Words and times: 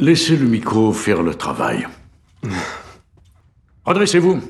Laissez 0.00 0.36
le 0.36 0.46
micro 0.46 0.92
faire 0.92 1.24
le 1.24 1.34
travail. 1.34 1.88
Redressez-vous. 3.84 4.40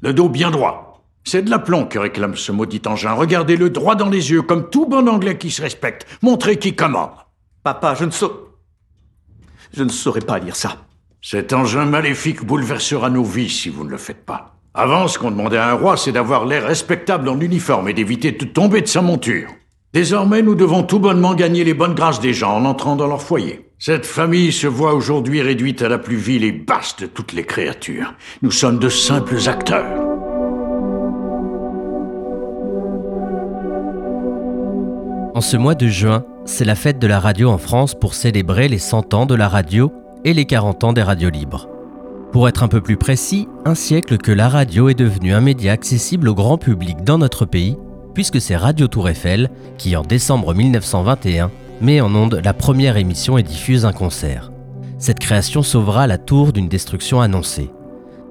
Le 0.00 0.14
dos 0.14 0.30
bien 0.30 0.50
droit. 0.50 1.04
C'est 1.24 1.42
de 1.42 1.50
l'aplomb 1.50 1.84
que 1.84 1.98
réclame 1.98 2.36
ce 2.36 2.52
maudit 2.52 2.80
engin. 2.86 3.12
Regardez-le 3.12 3.68
droit 3.68 3.96
dans 3.96 4.08
les 4.08 4.30
yeux, 4.30 4.40
comme 4.40 4.70
tout 4.70 4.86
bon 4.86 5.06
anglais 5.06 5.36
qui 5.36 5.50
se 5.50 5.60
respecte. 5.60 6.06
Montrez 6.22 6.58
qui 6.58 6.74
commande. 6.74 7.10
Papa, 7.62 7.94
je 7.94 8.06
ne 8.06 8.10
saurais... 8.10 8.34
Je 9.74 9.82
ne 9.82 9.90
saurais 9.90 10.22
pas 10.22 10.38
lire 10.38 10.56
ça. 10.56 10.86
Cet 11.20 11.52
engin 11.52 11.84
maléfique 11.84 12.42
bouleversera 12.42 13.10
nos 13.10 13.24
vies 13.24 13.50
si 13.50 13.68
vous 13.68 13.84
ne 13.84 13.90
le 13.90 13.98
faites 13.98 14.24
pas. 14.24 14.56
Avant, 14.72 15.06
ce 15.06 15.18
qu'on 15.18 15.30
demandait 15.30 15.58
à 15.58 15.68
un 15.68 15.74
roi, 15.74 15.98
c'est 15.98 16.12
d'avoir 16.12 16.46
l'air 16.46 16.64
respectable 16.64 17.28
en 17.28 17.38
uniforme 17.40 17.90
et 17.90 17.94
d'éviter 17.94 18.32
de 18.32 18.44
tomber 18.46 18.80
de 18.80 18.88
sa 18.88 19.02
monture. 19.02 19.50
Désormais, 19.92 20.40
nous 20.40 20.54
devons 20.54 20.82
tout 20.82 20.98
bonnement 20.98 21.34
gagner 21.34 21.62
les 21.62 21.74
bonnes 21.74 21.94
grâces 21.94 22.20
des 22.20 22.32
gens 22.32 22.56
en 22.56 22.64
entrant 22.64 22.96
dans 22.96 23.06
leur 23.06 23.22
foyer. 23.22 23.70
Cette 23.86 24.06
famille 24.06 24.50
se 24.50 24.66
voit 24.66 24.94
aujourd'hui 24.94 25.42
réduite 25.42 25.82
à 25.82 25.90
la 25.90 25.98
plus 25.98 26.16
vile 26.16 26.42
et 26.42 26.52
basse 26.52 26.96
de 26.96 27.04
toutes 27.04 27.34
les 27.34 27.44
créatures. 27.44 28.14
Nous 28.40 28.50
sommes 28.50 28.78
de 28.78 28.88
simples 28.88 29.36
acteurs. 29.46 30.00
En 35.34 35.42
ce 35.42 35.58
mois 35.58 35.74
de 35.74 35.86
juin, 35.86 36.24
c'est 36.46 36.64
la 36.64 36.76
fête 36.76 36.98
de 36.98 37.06
la 37.06 37.20
radio 37.20 37.50
en 37.50 37.58
France 37.58 37.94
pour 37.94 38.14
célébrer 38.14 38.68
les 38.68 38.78
100 38.78 39.12
ans 39.12 39.26
de 39.26 39.34
la 39.34 39.48
radio 39.48 39.92
et 40.24 40.32
les 40.32 40.46
40 40.46 40.84
ans 40.84 40.92
des 40.94 41.02
radios 41.02 41.28
libres. 41.28 41.68
Pour 42.32 42.48
être 42.48 42.62
un 42.62 42.68
peu 42.68 42.80
plus 42.80 42.96
précis, 42.96 43.48
un 43.66 43.74
siècle 43.74 44.16
que 44.16 44.32
la 44.32 44.48
radio 44.48 44.88
est 44.88 44.94
devenue 44.94 45.34
un 45.34 45.42
média 45.42 45.72
accessible 45.72 46.30
au 46.30 46.34
grand 46.34 46.56
public 46.56 47.04
dans 47.04 47.18
notre 47.18 47.44
pays 47.44 47.76
puisque 48.14 48.40
c'est 48.40 48.56
Radio 48.56 48.86
Tour 48.86 49.10
Eiffel 49.10 49.50
qui, 49.76 49.94
en 49.94 50.02
décembre 50.02 50.54
1921, 50.54 51.50
met 51.84 52.00
en 52.00 52.14
onde 52.14 52.40
la 52.42 52.54
première 52.54 52.96
émission 52.96 53.38
et 53.38 53.42
diffuse 53.42 53.84
un 53.84 53.92
concert. 53.92 54.50
Cette 54.98 55.18
création 55.18 55.62
sauvera 55.62 56.06
la 56.06 56.18
tour 56.18 56.52
d'une 56.52 56.68
destruction 56.68 57.20
annoncée. 57.20 57.70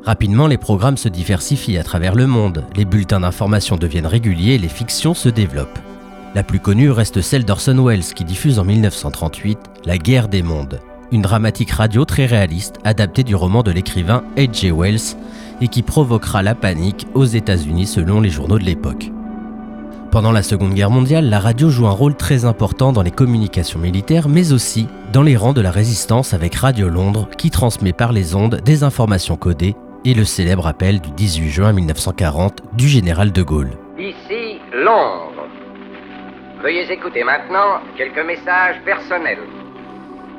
Rapidement, 0.04 0.48
les 0.48 0.58
programmes 0.58 0.98
se 0.98 1.08
diversifient 1.08 1.78
à 1.78 1.84
travers 1.84 2.16
le 2.16 2.28
monde, 2.28 2.66
les 2.76 2.84
bulletins 2.84 3.22
d'information 3.22 3.78
deviennent 3.78 4.08
réguliers 4.08 4.56
et 4.56 4.58
les 4.58 4.68
fictions 4.68 5.14
se 5.14 5.30
développent. 5.30 5.80
La 6.36 6.44
plus 6.44 6.60
connue 6.60 6.90
reste 6.90 7.22
celle 7.22 7.46
d'Orson 7.46 7.86
Welles 7.86 8.14
qui 8.16 8.26
diffuse 8.26 8.58
en 8.58 8.66
1938 8.66 9.60
La 9.86 10.00
guerre 10.00 10.28
des 10.28 10.42
mondes, 10.42 10.82
une 11.12 11.22
dramatique 11.22 11.72
radio 11.72 12.06
très 12.06 12.26
réaliste 12.26 12.80
adaptée 12.84 13.24
du 13.24 13.36
roman 13.36 13.62
de 13.62 13.72
l'écrivain 13.72 14.24
H.G. 14.36 14.72
Wells 14.72 15.16
et 15.62 15.68
qui 15.68 15.84
provoquera 15.84 16.42
la 16.42 16.56
panique 16.56 17.06
aux 17.14 17.26
États-Unis 17.26 17.86
selon 17.86 18.20
les 18.20 18.32
journaux 18.32 18.58
de 18.58 18.66
l'époque. 18.66 19.13
Pendant 20.14 20.32
la 20.32 20.44
Seconde 20.44 20.76
Guerre 20.76 20.92
mondiale, 20.92 21.28
la 21.28 21.40
radio 21.40 21.72
joue 21.72 21.88
un 21.88 21.90
rôle 21.90 22.16
très 22.16 22.46
important 22.46 22.92
dans 22.92 23.02
les 23.02 23.10
communications 23.10 23.80
militaires, 23.80 24.30
mais 24.30 24.54
aussi 24.54 24.88
dans 25.12 25.24
les 25.24 25.36
rangs 25.36 25.54
de 25.54 25.62
la 25.62 25.72
résistance 25.72 26.36
avec 26.36 26.54
Radio 26.54 26.88
Londres, 26.88 27.28
qui 27.36 27.50
transmet 27.50 27.94
par 27.94 28.12
les 28.12 28.36
ondes 28.36 28.62
des 28.64 28.84
informations 28.84 29.38
codées 29.38 29.76
et 30.06 30.14
le 30.14 30.24
célèbre 30.24 30.68
appel 30.68 31.02
du 31.02 31.10
18 31.10 31.50
juin 31.50 31.74
1940 31.74 32.62
du 32.74 32.88
général 32.88 33.32
de 33.32 33.42
Gaulle. 33.42 33.72
Ici 33.98 34.60
Londres. 34.72 35.48
Veuillez 36.62 36.92
écouter 36.92 37.24
maintenant 37.24 37.82
quelques 37.98 38.24
messages 38.24 38.76
personnels. 38.86 39.42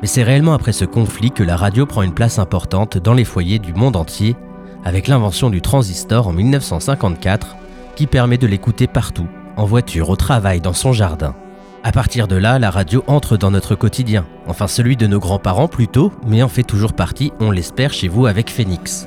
Mais 0.00 0.06
c'est 0.06 0.22
réellement 0.22 0.52
après 0.54 0.72
ce 0.72 0.84
conflit 0.84 1.32
que 1.32 1.42
la 1.42 1.56
radio 1.56 1.84
prend 1.84 2.02
une 2.02 2.14
place 2.14 2.38
importante 2.38 2.96
dans 2.96 3.14
les 3.14 3.24
foyers 3.24 3.58
du 3.58 3.74
monde 3.74 3.96
entier, 3.96 4.36
avec 4.84 5.08
l'invention 5.08 5.50
du 5.50 5.60
transistor 5.60 6.28
en 6.28 6.32
1954, 6.32 7.56
qui 7.96 8.06
permet 8.06 8.38
de 8.38 8.46
l'écouter 8.46 8.86
partout 8.86 9.26
en 9.56 9.64
voiture, 9.64 10.10
au 10.10 10.16
travail, 10.16 10.60
dans 10.60 10.72
son 10.72 10.92
jardin. 10.92 11.34
À 11.82 11.92
partir 11.92 12.28
de 12.28 12.36
là, 12.36 12.58
la 12.58 12.70
radio 12.70 13.04
entre 13.06 13.36
dans 13.36 13.50
notre 13.50 13.74
quotidien, 13.74 14.24
enfin 14.46 14.66
celui 14.66 14.96
de 14.96 15.06
nos 15.06 15.20
grands-parents 15.20 15.68
plutôt, 15.68 16.12
mais 16.26 16.42
en 16.42 16.48
fait 16.48 16.62
toujours 16.62 16.94
partie, 16.94 17.32
on 17.40 17.50
l'espère, 17.50 17.92
chez 17.92 18.08
vous 18.08 18.26
avec 18.26 18.50
Phoenix. 18.50 19.06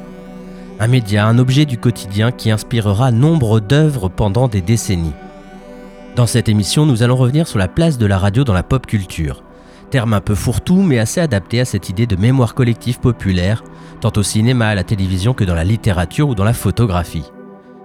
Un 0.80 0.88
média, 0.88 1.26
un 1.26 1.40
objet 1.40 1.66
du 1.66 1.80
quotidien 1.80 2.32
qui 2.32 2.52
inspirera 2.52 3.12
nombre 3.12 3.60
d'œuvres 3.60 4.10
pendant 4.10 4.48
des 4.48 4.62
décennies. 4.62 5.16
Dans 6.16 6.28
cette 6.28 6.50
émission, 6.50 6.86
nous 6.86 7.02
allons 7.02 7.16
revenir 7.16 7.48
sur 7.48 7.58
la 7.58 7.68
place 7.68 7.98
de 7.98 8.06
la 8.06 8.20
radio 8.20 8.44
dans 8.44 8.54
la 8.54 8.64
pop 8.64 8.86
culture. 8.86 9.42
Terme 9.90 10.14
un 10.14 10.22
peu 10.22 10.36
fourre-tout, 10.36 10.82
mais 10.82 11.00
assez 11.00 11.20
adapté 11.20 11.60
à 11.60 11.66
cette 11.66 11.90
idée 11.90 12.06
de 12.06 12.16
mémoire 12.16 12.54
collective 12.54 13.00
populaire, 13.00 13.64
tant 14.02 14.12
au 14.16 14.24
cinéma, 14.24 14.68
à 14.68 14.76
la 14.76 14.84
télévision 14.84 15.34
que 15.34 15.46
dans 15.46 15.56
la 15.56 15.64
littérature 15.64 16.30
ou 16.30 16.36
dans 16.36 16.44
la 16.44 16.54
photographie 16.54 17.32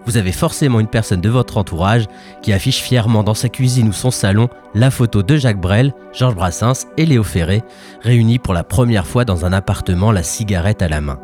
vous 0.06 0.16
avez 0.16 0.32
forcément 0.32 0.80
une 0.80 0.88
personne 0.88 1.20
de 1.20 1.28
votre 1.28 1.56
entourage 1.56 2.06
qui 2.42 2.52
affiche 2.52 2.80
fièrement 2.80 3.22
dans 3.22 3.34
sa 3.34 3.48
cuisine 3.48 3.88
ou 3.88 3.92
son 3.92 4.10
salon 4.10 4.48
la 4.74 4.90
photo 4.90 5.22
de 5.22 5.36
Jacques 5.36 5.60
Brel, 5.60 5.92
Georges 6.12 6.34
Brassens 6.34 6.86
et 6.96 7.06
Léo 7.06 7.22
Ferré, 7.22 7.62
réunis 8.02 8.38
pour 8.38 8.54
la 8.54 8.64
première 8.64 9.06
fois 9.06 9.24
dans 9.24 9.44
un 9.44 9.52
appartement, 9.52 10.12
la 10.12 10.22
cigarette 10.22 10.82
à 10.82 10.88
la 10.88 11.00
main. 11.00 11.18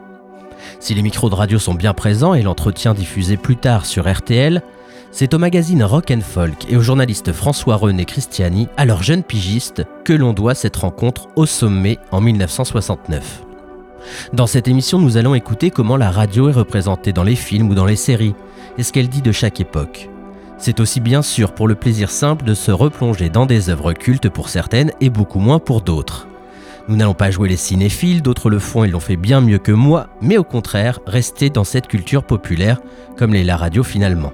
Si 0.80 0.94
les 0.94 1.02
micros 1.02 1.30
de 1.30 1.34
radio 1.34 1.58
sont 1.58 1.74
bien 1.74 1.94
présents 1.94 2.34
et 2.34 2.42
l'entretien 2.42 2.94
diffusé 2.94 3.36
plus 3.36 3.56
tard 3.56 3.86
sur 3.86 4.10
RTL, 4.10 4.62
c'est 5.10 5.32
au 5.32 5.38
magazine 5.38 5.82
Rock 5.82 6.12
Folk 6.20 6.70
et 6.70 6.76
au 6.76 6.82
journaliste 6.82 7.32
François-René 7.32 8.04
Christiani, 8.04 8.68
alors 8.76 9.02
jeune 9.02 9.22
pigiste, 9.22 9.84
que 10.04 10.12
l'on 10.12 10.32
doit 10.32 10.54
cette 10.54 10.76
rencontre 10.76 11.28
au 11.34 11.46
sommet 11.46 11.98
en 12.10 12.20
1969. 12.20 13.44
Dans 14.32 14.46
cette 14.46 14.68
émission, 14.68 14.98
nous 14.98 15.16
allons 15.16 15.34
écouter 15.34 15.70
comment 15.70 15.96
la 15.96 16.10
radio 16.10 16.48
est 16.48 16.52
représentée 16.52 17.12
dans 17.12 17.24
les 17.24 17.36
films 17.36 17.70
ou 17.70 17.74
dans 17.74 17.86
les 17.86 17.96
séries, 17.96 18.34
et 18.78 18.82
ce 18.82 18.92
qu'elle 18.92 19.08
dit 19.08 19.22
de 19.22 19.32
chaque 19.32 19.60
époque. 19.60 20.08
C'est 20.56 20.80
aussi 20.80 21.00
bien 21.00 21.22
sûr 21.22 21.52
pour 21.52 21.68
le 21.68 21.74
plaisir 21.74 22.10
simple 22.10 22.44
de 22.44 22.54
se 22.54 22.70
replonger 22.70 23.28
dans 23.28 23.46
des 23.46 23.70
œuvres 23.70 23.92
cultes 23.92 24.28
pour 24.28 24.48
certaines 24.48 24.92
et 25.00 25.10
beaucoup 25.10 25.38
moins 25.38 25.58
pour 25.58 25.82
d'autres. 25.82 26.26
Nous 26.88 26.96
n'allons 26.96 27.14
pas 27.14 27.30
jouer 27.30 27.50
les 27.50 27.56
cinéphiles, 27.56 28.22
d'autres 28.22 28.48
le 28.48 28.58
font 28.58 28.82
et 28.82 28.88
l'ont 28.88 28.98
fait 28.98 29.16
bien 29.16 29.40
mieux 29.42 29.58
que 29.58 29.72
moi, 29.72 30.06
mais 30.22 30.38
au 30.38 30.44
contraire, 30.44 31.00
rester 31.06 31.50
dans 31.50 31.64
cette 31.64 31.86
culture 31.86 32.24
populaire, 32.24 32.80
comme 33.16 33.34
l'est 33.34 33.44
la 33.44 33.58
radio 33.58 33.82
finalement. 33.82 34.32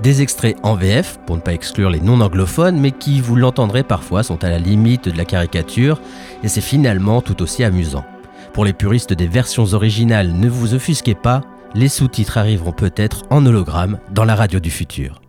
Des 0.00 0.22
extraits 0.22 0.56
en 0.62 0.74
VF, 0.74 1.18
pour 1.26 1.36
ne 1.36 1.40
pas 1.40 1.52
exclure 1.52 1.90
les 1.90 2.00
non-anglophones, 2.00 2.78
mais 2.78 2.92
qui, 2.92 3.20
vous 3.20 3.36
l'entendrez 3.36 3.82
parfois, 3.82 4.22
sont 4.22 4.42
à 4.44 4.48
la 4.48 4.58
limite 4.58 5.08
de 5.08 5.18
la 5.18 5.24
caricature, 5.24 6.00
et 6.42 6.48
c'est 6.48 6.60
finalement 6.60 7.20
tout 7.20 7.42
aussi 7.42 7.62
amusant. 7.62 8.04
Pour 8.52 8.64
les 8.64 8.72
puristes 8.72 9.12
des 9.12 9.26
versions 9.26 9.74
originales, 9.74 10.32
ne 10.32 10.48
vous 10.48 10.74
offusquez 10.74 11.14
pas, 11.14 11.42
les 11.74 11.88
sous-titres 11.88 12.38
arriveront 12.38 12.72
peut-être 12.72 13.22
en 13.30 13.44
hologramme 13.46 13.98
dans 14.10 14.24
la 14.24 14.34
radio 14.34 14.60
du 14.60 14.70
futur. 14.70 15.20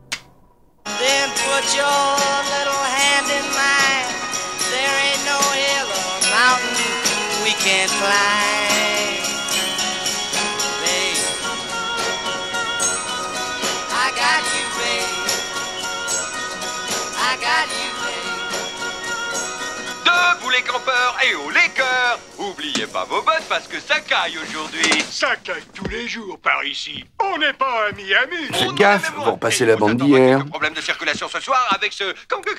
Debout 20.05 20.49
les 20.49 20.61
campeurs 20.61 21.15
et 21.23 21.35
haut 21.35 21.49
les 21.49 21.69
cœurs 21.73 22.19
Oubliez 22.63 22.87
pas 22.87 23.03
vos 23.03 23.21
bottes 23.21 23.43
parce 23.49 23.67
que 23.67 23.77
ça 23.77 23.99
caille 23.99 24.37
aujourd'hui. 24.37 25.03
Ça 25.11 25.35
caille 25.35 25.65
tous 25.73 25.87
les 25.89 26.07
jours 26.07 26.39
par 26.39 26.63
ici. 26.63 27.03
On 27.19 27.37
n'est 27.37 27.51
pas 27.51 27.87
à 27.87 27.91
Miami. 27.91 28.47
Faites 28.53 28.73
gaffe, 28.75 29.11
vous 29.17 29.23
repassez 29.23 29.65
la 29.65 29.75
bande 29.75 29.97
d'hier. 29.97 30.45
Problème 30.45 30.73
de 30.73 30.79
circulation 30.79 31.27
ce 31.27 31.41
soir 31.41 31.67
avec 31.75 31.91
ce... 31.91 32.15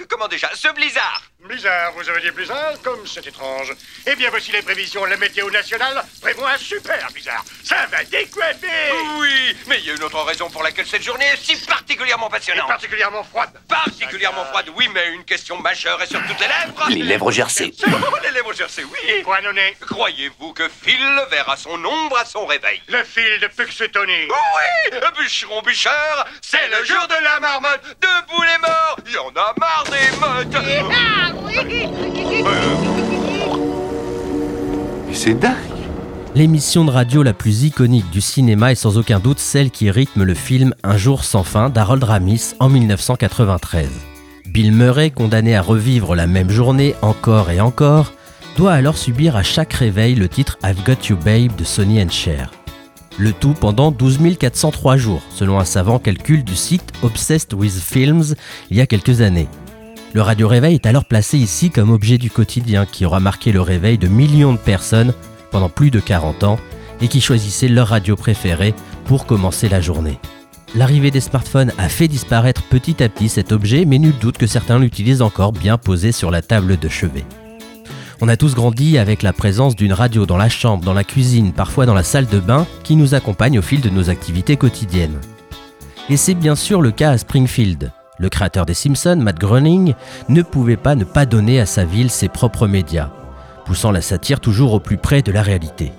Comment 0.06 0.28
déjà 0.28 0.50
Ce 0.54 0.68
blizzard 0.74 1.22
Blizzard, 1.42 1.92
vous 1.92 2.08
avez 2.08 2.20
dit 2.20 2.30
blizzard 2.30 2.74
Comme 2.82 3.06
c'est 3.06 3.26
étrange. 3.26 3.72
Eh 4.06 4.14
bien, 4.14 4.28
voici 4.28 4.52
les 4.52 4.60
prévisions. 4.60 5.06
La 5.06 5.16
météo 5.16 5.50
nationale 5.50 6.02
prévoit 6.20 6.52
un 6.52 6.58
super 6.58 7.10
blizzard. 7.12 7.44
Ça 7.62 7.86
va 7.90 8.04
décoiffer 8.04 8.66
Oui, 9.18 9.56
mais 9.66 9.78
il 9.78 9.86
y 9.86 9.90
a 9.90 9.94
une 9.94 10.02
autre 10.02 10.20
raison 10.22 10.50
pour 10.50 10.62
laquelle 10.62 10.86
cette 10.86 11.02
journée 11.02 11.26
est 11.26 11.42
si 11.42 11.56
particulièrement 11.66 12.28
passionnante. 12.28 12.64
Et 12.66 12.68
particulièrement 12.68 13.24
froide. 13.24 13.50
Particulièrement 13.68 14.44
froide, 14.46 14.66
oui, 14.76 14.88
mais 14.92 15.14
une 15.14 15.24
question 15.24 15.58
majeure 15.60 16.00
est 16.02 16.06
sur 16.06 16.20
toutes 16.26 16.40
les 16.40 16.46
lèvres. 16.46 16.86
Les 16.90 17.02
lèvres 17.02 17.30
gercées. 17.30 17.72
les 18.22 18.30
lèvres 18.30 18.52
gercées, 18.52 18.84
oui. 18.84 19.22
Quoi, 19.22 19.40
nonné 19.40 19.76
Croyez-vous 19.94 20.52
que 20.54 20.64
Phil 20.68 20.98
le 20.98 21.30
verra 21.30 21.56
son 21.56 21.70
ombre 21.70 22.18
à 22.20 22.24
son 22.24 22.46
réveil 22.46 22.80
Le 22.88 23.04
fil 23.04 23.40
de 23.40 23.46
Puxutoni. 23.46 24.26
Oui 24.26 24.98
Bûcheron 25.16 25.62
bûcheur, 25.62 26.26
c'est 26.42 26.66
le 26.68 26.84
jour 26.84 27.06
de 27.06 27.14
la 27.22 27.38
marmotte 27.38 27.96
Debout 28.02 28.42
les 28.42 28.58
morts 28.60 28.98
Il 29.06 29.12
y 29.12 29.18
en 29.18 29.28
a 29.28 29.54
marre 29.56 29.84
des 29.84 30.10
mottes 30.18 30.56
C'est 35.12 35.34
dingue 35.34 35.54
L'émission 36.34 36.84
de 36.84 36.90
radio 36.90 37.22
la 37.22 37.32
plus 37.32 37.62
iconique 37.62 38.10
du 38.10 38.20
cinéma 38.20 38.72
est 38.72 38.74
sans 38.74 38.98
aucun 38.98 39.20
doute 39.20 39.38
celle 39.38 39.70
qui 39.70 39.92
rythme 39.92 40.24
le 40.24 40.34
film 40.34 40.74
Un 40.82 40.96
jour 40.96 41.22
sans 41.22 41.44
fin 41.44 41.70
d'Harold 41.70 42.02
Ramis 42.02 42.56
en 42.58 42.68
1993. 42.68 43.88
Bill 44.46 44.72
Murray, 44.72 45.12
condamné 45.12 45.54
à 45.54 45.62
revivre 45.62 46.16
la 46.16 46.26
même 46.26 46.50
journée 46.50 46.96
encore 47.00 47.52
et 47.52 47.60
encore, 47.60 48.12
doit 48.56 48.72
alors 48.72 48.96
subir 48.96 49.36
à 49.36 49.42
chaque 49.42 49.72
réveil 49.72 50.14
le 50.14 50.28
titre 50.28 50.58
I've 50.62 50.82
Got 50.84 51.08
You 51.08 51.16
Babe 51.16 51.56
de 51.56 51.64
Sonny 51.64 52.04
Cher. 52.08 52.50
Le 53.18 53.32
tout 53.32 53.52
pendant 53.52 53.90
12 53.90 54.18
403 54.38 54.96
jours, 54.96 55.22
selon 55.30 55.58
un 55.58 55.64
savant 55.64 55.98
calcul 55.98 56.44
du 56.44 56.54
site 56.54 56.92
Obsessed 57.02 57.52
with 57.54 57.72
Films 57.72 58.34
il 58.70 58.76
y 58.76 58.80
a 58.80 58.86
quelques 58.86 59.20
années. 59.20 59.48
Le 60.12 60.22
radio 60.22 60.46
réveil 60.46 60.74
est 60.74 60.86
alors 60.86 61.04
placé 61.04 61.38
ici 61.38 61.70
comme 61.70 61.90
objet 61.90 62.18
du 62.18 62.30
quotidien 62.30 62.86
qui 62.86 63.04
aura 63.04 63.18
marqué 63.18 63.50
le 63.50 63.60
réveil 63.60 63.98
de 63.98 64.06
millions 64.06 64.52
de 64.52 64.58
personnes 64.58 65.14
pendant 65.50 65.68
plus 65.68 65.90
de 65.90 65.98
40 65.98 66.44
ans 66.44 66.58
et 67.00 67.08
qui 67.08 67.20
choisissaient 67.20 67.68
leur 67.68 67.88
radio 67.88 68.14
préférée 68.14 68.74
pour 69.04 69.26
commencer 69.26 69.68
la 69.68 69.80
journée. 69.80 70.18
L'arrivée 70.76 71.10
des 71.10 71.20
smartphones 71.20 71.72
a 71.78 71.88
fait 71.88 72.08
disparaître 72.08 72.62
petit 72.62 73.02
à 73.02 73.08
petit 73.08 73.28
cet 73.28 73.50
objet, 73.52 73.84
mais 73.84 73.98
nul 73.98 74.14
doute 74.20 74.38
que 74.38 74.46
certains 74.46 74.78
l'utilisent 74.78 75.22
encore 75.22 75.52
bien 75.52 75.78
posé 75.78 76.12
sur 76.12 76.30
la 76.30 76.42
table 76.42 76.78
de 76.78 76.88
chevet. 76.88 77.24
On 78.20 78.28
a 78.28 78.36
tous 78.36 78.54
grandi 78.54 78.96
avec 78.96 79.22
la 79.22 79.32
présence 79.32 79.74
d'une 79.74 79.92
radio 79.92 80.24
dans 80.24 80.36
la 80.36 80.48
chambre, 80.48 80.84
dans 80.84 80.92
la 80.92 81.04
cuisine, 81.04 81.52
parfois 81.52 81.84
dans 81.84 81.94
la 81.94 82.04
salle 82.04 82.26
de 82.26 82.38
bain, 82.38 82.66
qui 82.84 82.94
nous 82.96 83.14
accompagne 83.14 83.58
au 83.58 83.62
fil 83.62 83.80
de 83.80 83.90
nos 83.90 84.08
activités 84.08 84.56
quotidiennes. 84.56 85.18
Et 86.08 86.16
c'est 86.16 86.34
bien 86.34 86.54
sûr 86.54 86.80
le 86.80 86.92
cas 86.92 87.10
à 87.10 87.18
Springfield. 87.18 87.90
Le 88.18 88.28
créateur 88.28 88.66
des 88.66 88.74
Simpsons, 88.74 89.16
Matt 89.16 89.38
Groening, 89.40 89.94
ne 90.28 90.42
pouvait 90.42 90.76
pas 90.76 90.94
ne 90.94 91.04
pas 91.04 91.26
donner 91.26 91.60
à 91.60 91.66
sa 91.66 91.84
ville 91.84 92.10
ses 92.10 92.28
propres 92.28 92.68
médias, 92.68 93.10
poussant 93.64 93.90
la 93.90 94.00
satire 94.00 94.38
toujours 94.38 94.74
au 94.74 94.80
plus 94.80 94.96
près 94.96 95.22
de 95.22 95.32
la 95.32 95.42
réalité. 95.42 95.92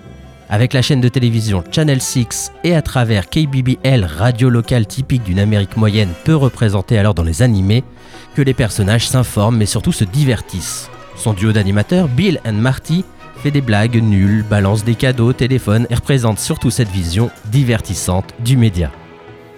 Avec 0.47 0.73
la 0.73 0.81
chaîne 0.81 1.01
de 1.01 1.09
télévision 1.09 1.63
Channel 1.69 2.01
6 2.01 2.51
et 2.63 2.75
à 2.75 2.81
travers 2.81 3.29
KBBL, 3.29 4.05
radio 4.05 4.49
locale 4.49 4.85
typique 4.85 5.23
d'une 5.23 5.39
Amérique 5.39 5.75
moyenne 5.75 6.13
peu 6.23 6.35
représentée 6.35 6.97
alors 6.97 7.15
dans 7.15 7.23
les 7.23 7.41
animés, 7.41 7.83
que 8.35 8.41
les 8.41 8.53
personnages 8.53 9.09
s'informent 9.09 9.57
mais 9.57 9.65
surtout 9.65 9.91
se 9.91 10.05
divertissent. 10.05 10.89
Son 11.15 11.33
duo 11.33 11.51
d'animateurs, 11.51 12.07
Bill 12.07 12.39
and 12.45 12.53
Marty, 12.53 13.03
fait 13.41 13.51
des 13.51 13.61
blagues 13.61 14.01
nulles, 14.01 14.43
balance 14.43 14.83
des 14.83 14.95
cadeaux, 14.95 15.33
téléphone 15.33 15.87
et 15.89 15.95
représente 15.95 16.39
surtout 16.39 16.71
cette 16.71 16.89
vision 16.89 17.31
divertissante 17.45 18.33
du 18.39 18.57
média. 18.57 18.91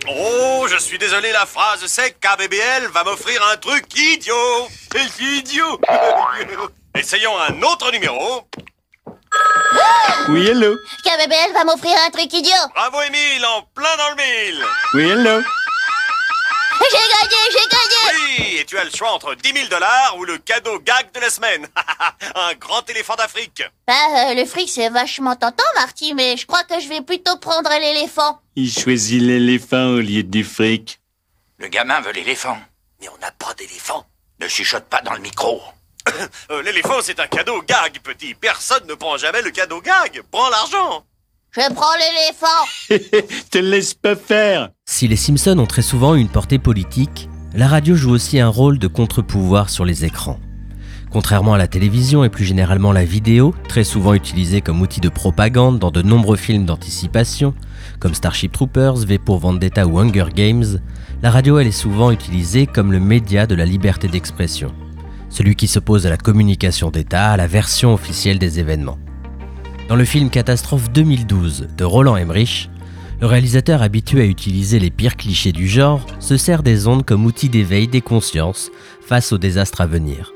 Oh, 0.10 0.66
je 0.70 0.78
suis 0.78 0.98
désolé, 0.98 1.32
la 1.32 1.46
phrase 1.46 1.84
c'est 1.88 2.12
KBBL 2.20 2.88
va 2.94 3.04
m'offrir 3.04 3.42
un 3.54 3.58
truc 3.58 3.86
idiot. 3.98 4.68
C'est 4.92 5.24
idiot. 5.38 5.80
Essayons 6.96 7.34
un 7.50 7.62
autre 7.64 7.92
numéro. 7.92 8.48
Oui, 10.30 10.48
hello. 10.48 10.76
KBBL 11.04 11.54
va 11.54 11.64
m'offrir 11.66 11.94
un 12.06 12.10
truc 12.10 12.34
idiot. 12.34 12.52
Bravo, 12.76 12.98
Émile, 13.08 13.46
en 13.46 13.62
plein 13.74 13.96
dans 13.98 14.10
le 14.10 14.16
mille. 14.16 14.66
Oui, 14.94 15.04
hello. 15.10 15.42
J'ai 16.92 16.98
gagné, 16.98 17.38
j'ai 17.52 17.70
gagné. 17.70 18.18
Oui, 18.40 18.58
et 18.60 18.66
tu 18.66 18.78
as 18.78 18.84
le 18.84 18.92
choix 18.92 19.12
entre 19.12 19.36
10 19.36 19.54
000 19.54 19.68
dollars 19.68 20.16
ou 20.18 20.26
le 20.26 20.38
cadeau 20.38 20.80
gag 20.80 21.12
de 21.14 21.20
la 21.20 21.30
semaine. 21.30 21.68
un 22.36 22.54
grand 22.56 22.88
éléphant 22.90 23.16
d'Afrique. 23.16 23.64
Bah, 23.88 23.94
euh, 24.30 24.34
le 24.34 24.46
fric 24.46 24.70
c'est 24.70 24.90
vachement 24.90 25.36
tentant, 25.36 25.64
Marty, 25.76 26.14
mais 26.14 26.38
je 26.38 26.46
crois 26.46 26.64
que 26.64 26.80
je 26.80 26.88
vais 26.88 27.02
plutôt 27.02 27.38
prendre 27.38 27.70
l'éléphant. 27.80 28.40
Il 28.56 28.72
choisit 28.72 29.22
l'éléphant 29.22 29.88
au 29.88 30.00
lieu 30.00 30.24
du 30.24 30.44
fric. 30.44 31.00
Le 31.58 31.68
gamin 31.68 32.02
veut 32.02 32.12
l'éléphant. 32.12 32.58
Mais 33.02 33.10
on 33.10 33.18
n'a 33.20 33.32
pas 33.32 33.54
d'éléphant. 33.56 34.06
Ne 34.40 34.48
chuchote 34.48 34.86
pas 34.86 35.02
dans 35.02 35.14
le 35.14 35.20
micro. 35.20 35.62
Euh, 36.50 36.62
L'éléphant, 36.62 37.00
c'est 37.04 37.20
un 37.20 37.28
cadeau 37.28 37.62
gag, 37.64 38.00
petit. 38.00 38.34
Personne 38.34 38.88
ne 38.88 38.94
prend 38.94 39.18
jamais 39.18 39.42
le 39.42 39.52
cadeau 39.52 39.82
gag. 39.82 40.22
Prends 40.32 40.50
l'argent. 40.50 41.04
Je 41.58 41.74
prends 41.74 41.86
l'éléphant. 41.98 43.28
Te 43.52 43.58
laisse 43.58 43.96
pas 43.96 44.16
faire. 44.16 44.70
Si 44.88 45.08
les 45.08 45.16
Simpsons 45.16 45.58
ont 45.58 45.66
très 45.66 45.82
souvent 45.82 46.14
une 46.14 46.28
portée 46.28 46.60
politique, 46.60 47.30
la 47.56 47.68
radio 47.68 47.96
joue 47.96 48.12
aussi 48.12 48.40
un 48.40 48.48
rôle 48.48 48.78
de 48.78 48.86
contre-pouvoir 48.86 49.72
sur 49.72 49.84
les 49.84 50.06
écrans. 50.06 50.40
Contrairement 51.12 51.56
à 51.56 51.58
la 51.58 51.68
télévision 51.68 52.24
et 52.24 52.30
plus 52.30 52.46
généralement 52.46 52.92
la 52.92 53.06
vidéo, 53.06 53.56
très 53.68 53.84
souvent 53.84 54.14
utilisée 54.14 54.62
comme 54.62 54.82
outil 54.82 55.02
de 55.02 55.10
propagande 55.10 55.80
dans 55.80 55.90
de 55.90 56.04
nombreux 56.04 56.38
films 56.38 56.66
d'anticipation, 56.66 57.56
comme 58.00 58.14
Starship 58.14 58.52
Troopers, 58.52 58.98
V 58.98 59.18
pour 59.18 59.40
Vendetta 59.40 59.88
ou 59.88 60.00
Hunger 60.00 60.28
Games, 60.36 60.80
la 61.24 61.32
radio 61.32 61.58
elle 61.58 61.68
est 61.68 61.72
souvent 61.72 62.12
utilisée 62.12 62.68
comme 62.68 62.92
le 62.92 63.00
média 63.00 63.48
de 63.48 63.56
la 63.56 63.66
liberté 63.66 64.08
d'expression 64.08 64.72
celui 65.30 65.56
qui 65.56 65.68
s'oppose 65.68 66.06
à 66.06 66.10
la 66.10 66.18
communication 66.18 66.90
d'État, 66.90 67.32
à 67.32 67.38
la 67.38 67.48
version 67.48 67.94
officielle 67.94 68.40
des 68.40 68.60
événements. 68.60 68.98
Dans 69.88 69.96
le 69.96 70.04
film 70.04 70.30
Catastrophe 70.30 70.92
2012 70.92 71.70
de 71.78 71.84
Roland 71.86 72.18
Emmerich, 72.18 72.70
le 73.22 73.28
réalisateur 73.28 73.82
habitué 73.82 74.22
à 74.22 74.26
utiliser 74.26 74.80
les 74.80 74.90
pires 74.90 75.16
clichés 75.16 75.54
du 75.54 75.66
genre 75.66 76.06
se 76.20 76.36
sert 76.36 76.62
des 76.62 76.88
ondes 76.88 77.06
comme 77.06 77.26
outil 77.26 77.48
d'éveil 77.48 77.88
des 77.88 78.02
consciences 78.02 78.70
face 79.00 79.32
aux 79.32 79.38
désastres 79.38 79.80
à 79.80 79.88
venir. 79.88 80.34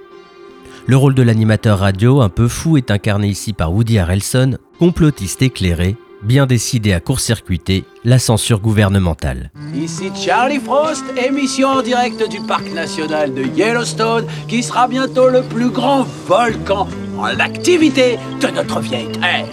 Le 0.88 0.96
rôle 0.96 1.16
de 1.16 1.22
l'animateur 1.22 1.80
radio 1.80 2.22
un 2.22 2.30
peu 2.30 2.48
fou 2.48 2.78
est 2.78 2.92
incarné 2.92 3.28
ici 3.28 3.52
par 3.52 3.74
Woody 3.74 4.00
Harrelson, 4.00 4.58
complotiste 4.80 5.42
éclairé 5.42 5.98
bien 6.24 6.46
décidé 6.46 6.94
à 6.94 7.00
court-circuiter 7.00 7.84
la 8.04 8.20
censure 8.20 8.60
gouvernementale. 8.60 9.52
Ici 9.76 10.12
Charlie 10.16 10.60
Frost, 10.60 11.04
émission 11.18 11.70
en 11.70 11.82
direct 11.82 12.30
du 12.30 12.40
parc 12.42 12.72
national 12.74 13.34
de 13.34 13.44
Yellowstone, 13.44 14.26
qui 14.48 14.64
sera 14.64 14.88
bientôt 14.88 15.30
le 15.30 15.42
plus 15.42 15.70
grand 15.70 16.06
volcan 16.28 16.88
en 17.22 17.40
activité 17.40 18.18
de 18.42 18.48
notre 18.48 18.80
vieille 18.80 19.12
terre. 19.12 19.46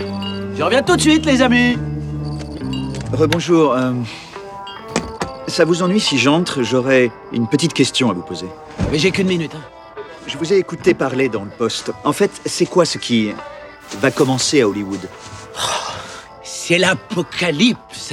Je 0.56 0.62
reviens 0.62 0.82
tout 0.82 0.96
de 0.96 1.00
suite, 1.00 1.26
les 1.26 1.42
amis. 1.42 1.76
Rebonjour. 3.12 3.72
euh, 3.74 3.92
Ça 5.46 5.64
vous 5.64 5.82
ennuie 5.82 6.00
si 6.00 6.18
j'entre? 6.18 6.62
J'aurais 6.62 7.10
une 7.32 7.46
petite 7.48 7.72
question 7.74 8.10
à 8.10 8.14
vous 8.14 8.22
poser. 8.22 8.46
Mais 8.90 8.98
j'ai 8.98 9.10
qu'une 9.10 9.28
minute. 9.28 9.52
hein. 9.54 10.02
Je 10.26 10.36
vous 10.36 10.52
ai 10.52 10.56
écouté 10.58 10.94
parler 10.94 11.28
dans 11.28 11.44
le 11.44 11.50
poste. 11.50 11.90
En 12.04 12.12
fait, 12.12 12.30
c'est 12.44 12.66
quoi 12.66 12.84
ce 12.84 12.98
qui 12.98 13.30
va 14.00 14.10
commencer 14.10 14.60
à 14.60 14.68
Hollywood? 14.68 15.00
C'est 16.42 16.76
l'apocalypse. 16.78 18.12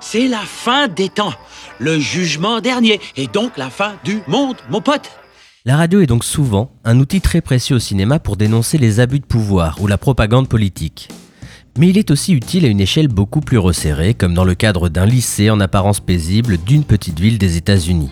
C'est 0.00 0.28
la 0.28 0.40
fin 0.40 0.88
des 0.88 1.08
temps. 1.08 1.32
Le 1.78 1.98
jugement 1.98 2.60
dernier. 2.60 3.00
Et 3.16 3.26
donc 3.26 3.56
la 3.56 3.70
fin 3.70 3.94
du 4.04 4.22
monde, 4.26 4.56
mon 4.68 4.80
pote. 4.82 5.10
La 5.66 5.78
radio 5.78 6.02
est 6.02 6.06
donc 6.06 6.24
souvent 6.24 6.70
un 6.84 7.00
outil 7.00 7.22
très 7.22 7.40
précieux 7.40 7.76
au 7.76 7.78
cinéma 7.78 8.18
pour 8.18 8.36
dénoncer 8.36 8.76
les 8.76 9.00
abus 9.00 9.20
de 9.20 9.24
pouvoir 9.24 9.80
ou 9.80 9.86
la 9.86 9.96
propagande 9.96 10.46
politique. 10.46 11.08
Mais 11.78 11.88
il 11.88 11.96
est 11.96 12.10
aussi 12.10 12.34
utile 12.34 12.66
à 12.66 12.68
une 12.68 12.82
échelle 12.82 13.08
beaucoup 13.08 13.40
plus 13.40 13.56
resserrée, 13.56 14.12
comme 14.12 14.34
dans 14.34 14.44
le 14.44 14.54
cadre 14.54 14.90
d'un 14.90 15.06
lycée 15.06 15.48
en 15.48 15.60
apparence 15.60 16.00
paisible 16.00 16.58
d'une 16.58 16.84
petite 16.84 17.18
ville 17.18 17.38
des 17.38 17.56
États-Unis. 17.56 18.10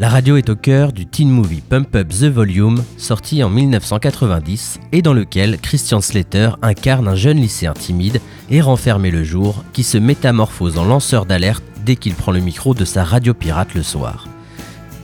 La 0.00 0.08
radio 0.08 0.38
est 0.38 0.48
au 0.48 0.56
cœur 0.56 0.94
du 0.94 1.04
teen 1.04 1.28
movie 1.28 1.60
Pump 1.60 1.94
Up 1.94 2.08
the 2.08 2.30
Volume, 2.30 2.82
sorti 2.96 3.44
en 3.44 3.50
1990 3.50 4.80
et 4.92 5.02
dans 5.02 5.12
lequel 5.12 5.58
Christian 5.58 6.00
Slater 6.00 6.56
incarne 6.62 7.08
un 7.08 7.14
jeune 7.14 7.42
lycéen 7.42 7.74
timide 7.74 8.22
et 8.48 8.62
renfermé 8.62 9.10
le 9.10 9.22
jour 9.22 9.64
qui 9.74 9.82
se 9.82 9.98
métamorphose 9.98 10.78
en 10.78 10.86
lanceur 10.86 11.26
d'alerte 11.26 11.62
dès 11.84 11.96
qu'il 11.96 12.14
prend 12.14 12.32
le 12.32 12.40
micro 12.40 12.72
de 12.72 12.86
sa 12.86 13.04
radio 13.04 13.34
pirate 13.34 13.74
le 13.74 13.82
soir. 13.82 14.28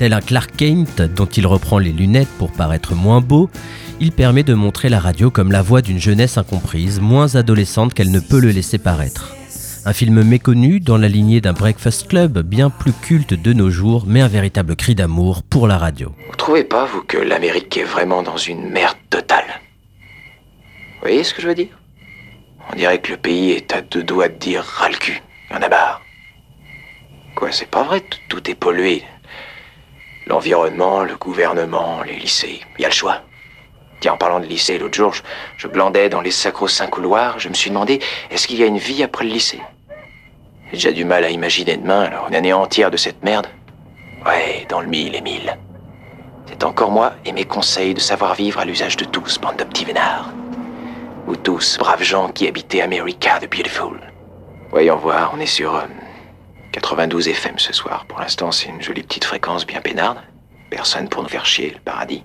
Tel 0.01 0.15
un 0.15 0.23
Clark 0.23 0.57
Kent 0.57 1.03
dont 1.03 1.27
il 1.27 1.47
reprend 1.47 1.79
les 1.79 1.93
lunettes 1.93 2.31
pour 2.39 2.51
paraître 2.51 2.95
moins 2.95 3.21
beau, 3.21 3.51
il 4.01 4.13
permet 4.13 4.43
de 4.43 4.55
montrer 4.55 4.89
la 4.89 4.99
radio 4.99 5.31
comme 5.31 5.53
la 5.53 5.61
voix 5.61 5.83
d'une 5.83 5.99
jeunesse 5.99 6.39
incomprise, 6.39 7.01
moins 7.01 7.37
adolescente 7.37 7.93
qu'elle 7.93 8.11
ne 8.11 8.19
peut 8.19 8.41
le 8.41 8.49
laisser 8.49 8.79
paraître. 8.79 9.37
Un 9.85 9.93
film 9.93 10.23
méconnu 10.23 10.81
dans 10.81 10.97
la 10.97 11.07
lignée 11.07 11.43
d'un 11.43 11.53
Breakfast 11.53 12.09
Club 12.09 12.39
bien 12.39 12.71
plus 12.71 12.95
culte 12.95 13.35
de 13.35 13.53
nos 13.53 13.69
jours, 13.69 14.05
mais 14.07 14.23
un 14.23 14.29
véritable 14.29 14.75
cri 14.75 14.95
d'amour 14.95 15.43
pour 15.43 15.69
la 15.69 15.77
radio. 15.77 16.15
Vous 16.31 16.37
trouvez 16.37 16.65
pas, 16.65 16.87
vous, 16.87 17.03
que 17.03 17.19
l'Amérique 17.19 17.77
est 17.77 17.85
vraiment 17.85 18.23
dans 18.23 18.39
une 18.39 18.71
merde 18.71 18.97
totale? 19.11 19.61
Vous 20.95 21.01
voyez 21.03 21.25
ce 21.25 21.35
que 21.35 21.43
je 21.43 21.49
veux 21.49 21.55
dire? 21.55 21.79
On 22.73 22.75
dirait 22.75 23.03
que 23.03 23.13
le 23.13 23.19
pays 23.19 23.51
est 23.51 23.75
à 23.75 23.83
deux 23.83 24.03
doigts 24.03 24.29
de 24.29 24.39
dire 24.39 24.63
ras 24.63 24.89
le 24.89 24.97
cul. 24.97 25.21
Y 25.51 25.57
en 25.57 25.61
a 25.61 25.69
marre. 25.69 26.01
Quoi, 27.35 27.53
c'est 27.53 27.69
pas 27.69 27.83
vrai, 27.83 28.03
tout 28.31 28.51
est 28.51 28.55
pollué. 28.55 29.03
L'environnement, 30.31 31.03
le 31.03 31.17
gouvernement, 31.17 32.03
les 32.07 32.15
lycées. 32.15 32.61
Y 32.79 32.85
a 32.85 32.89
le 32.89 32.95
choix. 32.95 33.23
Tiens, 33.99 34.13
en 34.13 34.17
parlant 34.17 34.39
de 34.39 34.47
lycée, 34.47 34.79
l'autre 34.79 34.95
jour, 34.95 35.13
je, 35.13 35.23
je 35.57 35.67
glandais 35.67 36.09
dans 36.09 36.21
les 36.21 36.31
sacro-saints 36.31 36.87
couloirs. 36.87 37.41
Je 37.41 37.49
me 37.49 37.55
suis 37.55 37.69
demandé, 37.69 37.99
est-ce 38.31 38.47
qu'il 38.47 38.61
y 38.61 38.63
a 38.63 38.67
une 38.67 38.79
vie 38.79 39.03
après 39.03 39.25
le 39.25 39.33
lycée? 39.33 39.61
J'ai 40.67 40.77
déjà 40.77 40.93
du 40.93 41.05
mal 41.05 41.25
à 41.25 41.31
imaginer 41.31 41.77
demain, 41.77 42.03
alors 42.03 42.29
une 42.29 42.37
année 42.37 42.53
entière 42.53 42.93
de 42.93 42.97
cette 42.97 43.25
merde. 43.25 43.49
Ouais, 44.25 44.67
dans 44.69 44.81
le 44.81 44.87
mille 44.87 45.17
et 45.17 45.21
mille. 45.21 45.59
C'est 46.47 46.63
encore 46.63 46.93
moi 46.93 47.15
et 47.25 47.33
mes 47.33 47.45
conseils 47.45 47.95
de 47.95 48.01
savoir 48.01 48.37
vivre 48.37 48.61
à 48.61 48.65
l'usage 48.65 48.97
de 48.97 49.07
tous, 49.07 49.41
bande 49.41 49.57
de 49.57 49.65
petits 49.65 49.85
vénards. 49.85 50.31
Vous 51.27 51.35
tous, 51.35 51.77
braves 51.77 52.05
gens 52.05 52.29
qui 52.29 52.47
habitez 52.47 52.83
America 52.83 53.41
the 53.41 53.51
Beautiful. 53.51 53.99
Voyons 54.71 54.95
voir, 54.95 55.33
on 55.37 55.41
est 55.41 55.47
sur 55.47 55.75
euh, 55.75 55.81
92 56.73 57.29
FM 57.29 57.59
ce 57.59 57.73
soir. 57.73 58.05
Pour 58.07 58.21
l'instant, 58.21 58.53
c'est 58.53 58.69
une 58.69 58.81
jolie 58.81 59.03
petite 59.03 59.25
fréquence 59.25 59.67
bien 59.67 59.81
peinarde. 59.81 60.19
Personne 60.71 61.09
pour 61.09 61.23
nous 61.23 61.29
faire 61.29 61.47
chier, 61.47 61.71
le 61.75 61.81
paradis. 61.81 62.23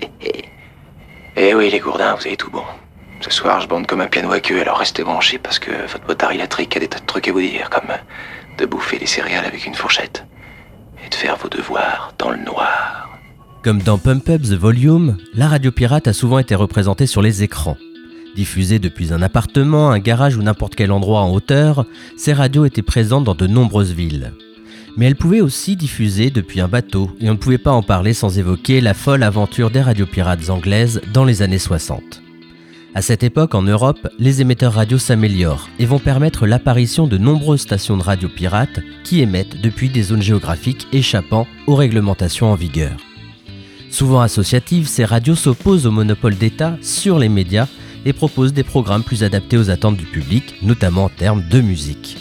Eh 1.40 1.54
oui, 1.54 1.70
les 1.70 1.78
gourdins, 1.78 2.16
vous 2.16 2.26
avez 2.26 2.36
tout 2.36 2.50
bon. 2.50 2.64
Ce 3.20 3.30
soir, 3.30 3.60
je 3.60 3.68
bande 3.68 3.86
comme 3.86 4.00
un 4.00 4.08
piano 4.08 4.32
à 4.32 4.40
queue, 4.40 4.60
alors 4.60 4.78
restez 4.78 5.04
branchés 5.04 5.38
parce 5.38 5.60
que 5.60 5.70
votre 5.86 6.04
motard 6.08 6.32
électrique 6.32 6.76
a 6.76 6.80
des 6.80 6.88
tas 6.88 6.98
de 6.98 7.06
trucs 7.06 7.28
à 7.28 7.32
vous 7.32 7.40
dire, 7.40 7.70
comme 7.70 7.90
euh, 7.90 8.56
de 8.58 8.66
bouffer 8.66 8.98
des 8.98 9.06
céréales 9.06 9.44
avec 9.44 9.64
une 9.64 9.74
fourchette 9.74 10.24
et 11.04 11.08
de 11.08 11.14
faire 11.14 11.36
vos 11.36 11.48
devoirs 11.48 12.12
dans 12.18 12.30
le 12.30 12.38
noir. 12.38 13.08
Comme 13.62 13.80
dans 13.82 13.98
Pump 13.98 14.28
Up 14.28 14.42
the 14.42 14.54
Volume, 14.54 15.18
la 15.32 15.46
radio 15.46 15.70
pirate 15.70 16.08
a 16.08 16.12
souvent 16.12 16.40
été 16.40 16.56
représentée 16.56 17.06
sur 17.06 17.22
les 17.22 17.44
écrans. 17.44 17.76
Diffusée 18.38 18.78
depuis 18.78 19.12
un 19.12 19.20
appartement, 19.20 19.90
un 19.90 19.98
garage 19.98 20.36
ou 20.36 20.42
n'importe 20.42 20.76
quel 20.76 20.92
endroit 20.92 21.22
en 21.22 21.32
hauteur, 21.32 21.86
ces 22.16 22.32
radios 22.32 22.64
étaient 22.66 22.82
présentes 22.82 23.24
dans 23.24 23.34
de 23.34 23.48
nombreuses 23.48 23.90
villes. 23.90 24.32
Mais 24.96 25.06
elle 25.06 25.16
pouvait 25.16 25.40
aussi 25.40 25.74
diffuser 25.74 26.30
depuis 26.30 26.60
un 26.60 26.68
bateau, 26.68 27.10
et 27.20 27.28
on 27.28 27.32
ne 27.32 27.38
pouvait 27.38 27.58
pas 27.58 27.72
en 27.72 27.82
parler 27.82 28.12
sans 28.12 28.38
évoquer 28.38 28.80
la 28.80 28.94
folle 28.94 29.24
aventure 29.24 29.72
des 29.72 29.80
radiopirates 29.80 30.50
anglaises 30.50 31.00
dans 31.12 31.24
les 31.24 31.42
années 31.42 31.58
60. 31.58 32.22
À 32.94 33.02
cette 33.02 33.24
époque, 33.24 33.56
en 33.56 33.62
Europe, 33.62 34.06
les 34.20 34.40
émetteurs 34.40 34.74
radio 34.74 34.98
s'améliorent 34.98 35.68
et 35.80 35.86
vont 35.86 35.98
permettre 35.98 36.46
l'apparition 36.46 37.08
de 37.08 37.18
nombreuses 37.18 37.62
stations 37.62 37.96
de 37.96 38.04
radio 38.04 38.28
pirates 38.28 38.78
qui 39.02 39.20
émettent 39.20 39.60
depuis 39.60 39.88
des 39.88 40.04
zones 40.04 40.22
géographiques 40.22 40.86
échappant 40.92 41.48
aux 41.66 41.74
réglementations 41.74 42.52
en 42.52 42.54
vigueur. 42.54 42.98
Souvent 43.90 44.20
associatives, 44.20 44.86
ces 44.86 45.04
radios 45.04 45.34
s'opposent 45.34 45.86
au 45.86 45.90
monopole 45.90 46.36
d'État 46.36 46.76
sur 46.82 47.18
les 47.18 47.28
médias 47.28 47.66
et 48.04 48.12
proposent 48.12 48.52
des 48.52 48.62
programmes 48.62 49.02
plus 49.02 49.24
adaptés 49.24 49.58
aux 49.58 49.70
attentes 49.70 49.96
du 49.96 50.06
public, 50.06 50.54
notamment 50.62 51.04
en 51.04 51.08
termes 51.08 51.44
de 51.48 51.60
musique. 51.60 52.16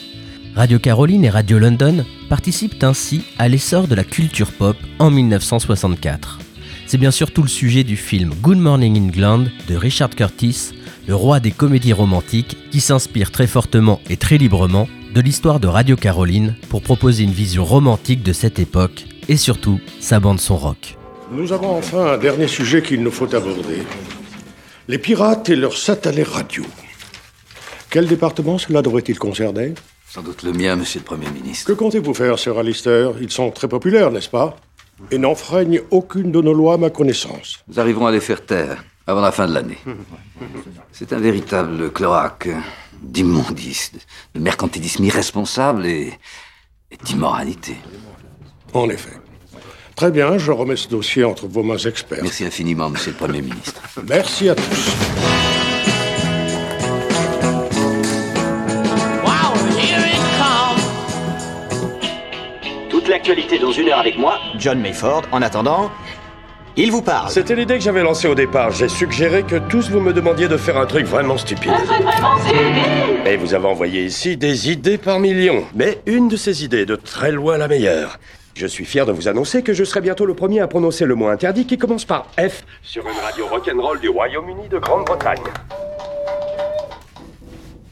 Radio 0.56 0.80
Caroline 0.80 1.24
et 1.24 1.30
Radio 1.30 1.60
London 1.60 2.04
participent 2.30 2.84
ainsi 2.84 3.22
à 3.38 3.48
l'essor 3.48 3.88
de 3.88 3.96
la 3.96 4.04
culture 4.04 4.52
pop 4.52 4.76
en 5.00 5.12
1964. 5.12 6.40
C'est 6.88 6.98
bien 6.98 7.12
sûr 7.12 7.32
tout 7.32 7.44
le 7.44 7.48
sujet 7.48 7.84
du 7.84 7.98
film 7.98 8.34
Good 8.42 8.58
Morning 8.58 8.98
England 8.98 9.46
de 9.68 9.76
Richard 9.76 10.10
Curtis, 10.10 10.72
le 11.06 11.16
roi 11.16 11.40
des 11.40 11.52
comédies 11.52 11.94
romantiques, 11.94 12.58
qui 12.72 12.80
s'inspire 12.80 13.32
très 13.32 13.46
fortement 13.46 14.00
et 14.10 14.18
très 14.18 14.38
librement 14.38 14.88
de 15.14 15.22
l'histoire 15.22 15.60
de 15.60 15.68
Radio 15.68 15.96
Caroline 15.96 16.56
pour 16.70 16.82
proposer 16.82 17.24
une 17.24 17.32
vision 17.32 17.66
romantique 17.66 18.24
de 18.24 18.34
cette 18.34 18.60
époque 18.60 19.06
et 19.28 19.38
surtout 19.38 19.80
sa 20.00 20.20
bande 20.20 20.40
son 20.40 20.58
rock. 20.58 20.98
Nous 21.32 21.52
avons 21.52 21.76
enfin 21.78 22.14
un 22.14 22.18
dernier 22.18 22.48
sujet 22.48 22.82
qu'il 22.82 23.04
nous 23.04 23.12
faut 23.12 23.36
aborder. 23.36 23.84
Les 24.90 24.98
pirates 24.98 25.50
et 25.50 25.58
leurs 25.58 25.78
satanés 25.78 26.24
radio. 26.24 26.64
Quel 27.90 28.08
département 28.08 28.58
cela 28.58 28.82
devrait-il 28.82 29.20
concerner? 29.20 29.74
Sans 30.08 30.22
doute 30.22 30.44
le 30.44 30.54
mien, 30.54 30.78
monsieur 30.78 31.02
le 31.02 31.06
Premier 31.06 31.30
ministre. 31.30 31.68
Que 31.68 31.74
comptez-vous 31.74 32.14
faire, 32.14 32.40
Sir 32.40 32.58
Alistair? 32.58 33.12
Ils 33.20 33.30
sont 33.32 33.52
très 33.52 33.68
populaires, 33.68 34.12
n'est-ce 34.12 34.30
pas? 34.30 34.56
Et 35.12 35.18
n'enfreignent 35.18 35.82
aucune 35.92 36.32
de 36.32 36.42
nos 36.42 36.54
lois 36.54 36.76
à 36.76 36.78
ma 36.78 36.90
connaissance. 36.90 37.60
Nous 37.68 37.82
arriverons 37.82 38.08
à 38.08 38.12
les 38.12 38.22
faire 38.22 38.46
taire 38.46 38.82
avant 39.06 39.20
la 39.20 39.34
fin 39.34 39.46
de 39.48 39.54
l'année. 39.54 39.78
C'est 40.94 41.12
un 41.12 41.20
véritable 41.20 41.92
cloaque 41.92 42.48
d'immondice, 43.02 43.92
de 44.36 44.40
mercantilisme 44.40 45.04
irresponsable 45.04 45.86
et, 45.86 46.14
et 46.92 46.98
d'immoralité. 47.04 47.76
En 48.74 48.90
effet. 48.90 49.18
Très 49.98 50.12
bien, 50.12 50.38
je 50.38 50.52
remets 50.52 50.76
ce 50.76 50.88
dossier 50.88 51.24
entre 51.24 51.48
vos 51.48 51.64
mains 51.64 51.80
expertes. 51.80 52.22
Merci 52.22 52.46
infiniment, 52.46 52.88
monsieur 52.88 53.10
le 53.10 53.18
Premier 53.18 53.42
ministre. 53.42 53.82
Merci 54.08 54.48
à 54.48 54.54
tous. 54.54 54.92
Toute 62.92 63.08
l'actualité 63.08 63.58
dans 63.58 63.72
une 63.72 63.90
heure 63.90 63.98
avec 63.98 64.20
moi, 64.20 64.38
John 64.60 64.80
Mayford. 64.80 65.24
En 65.32 65.42
attendant, 65.42 65.90
il 66.76 66.92
vous 66.92 67.02
parle. 67.02 67.32
C'était 67.32 67.56
l'idée 67.56 67.80
que 67.80 67.84
j'avais 67.84 68.04
lancée 68.04 68.28
au 68.28 68.36
départ. 68.36 68.70
J'ai 68.70 68.90
suggéré 68.90 69.42
que 69.42 69.56
tous 69.56 69.90
vous 69.90 70.00
me 70.00 70.14
demandiez 70.14 70.48
de 70.48 70.58
faire 70.58 70.78
un 70.78 70.86
truc 70.86 71.08
vraiment 71.08 71.40
stupide. 71.40 71.72
Et 73.26 73.36
vous 73.36 73.56
avez 73.56 73.66
envoyé 73.66 74.06
ici 74.06 74.38
des 74.38 74.70
idées 74.70 75.00
par 75.00 75.20
millions. 75.20 75.64
Mais 75.74 76.02
une 76.06 76.28
de 76.28 76.36
ces 76.36 76.64
idées, 76.64 76.86
de 76.86 76.96
très 76.96 77.32
loin 77.32 77.58
la 77.58 77.68
meilleure. 77.68 78.20
Je 78.58 78.66
suis 78.66 78.86
fier 78.86 79.06
de 79.06 79.12
vous 79.12 79.28
annoncer 79.28 79.62
que 79.62 79.72
je 79.72 79.84
serai 79.84 80.02
bientôt 80.02 80.26
le 80.26 80.34
premier 80.34 80.62
à 80.62 80.68
prononcer 80.68 81.06
le 81.06 81.14
mot 81.14 81.28
interdit 81.28 81.68
qui 81.68 81.78
commence 81.78 82.06
par 82.06 82.26
F 82.40 82.66
sur 82.82 83.08
une 83.08 83.20
radio 83.24 83.46
rock'n'roll 83.46 84.00
du 84.00 84.10
Royaume-Uni 84.10 84.68
de 84.68 84.80
Grande-Bretagne. 84.80 85.44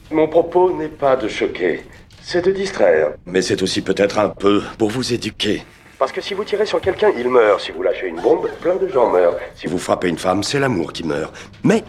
Mon 0.10 0.28
propos 0.28 0.76
n'est 0.76 0.88
pas 0.88 1.18
de 1.18 1.28
choquer, 1.28 1.84
c'est 2.20 2.44
de 2.44 2.52
distraire. 2.52 3.12
Mais 3.28 3.44
c'est 3.44 3.62
aussi 3.62 3.84
peut-être 3.84 4.18
un 4.18 4.30
peu 4.30 4.64
pour 4.80 4.90
vous 4.90 5.14
éduquer. 5.14 5.64
Parce 6.00 6.12
que 6.12 6.20
si 6.20 6.34
vous 6.34 6.44
tirez 6.44 6.66
sur 6.66 6.82
quelqu'un, 6.82 7.12
il 7.16 7.30
meurt. 7.30 7.62
Si 7.62 7.72
vous 7.72 7.84
lâchez 7.84 8.08
une 8.08 8.20
bombe, 8.20 8.50
plein 8.60 8.76
de 8.76 8.88
gens 8.88 9.12
meurent. 9.12 9.38
Si 9.54 9.68
vous 9.68 9.78
frappez 9.78 10.10
une 10.10 10.18
femme, 10.18 10.42
c'est 10.42 10.60
l'amour 10.60 10.94
qui 10.94 11.04
meurt. 11.04 11.32
Mais 11.64 11.84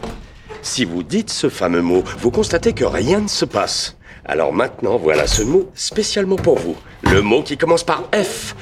si 0.60 0.84
vous 0.84 1.02
dites 1.02 1.30
ce 1.30 1.48
fameux 1.48 1.80
mot, 1.80 2.04
vous 2.18 2.30
constatez 2.30 2.74
que 2.74 2.84
rien 2.84 3.20
ne 3.20 3.28
se 3.28 3.46
passe. 3.46 3.95
Alors 4.28 4.52
maintenant, 4.52 4.96
voilà 4.96 5.28
ce 5.28 5.42
mot 5.42 5.70
spécialement 5.74 6.34
pour 6.34 6.58
vous. 6.58 6.76
Le 7.02 7.22
mot 7.22 7.44
qui 7.44 7.56
commence 7.56 7.84
par 7.84 8.02
F. 8.12 8.56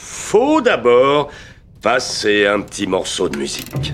Faut 0.00 0.62
d'abord 0.62 1.28
passer 1.82 2.46
un 2.46 2.62
petit 2.62 2.86
morceau 2.86 3.28
de 3.28 3.36
musique. 3.36 3.92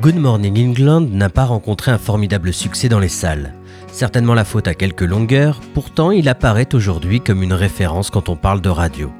Good 0.00 0.16
Morning 0.16 0.70
England 0.70 1.08
n'a 1.12 1.28
pas 1.28 1.44
rencontré 1.44 1.92
un 1.92 1.98
formidable 1.98 2.52
succès 2.52 2.88
dans 2.88 2.98
les 2.98 3.08
salles. 3.08 3.54
Certainement 3.92 4.34
la 4.34 4.44
faute 4.44 4.66
à 4.66 4.74
quelques 4.74 5.02
longueurs, 5.02 5.60
pourtant 5.74 6.10
il 6.10 6.28
apparaît 6.28 6.74
aujourd'hui 6.74 7.20
comme 7.20 7.44
une 7.44 7.52
référence 7.52 8.10
quand 8.10 8.28
on 8.28 8.34
parle 8.36 8.60
de 8.60 8.68
radio. 8.68 9.12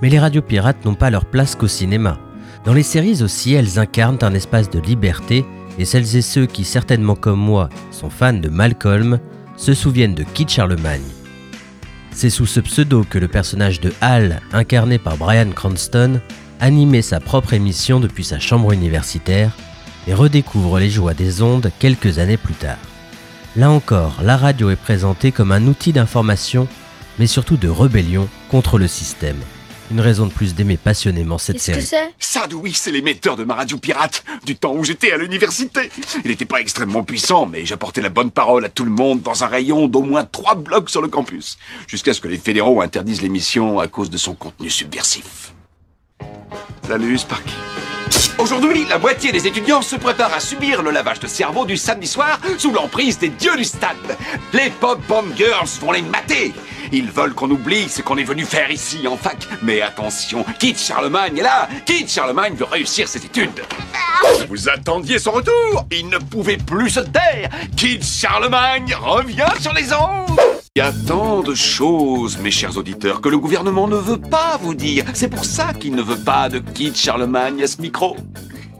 Mais 0.00 0.08
les 0.08 0.18
radios 0.18 0.40
pirates 0.40 0.86
n'ont 0.86 0.94
pas 0.94 1.10
leur 1.10 1.26
place 1.26 1.54
qu'au 1.54 1.68
cinéma. 1.68 2.18
Dans 2.64 2.72
les 2.72 2.82
séries 2.82 3.22
aussi, 3.22 3.52
elles 3.52 3.78
incarnent 3.78 4.18
un 4.22 4.32
espace 4.32 4.70
de 4.70 4.80
liberté 4.80 5.44
et 5.78 5.84
celles 5.84 6.16
et 6.16 6.22
ceux 6.22 6.46
qui, 6.46 6.64
certainement 6.64 7.16
comme 7.16 7.40
moi, 7.40 7.68
sont 7.90 8.10
fans 8.10 8.32
de 8.32 8.48
Malcolm, 8.48 9.18
se 9.56 9.74
souviennent 9.74 10.14
de 10.14 10.24
Kit 10.24 10.46
Charlemagne. 10.48 11.02
C'est 12.10 12.30
sous 12.30 12.46
ce 12.46 12.60
pseudo 12.60 13.04
que 13.08 13.18
le 13.18 13.28
personnage 13.28 13.80
de 13.80 13.92
Hal, 14.00 14.40
incarné 14.52 14.98
par 14.98 15.16
Brian 15.16 15.50
Cranston, 15.50 16.20
animait 16.60 17.02
sa 17.02 17.20
propre 17.20 17.54
émission 17.54 18.00
depuis 18.00 18.24
sa 18.24 18.38
chambre 18.38 18.72
universitaire 18.72 19.52
et 20.06 20.14
redécouvre 20.14 20.78
les 20.78 20.90
joies 20.90 21.14
des 21.14 21.42
ondes 21.42 21.70
quelques 21.78 22.18
années 22.18 22.36
plus 22.36 22.54
tard. 22.54 22.78
Là 23.56 23.70
encore, 23.70 24.16
la 24.22 24.36
radio 24.36 24.70
est 24.70 24.76
présentée 24.76 25.32
comme 25.32 25.52
un 25.52 25.66
outil 25.66 25.92
d'information, 25.92 26.68
mais 27.18 27.26
surtout 27.26 27.56
de 27.56 27.68
rébellion 27.68 28.28
contre 28.48 28.78
le 28.78 28.88
système. 28.88 29.38
Une 29.90 30.00
raison 30.00 30.26
de 30.26 30.32
plus 30.32 30.54
d'aimer 30.54 30.76
passionnément 30.76 31.38
cette 31.38 31.56
Qu'est-ce 31.56 31.72
que 31.72 31.80
série. 31.80 32.08
c'est 32.18 32.38
Ça, 32.40 32.46
oui, 32.54 32.72
c'est 32.74 32.90
l'émetteur 32.90 33.36
de 33.36 33.44
ma 33.44 33.54
radio 33.54 33.76
pirate, 33.76 34.24
du 34.44 34.56
temps 34.56 34.72
où 34.74 34.82
j'étais 34.82 35.12
à 35.12 35.18
l'université. 35.18 35.90
Il 36.24 36.30
n'était 36.30 36.46
pas 36.46 36.60
extrêmement 36.60 37.04
puissant, 37.04 37.46
mais 37.46 37.66
j'apportais 37.66 38.00
la 38.00 38.08
bonne 38.08 38.30
parole 38.30 38.64
à 38.64 38.68
tout 38.68 38.84
le 38.84 38.90
monde 38.90 39.20
dans 39.22 39.44
un 39.44 39.46
rayon 39.46 39.86
d'au 39.86 40.02
moins 40.02 40.24
trois 40.24 40.54
blocs 40.54 40.88
sur 40.90 41.02
le 41.02 41.08
campus, 41.08 41.58
jusqu'à 41.86 42.14
ce 42.14 42.20
que 42.20 42.28
les 42.28 42.38
fédéraux 42.38 42.80
interdisent 42.80 43.22
l'émission 43.22 43.78
à 43.78 43.86
cause 43.86 44.10
de 44.10 44.16
son 44.16 44.34
contenu 44.34 44.70
subversif. 44.70 45.52
Salut, 46.86 47.18
Sparky. 47.18 47.54
Aujourd'hui, 48.38 48.84
la 48.88 48.98
moitié 48.98 49.32
des 49.32 49.46
étudiants 49.46 49.80
se 49.80 49.96
préparent 49.96 50.34
à 50.34 50.40
subir 50.40 50.82
le 50.82 50.90
lavage 50.90 51.20
de 51.20 51.26
cerveau 51.26 51.64
du 51.64 51.76
samedi 51.76 52.06
soir 52.06 52.40
sous 52.58 52.72
l'emprise 52.72 53.18
des 53.18 53.28
dieux 53.28 53.56
du 53.56 53.64
stade. 53.64 53.96
Les 54.52 54.70
pop 54.70 55.00
bomb 55.08 55.34
girls 55.36 55.68
vont 55.80 55.92
les 55.92 56.02
mater. 56.02 56.52
Ils 56.92 57.10
veulent 57.10 57.34
qu'on 57.34 57.50
oublie 57.50 57.88
ce 57.88 58.02
qu'on 58.02 58.16
est 58.16 58.24
venu 58.24 58.44
faire 58.44 58.70
ici 58.70 59.06
en 59.06 59.16
fac. 59.16 59.48
Mais 59.62 59.82
attention, 59.82 60.44
Kit 60.58 60.76
Charlemagne 60.76 61.38
est 61.38 61.42
là. 61.42 61.68
Kit 61.86 62.06
Charlemagne 62.08 62.54
veut 62.54 62.64
réussir 62.64 63.08
ses 63.08 63.24
études. 63.24 63.62
Vous 64.48 64.68
attendiez 64.68 65.18
son 65.18 65.32
retour. 65.32 65.86
Il 65.90 66.08
ne 66.08 66.18
pouvait 66.18 66.56
plus 66.56 66.90
se 66.90 67.00
taire. 67.00 67.48
Kit 67.76 68.00
Charlemagne 68.02 68.94
revient 68.94 69.52
sur 69.60 69.72
les 69.72 69.92
ondes. 69.92 70.40
Il 70.76 70.80
y 70.80 70.82
a 70.82 70.92
tant 71.06 71.42
de 71.42 71.54
choses, 71.54 72.38
mes 72.38 72.50
chers 72.50 72.76
auditeurs, 72.76 73.20
que 73.20 73.28
le 73.28 73.38
gouvernement 73.38 73.86
ne 73.86 73.96
veut 73.96 74.20
pas 74.20 74.58
vous 74.60 74.74
dire. 74.74 75.04
C'est 75.14 75.28
pour 75.28 75.44
ça 75.44 75.72
qu'il 75.72 75.94
ne 75.94 76.02
veut 76.02 76.18
pas 76.18 76.48
de 76.48 76.58
Kit 76.58 76.92
Charlemagne 76.94 77.62
à 77.62 77.66
ce 77.66 77.80
micro. 77.80 78.16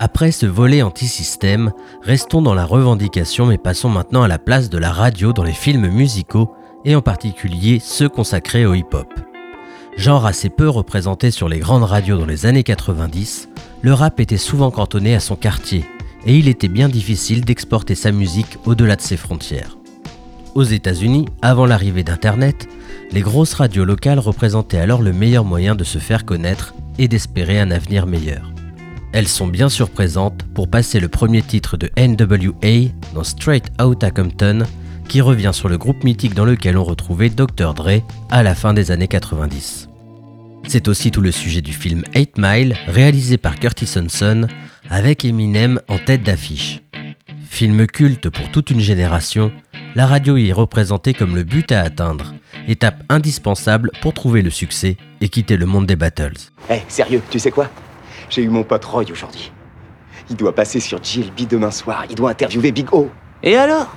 Après 0.01 0.33
ce 0.33 0.45
volet 0.45 0.83
anti-système, 0.83 1.73
restons 2.03 2.43
dans 2.43 2.55
la 2.55 2.65
revendication 2.65 3.47
mais 3.47 3.59
passons 3.59 3.89
maintenant 3.89 4.25
à 4.25 4.29
la 4.29 4.41
place 4.41 4.69
de 4.69 4.79
la 4.79 4.91
radio 4.91 5.33
dans 5.33 5.45
les 5.45 5.53
films 5.53 5.87
musicaux 5.87 6.53
et 6.85 6.95
en 6.95 7.03
particulier 7.03 7.81
ceux 7.83 8.09
consacrés 8.09 8.67
au 8.67 8.75
hip-hop. 8.75 9.09
Genre 9.97 10.27
assez 10.27 10.51
peu 10.51 10.69
représenté 10.69 11.31
sur 11.31 11.49
les 11.49 11.59
grandes 11.59 11.85
radios 11.85 12.19
dans 12.19 12.27
les 12.27 12.47
années 12.47 12.65
90, 12.65 13.49
le 13.83 13.93
rap 13.93 14.19
était 14.21 14.37
souvent 14.37 14.71
cantonné 14.71 15.15
à 15.15 15.21
son 15.21 15.37
quartier 15.37 15.85
et 16.27 16.37
il 16.37 16.49
était 16.49 16.69
bien 16.69 16.89
difficile 16.89 17.45
d'exporter 17.45 17.95
sa 17.95 18.13
musique 18.13 18.59
au-delà 18.65 18.97
de 18.97 19.03
ses 19.03 19.17
frontières. 19.17 19.77
Aux 20.55 20.63
États-Unis, 20.63 21.27
avant 21.43 21.67
l'arrivée 21.67 22.05
d'Internet, 22.05 22.69
les 23.13 23.21
grosses 23.21 23.55
radios 23.55 23.85
locales 23.85 24.19
représentaient 24.19 24.79
alors 24.79 25.03
le 25.03 25.13
meilleur 25.13 25.45
moyen 25.45 25.75
de 25.75 25.85
se 25.85 25.99
faire 25.99 26.25
connaître 26.25 26.75
et 26.99 27.09
d'espérer 27.09 27.61
un 27.61 27.71
avenir 27.71 28.07
meilleur. 28.07 28.53
Elles 29.13 29.29
sont 29.29 29.47
bien 29.47 29.69
sûr 29.69 29.91
présentes 29.91 30.43
pour 30.55 30.69
passer 30.69 30.99
le 30.99 31.09
premier 31.09 31.43
titre 31.43 31.77
de 31.77 31.91
NWA 31.97 32.91
dans 33.15 33.23
Straight 33.23 33.71
Outta 33.81 34.11
Compton, 34.11 34.65
qui 35.09 35.21
revient 35.21 35.51
sur 35.53 35.69
le 35.69 35.79
groupe 35.79 36.05
mythique 36.05 36.35
dans 36.35 36.45
lequel 36.45 36.77
on 36.77 36.85
retrouvait 36.85 37.31
Dr. 37.31 37.75
Dre 37.75 38.03
à 38.31 38.43
la 38.43 38.55
fin 38.55 38.75
des 38.75 38.91
années 38.91 39.09
90. 39.09 39.89
C'est 40.67 40.89
aussi 40.89 41.11
tout 41.11 41.21
le 41.21 41.31
sujet 41.31 41.61
du 41.61 41.73
film 41.73 42.03
8 42.15 42.39
Mile, 42.39 42.77
réalisé 42.87 43.37
par 43.37 43.59
Curtis 43.59 43.99
Hanson, 43.99 44.47
avec 44.91 45.25
Eminem 45.25 45.81
en 45.89 45.99
tête 45.99 46.23
d'affiche. 46.23 46.81
Film 47.49 47.87
culte 47.87 48.31
pour 48.31 48.51
toute 48.51 48.71
une 48.71 48.81
génération, 48.81 49.53
la 49.95 50.07
radio 50.07 50.37
y 50.37 50.49
est 50.49 50.53
représentée 50.53 51.15
comme 51.15 51.37
le 51.37 51.45
but 51.45 51.71
à 51.71 51.83
atteindre, 51.83 52.35
étape 52.67 53.03
indispensable 53.09 53.93
pour 54.03 54.15
trouver 54.15 54.43
le 54.43 54.51
succès 54.51 54.97
et 55.21 55.29
quitter 55.29 55.57
le 55.57 55.67
monde 55.67 55.87
des 55.87 55.97
battles. 55.97 56.35
Eh, 56.71 56.81
sérieux, 56.89 57.23
tu 57.31 57.39
sais 57.39 57.51
quoi? 57.51 57.69
J'ai 58.31 58.43
eu 58.43 58.49
mon 58.49 58.65
pote 58.65 58.85
Roy 58.85 59.05
aujourd'hui. 59.13 59.53
Il 60.31 60.37
doit 60.37 60.55
passer 60.55 60.81
sur 60.81 60.99
GLB 61.01 61.47
demain 61.49 61.71
soir. 61.71 62.07
Il 62.09 62.17
doit 62.17 62.31
interviewer 62.31 62.73
Big 62.73 62.93
O. 62.93 63.11
Et 63.43 63.57
alors? 63.57 63.95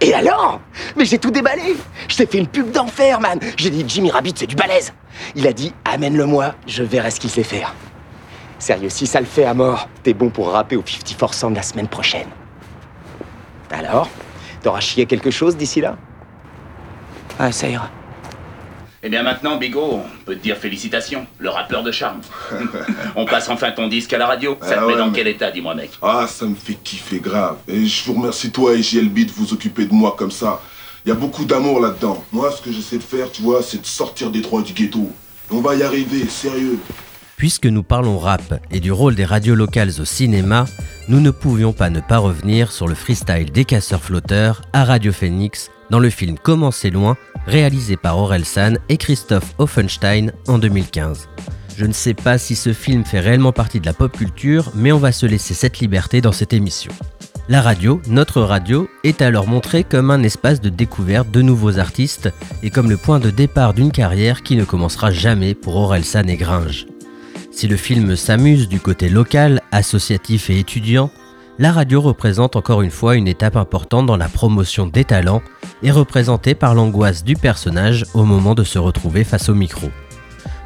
Et 0.00 0.14
alors? 0.14 0.60
Mais 0.96 1.04
j'ai 1.04 1.18
tout 1.18 1.30
déballé 1.30 1.76
Je 2.08 2.16
t'ai 2.16 2.26
fait 2.26 2.38
une 2.38 2.46
pub 2.46 2.70
d'enfer, 2.70 3.20
man 3.20 3.40
J'ai 3.56 3.70
dit 3.70 3.84
Jimmy 3.86 4.10
Rabbit, 4.10 4.34
c'est 4.36 4.46
du 4.46 4.54
balèze 4.56 4.92
Il 5.34 5.46
a 5.46 5.52
dit 5.52 5.72
Amène-le-moi, 5.84 6.54
je 6.66 6.82
verrai 6.82 7.10
ce 7.10 7.20
qu'il 7.20 7.30
sait 7.30 7.42
faire. 7.42 7.74
Sérieux, 8.58 8.90
si 8.90 9.06
ça 9.06 9.20
le 9.20 9.26
fait 9.26 9.44
à 9.44 9.54
mort, 9.54 9.88
t'es 10.02 10.14
bon 10.14 10.30
pour 10.30 10.50
rapper 10.50 10.76
au 10.76 10.82
50% 10.82 11.54
la 11.54 11.62
semaine 11.62 11.88
prochaine. 11.88 12.28
Alors 13.70 14.08
T'auras 14.62 14.80
chié 14.80 15.06
quelque 15.06 15.30
chose 15.30 15.56
d'ici 15.56 15.80
là? 15.80 15.96
Ah, 17.38 17.52
ça 17.52 17.68
ira. 17.68 17.88
Eh 19.08 19.10
bien 19.10 19.22
maintenant, 19.22 19.56
Bigot, 19.56 20.02
on 20.04 20.24
peut 20.26 20.34
te 20.36 20.42
dire 20.42 20.58
félicitations, 20.58 21.26
le 21.38 21.48
rappeur 21.48 21.82
de 21.82 21.90
charme. 21.90 22.20
on 23.16 23.24
passe 23.24 23.48
enfin 23.48 23.70
ton 23.70 23.88
disque 23.88 24.12
à 24.12 24.18
la 24.18 24.26
radio. 24.26 24.58
Ça 24.60 24.74
Ah 24.76 24.82
te 24.82 24.86
met 24.86 24.96
dans 24.98 25.06
mais- 25.06 25.12
quel 25.16 25.28
état, 25.28 25.50
dis-moi, 25.50 25.74
mec? 25.74 25.92
Ah, 26.02 26.26
ça 26.28 26.44
me 26.44 26.54
fait 26.54 26.74
kiffer 26.74 27.18
grave. 27.18 27.56
Et 27.68 27.86
je 27.86 28.04
vous 28.04 28.12
remercie 28.20 28.50
toi 28.50 28.74
et 28.74 28.82
JLB 28.82 29.20
de 29.24 29.30
vous 29.34 29.54
occuper 29.54 29.86
de 29.86 29.94
moi 29.94 30.14
comme 30.18 30.30
ça. 30.30 30.60
Il 31.06 31.08
y 31.08 31.12
a 31.12 31.14
beaucoup 31.14 31.46
d'amour 31.46 31.80
là-dedans. 31.80 32.22
Moi, 32.32 32.50
ce 32.54 32.60
que 32.60 32.70
j'essaie 32.70 32.98
de 32.98 33.02
faire, 33.02 33.32
tu 33.32 33.40
vois, 33.40 33.62
c'est 33.62 33.80
de 33.80 33.86
sortir 33.86 34.30
des 34.30 34.42
trois 34.42 34.60
du 34.60 34.74
ghetto. 34.74 35.10
Et 35.50 35.54
on 35.54 35.62
va 35.62 35.74
y 35.74 35.82
arriver, 35.82 36.26
sérieux. 36.28 36.78
Puisque 37.38 37.64
nous 37.64 37.82
parlons 37.84 38.18
rap 38.18 38.60
et 38.70 38.78
du 38.78 38.92
rôle 38.92 39.14
des 39.14 39.24
radios 39.24 39.54
locales 39.54 39.92
au 40.00 40.04
cinéma, 40.04 40.66
nous 41.08 41.20
ne 41.20 41.30
pouvions 41.30 41.72
pas 41.72 41.88
ne 41.88 42.00
pas 42.00 42.18
revenir 42.18 42.72
sur 42.72 42.86
le 42.86 42.94
freestyle 42.94 43.50
des 43.52 43.64
casseurs-flotteurs 43.64 44.60
à 44.74 44.84
Radio 44.84 45.12
Phoenix 45.14 45.70
dans 45.88 45.98
le 46.00 46.10
film 46.10 46.36
Comment 46.42 46.70
c'est 46.72 46.90
loin, 46.90 47.16
réalisé 47.48 47.96
par 47.96 48.18
Aurel 48.18 48.44
San 48.44 48.78
et 48.90 48.98
Christophe 48.98 49.54
Offenstein 49.56 50.32
en 50.46 50.58
2015. 50.58 51.28
Je 51.76 51.86
ne 51.86 51.92
sais 51.92 52.12
pas 52.12 52.36
si 52.36 52.54
ce 52.54 52.72
film 52.74 53.04
fait 53.04 53.20
réellement 53.20 53.52
partie 53.52 53.80
de 53.80 53.86
la 53.86 53.94
pop 53.94 54.14
culture, 54.14 54.70
mais 54.74 54.92
on 54.92 54.98
va 54.98 55.12
se 55.12 55.24
laisser 55.24 55.54
cette 55.54 55.78
liberté 55.78 56.20
dans 56.20 56.32
cette 56.32 56.52
émission. 56.52 56.92
La 57.48 57.62
radio, 57.62 58.02
notre 58.06 58.42
radio, 58.42 58.90
est 59.02 59.22
alors 59.22 59.46
montrée 59.46 59.82
comme 59.82 60.10
un 60.10 60.22
espace 60.22 60.60
de 60.60 60.68
découverte 60.68 61.30
de 61.30 61.40
nouveaux 61.40 61.78
artistes 61.78 62.30
et 62.62 62.68
comme 62.68 62.90
le 62.90 62.98
point 62.98 63.18
de 63.18 63.30
départ 63.30 63.72
d'une 63.72 63.92
carrière 63.92 64.42
qui 64.42 64.54
ne 64.54 64.64
commencera 64.64 65.10
jamais 65.10 65.54
pour 65.54 65.76
Aurel 65.76 66.04
San 66.04 66.28
et 66.28 66.36
Gringe. 66.36 66.86
Si 67.50 67.66
le 67.66 67.76
film 67.76 68.14
s'amuse 68.14 68.68
du 68.68 68.78
côté 68.78 69.08
local, 69.08 69.62
associatif 69.72 70.50
et 70.50 70.58
étudiant, 70.58 71.10
la 71.58 71.72
radio 71.72 72.00
représente 72.00 72.56
encore 72.56 72.82
une 72.82 72.90
fois 72.90 73.16
une 73.16 73.26
étape 73.26 73.56
importante 73.56 74.06
dans 74.06 74.16
la 74.16 74.28
promotion 74.28 74.86
des 74.86 75.04
talents 75.04 75.42
et 75.82 75.90
représentée 75.90 76.54
par 76.54 76.74
l'angoisse 76.74 77.24
du 77.24 77.34
personnage 77.34 78.06
au 78.14 78.24
moment 78.24 78.54
de 78.54 78.64
se 78.64 78.78
retrouver 78.78 79.24
face 79.24 79.48
au 79.48 79.54
micro. 79.54 79.88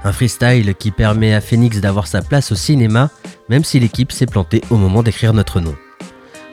Un 0.04 0.12
freestyle 0.12 0.74
qui 0.74 0.90
permet 0.90 1.32
à 1.32 1.40
Phoenix 1.40 1.80
d'avoir 1.80 2.06
sa 2.06 2.22
place 2.22 2.52
au 2.52 2.56
cinéma, 2.56 3.10
même 3.48 3.64
si 3.64 3.80
l'équipe 3.80 4.12
s'est 4.12 4.26
plantée 4.26 4.62
au 4.70 4.76
moment 4.76 5.02
d'écrire 5.02 5.32
notre 5.32 5.60
nom. 5.60 5.74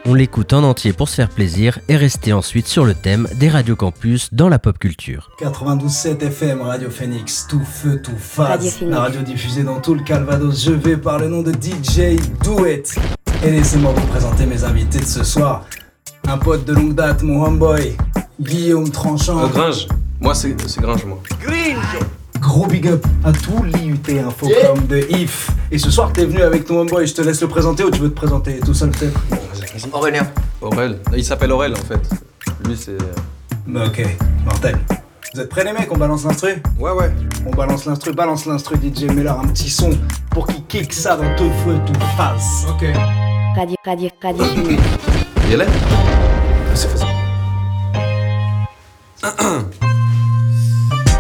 On 0.06 0.14
l'écoute 0.14 0.54
en 0.54 0.64
entier 0.64 0.94
pour 0.94 1.10
se 1.10 1.16
faire 1.16 1.30
plaisir 1.30 1.80
et 1.90 1.98
rester 1.98 2.32
ensuite 2.32 2.68
sur 2.68 2.86
le 2.86 2.94
thème 2.94 3.28
des 3.36 3.50
radiocampus 3.50 4.34
dans 4.34 4.48
la 4.48 4.58
pop 4.58 4.80
culture. 4.80 5.30
92.7 5.42 6.24
FM, 6.24 6.62
Radio 6.62 6.90
Phoenix, 6.90 7.46
tout 7.50 7.60
feu, 7.60 8.02
tout 8.02 8.14
Radio 8.38 8.70
face. 8.70 8.82
La 8.82 9.02
radio 9.02 9.22
diffusée 9.22 9.64
dans 9.64 9.82
tout 9.82 9.96
le 9.96 10.04
Calvados. 10.04 10.64
Je 10.64 10.72
vais 10.72 10.96
par 10.96 11.20
le 11.20 11.28
nom 11.28 11.42
de 11.42 11.52
DJ 11.52 12.16
Do 12.44 12.66
It. 12.66 12.98
Et 13.42 13.52
laissez-moi 13.52 13.94
vous 13.96 14.08
présenter 14.08 14.46
mes 14.46 14.64
invités 14.66 15.00
de 15.00 15.06
ce 15.06 15.24
soir. 15.24 15.66
Un 16.28 16.38
pote 16.38 16.66
de 16.66 16.74
longue 16.74 16.94
date, 16.94 17.24
mon 17.24 17.46
homeboy, 17.46 17.96
Guillaume 18.40 18.90
Tranchant. 18.90 19.46
Euh, 19.46 19.48
Gringe. 19.48 19.88
Moi, 20.20 20.36
c'est 20.36 20.54
Gringe, 20.82 21.06
moi. 21.06 21.20
Gros 22.42 22.68
big 22.68 22.88
up 22.88 23.06
à 23.24 23.32
tout 23.32 23.64
l'IUT 23.64 24.20
Infocom 24.20 24.86
de 24.88 25.08
IF. 25.10 25.52
Et 25.72 25.78
ce 25.78 25.90
soir, 25.90 26.12
t'es 26.12 26.26
venu 26.26 26.42
avec 26.42 26.66
ton 26.66 26.80
homeboy. 26.80 27.08
Je 27.08 27.14
te 27.14 27.22
laisse 27.22 27.40
le 27.42 27.48
présenter 27.48 27.86
ou 27.86 27.92
tu 27.92 28.02
veux 28.02 28.10
te 28.10 28.16
présenter 28.16 28.60
tout 28.60 28.74
seul, 28.74 28.90
peut-être? 28.90 29.20
Aurélien. 29.94 30.28
Aurel. 30.62 31.00
Il 31.16 31.24
s'appelle 31.24 31.54
Aurel, 31.54 31.74
en 31.74 31.76
fait. 31.76 32.02
Lui, 32.66 32.76
c'est... 32.78 32.98
Bah, 33.66 33.86
ok, 33.88 34.06
mortel. 34.44 34.78
Vous 35.34 35.42
êtes 35.42 35.50
prêts, 35.50 35.64
les 35.64 35.74
mecs? 35.74 35.92
On 35.92 35.98
balance 35.98 36.24
l'instru? 36.26 36.62
Ouais, 36.80 36.92
ouais. 36.92 37.12
On 37.46 37.52
balance 37.52 37.86
l'instru, 37.86 38.14
balance 38.14 38.46
l'instru, 38.46 38.76
DJ. 38.78 39.04
Mets-leur 39.04 39.40
un 39.40 39.48
petit 39.48 39.70
son 39.70 39.92
pour 40.32 40.48
qu'ils 40.48 40.66
kick 40.66 40.92
ça 40.92 41.16
dans 41.16 41.36
tout 41.36 41.52
feu, 41.64 41.80
tout 41.86 42.00
face. 42.18 42.66
Ok. 42.70 42.86
Radio, 43.56 43.76
radio, 43.86 44.10
radio 44.24 45.58
là? 45.58 45.66
C'est 46.74 46.90
faisant. 46.90 47.08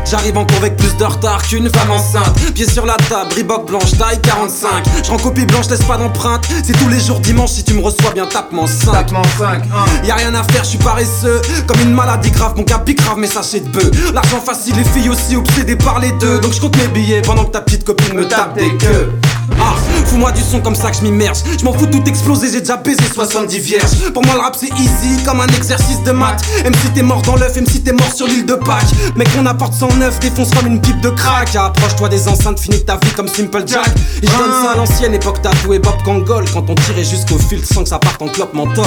J'arrive 0.10 0.38
en 0.38 0.46
cours 0.46 0.58
avec 0.58 0.76
plus 0.76 0.96
de 0.98 1.04
retard 1.04 1.44
qu'une 1.44 1.70
femme 1.70 1.92
enceinte. 1.92 2.54
Pied 2.56 2.68
sur 2.68 2.86
la 2.86 2.96
table, 2.96 3.32
Reebok 3.36 3.68
blanche, 3.68 3.92
taille 3.98 4.20
45. 4.20 4.70
Je 5.04 5.12
rends 5.12 5.18
copie 5.18 5.46
blanche, 5.46 5.70
laisse 5.70 5.84
pas 5.84 5.98
d'empreinte. 5.98 6.48
C'est 6.64 6.74
tous 6.74 6.90
les 6.90 7.00
jours 7.00 7.20
dimanche, 7.20 7.52
si 7.52 7.64
tu 7.64 7.76
me 7.76 7.82
reçois 7.82 8.12
bien, 8.12 8.26
tape-moi 8.26 8.66
5. 8.68 8.92
Tape-moi 8.92 9.22
5, 9.38 9.64
Y'a 10.06 10.16
rien 10.16 10.34
à 10.34 10.44
faire, 10.44 10.64
je 10.64 10.70
suis 10.70 10.78
paresseux. 10.80 11.42
Comme 11.68 11.80
une 11.82 11.94
maladie 11.94 12.32
grave, 12.32 12.54
mon 12.58 12.64
cap 12.64 12.90
grave, 12.90 13.18
mais 13.18 13.28
sachez 13.28 13.60
de 13.60 13.70
peu. 13.70 13.92
L'argent 14.12 14.42
facile, 14.42 14.76
les 14.78 14.84
filles 14.84 15.10
aussi 15.10 15.36
obsédées 15.36 15.76
par 15.76 16.00
les 16.00 16.12
deux. 16.14 16.40
Donc 16.40 16.54
je 16.54 16.60
compte 16.60 16.76
mes 16.78 16.88
billets 16.88 17.22
pendant 17.22 17.46
que 17.46 17.52
ta 17.52 17.62
petite 17.62 17.84
copine 17.86 18.16
me 18.16 18.28
tape 18.28 18.56
des 18.56 18.76
queues. 18.78 19.12
Ah, 19.60 19.76
fous-moi 20.06 20.32
du 20.32 20.42
son 20.42 20.60
comme 20.60 20.76
ça 20.76 20.92
que 20.92 20.98
je 20.98 21.02
m'immerge. 21.04 21.40
Je 21.60 21.64
m'en 21.66 21.74
fous 21.74 21.86
tout 21.88 22.04
exploser, 22.08 22.52
j'ai 22.52 22.60
déjà 22.62 22.78
baisé 22.78 23.02
70 23.14 23.60
vierges. 23.60 24.12
Pour 24.14 24.24
moi, 24.26 24.36
le 24.36 24.42
rap 24.42 24.56
c'est 24.60 24.70
easy 24.80 25.24
comme 25.26 25.42
un 25.42 25.48
exercice 25.48 26.02
de 26.04 26.12
maths. 26.12 26.44
Même 26.64 26.74
si 26.76 26.90
t'es 26.92 27.02
mort 27.04 27.22
dans 27.24 27.36
l'œuf, 27.36 27.56
même 27.56 27.68
si 27.68 27.82
t'es 27.82 27.92
mort 27.94 28.12
sur 28.14 28.28
l'île 28.28 28.46
de 28.46 28.56
Pâques. 28.56 28.84
Mec, 29.16 29.28
on 29.40 29.46
apporte 29.46 29.74
109, 29.74 30.20
défonce 30.20 30.50
comme 30.52 30.68
une 30.68 30.82
pipe 30.82 31.02
de 31.02 31.10
crack. 31.10 31.50
Ah, 31.56 31.66
Approche-toi 31.66 32.10
des 32.10 32.28
enceintes, 32.28 32.60
finis 32.60 32.84
ta 32.84 32.96
vie 32.96 33.12
comme 33.16 33.28
Simple 33.28 33.64
Jack. 33.66 33.88
Et 34.22 34.28
je 34.28 34.32
donne 34.38 34.52
ça 34.64 34.72
à 34.74 34.76
l'ancienne 34.76 35.14
époque 35.14 35.42
tatoué 35.42 35.80
Bob 35.80 36.02
Kangol. 36.04 36.46
Quand 36.54 36.70
on 36.70 36.76
tirait 36.76 37.04
jusqu'au 37.04 37.38
filtre 37.38 37.68
sans 37.74 37.84
que 37.84 37.90
ça 37.90 38.00
parte 38.00 38.22
en 38.22 38.28
clope 38.28 38.54
menthol. 38.54 38.86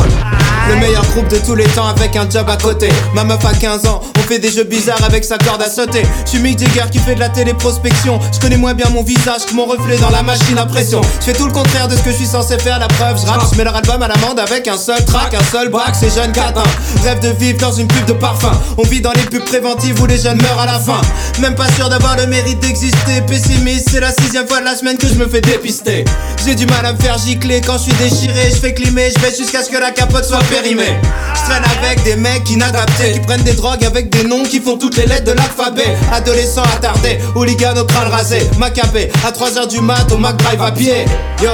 Le 0.69 0.77
meilleur 0.77 1.05
groupe 1.13 1.29
de 1.29 1.39
tous 1.39 1.55
les 1.55 1.65
temps 1.65 1.87
avec 1.87 2.17
un 2.17 2.29
job 2.29 2.49
à 2.49 2.57
côté. 2.57 2.89
Ma 3.15 3.25
meuf 3.25 3.45
a 3.45 3.53
15 3.53 3.87
ans, 3.87 4.01
on 4.17 4.21
fait 4.23 4.39
des 4.39 4.51
jeux 4.51 4.65
bizarres 4.65 5.03
avec 5.05 5.25
sa 5.25 5.39
corde 5.39 5.63
à 5.63 5.69
sauter. 5.71 6.03
Je 6.25 6.31
suis 6.31 6.39
Mick 6.39 6.59
Jagger 6.59 6.91
qui 6.91 6.99
fait 6.99 7.15
de 7.15 7.21
la 7.21 7.29
téléprospection. 7.29 8.19
Je 8.33 8.39
connais 8.41 8.57
moins 8.57 8.75
bien 8.75 8.89
mon 8.91 9.03
visage 9.03 9.47
que 9.49 9.55
mon 9.55 9.65
reflet 9.67 9.97
dans 9.99 10.11
la 10.11 10.23
machine 10.23 10.52
à 10.59 10.67
pression. 10.67 11.01
Je 11.21 11.27
fais 11.27 11.33
tout 11.33 11.47
le 11.47 11.53
contraire 11.53 11.89
de 11.89 11.97
ce 11.97 12.03
que 12.03 12.11
je 12.11 12.17
suis 12.17 12.27
censé 12.27 12.59
faire. 12.59 12.79
La 12.79 12.89
preuve, 12.89 13.21
je 13.21 13.27
rappe, 13.27 13.43
je 13.51 13.57
mets 13.57 13.65
leur 13.65 13.77
album 13.77 14.03
à 14.03 14.09
l'amende 14.09 14.39
avec 14.39 14.69
un 14.69 14.77
seul 14.77 15.05
track, 15.05 15.35
un 15.35 15.45
seul 15.51 15.69
braque. 15.69 15.95
Ces 15.95 16.11
jeunes 16.11 16.33
catins 16.33 16.63
rêvent 17.05 17.21
de 17.21 17.31
vivre 17.31 17.59
dans 17.59 17.73
une 17.73 17.87
pub 17.87 18.05
de 18.07 18.13
parfum. 18.13 18.53
On 18.79 18.83
vit 18.83 19.01
dans 19.01 19.13
les 19.13 19.23
pubs 19.23 19.45
préventives 19.45 20.01
où 20.01 20.07
les 20.07 20.19
jeunes 20.19 20.41
meurent 20.41 20.61
à 20.61 20.67
la 20.67 20.79
fin. 20.79 21.01
Même 21.41 21.55
pas 21.55 21.71
sûr 21.73 21.89
d'avoir 21.89 22.17
le 22.17 22.27
mérite 22.27 22.61
d'exister. 22.61 23.23
Pessimiste, 23.27 23.89
c'est 23.91 24.01
la 24.01 24.13
sixième 24.13 24.47
fois 24.47 24.61
de 24.61 24.65
la 24.65 24.77
semaine 24.77 24.99
que 24.99 25.09
je 25.09 25.15
me 25.15 25.27
fais 25.29 25.41
dépister. 25.41 26.05
J'ai 26.45 26.55
du 26.55 26.67
mal 26.67 26.85
à 26.85 26.93
me 26.93 26.99
faire 26.99 27.19
gicler 27.19 27.61
quand 27.61 27.79
je 27.79 27.85
suis 27.85 27.95
déchiré. 27.95 28.51
Je 28.51 28.57
fais 28.57 28.75
climer, 28.75 29.11
je 29.15 29.21
vais 29.21 29.35
jusqu'à 29.35 29.63
ce 29.63 29.71
que 29.71 29.79
la 29.79 29.91
capote 29.91 30.25
soit 30.25 30.43
périmée. 30.51 30.99
Je 31.35 31.51
traîne 31.51 31.65
avec 31.79 32.03
des 32.03 32.17
mecs 32.17 32.49
inadaptés 32.51 33.13
qui 33.13 33.21
prennent 33.21 33.43
des 33.43 33.55
drogues 33.55 33.85
avec 33.85 34.11
des 34.11 34.25
noms 34.25 34.43
qui 34.43 34.61
font 34.61 34.77
toutes 34.77 34.97
les 34.97 35.07
lettres 35.07 35.25
de 35.25 35.33
l'alphabet. 35.33 35.97
Adolescents 36.13 36.63
attardés, 36.77 37.19
hooligans 37.35 37.77
au 37.81 37.85
crâne 37.85 38.11
rasé, 38.11 38.51
macabé. 38.59 39.11
À 39.27 39.31
3h 39.31 39.69
du 39.69 39.81
mat, 39.81 40.11
au 40.13 40.19
Mac 40.19 40.42
Drive 40.43 40.63
à 40.63 40.73
pied. 40.73 41.05
Yo, 41.43 41.51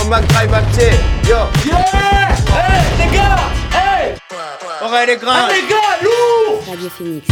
au 0.00 0.08
Mac 0.08 0.26
Drive 0.28 0.52
à 0.52 0.60
pied. 0.62 0.90
Yo, 1.28 1.36
yeah! 1.64 2.28
Hey, 2.50 3.06
les 3.06 3.16
gars! 3.16 3.36
Hey! 3.72 4.14
Aurel 4.84 5.10
et 5.10 5.16
Grain! 5.16 5.48
les 5.48 5.68
gars, 5.68 5.76
lourd 6.02 6.62
Radio 6.68 6.88
Phoenix. 6.96 7.26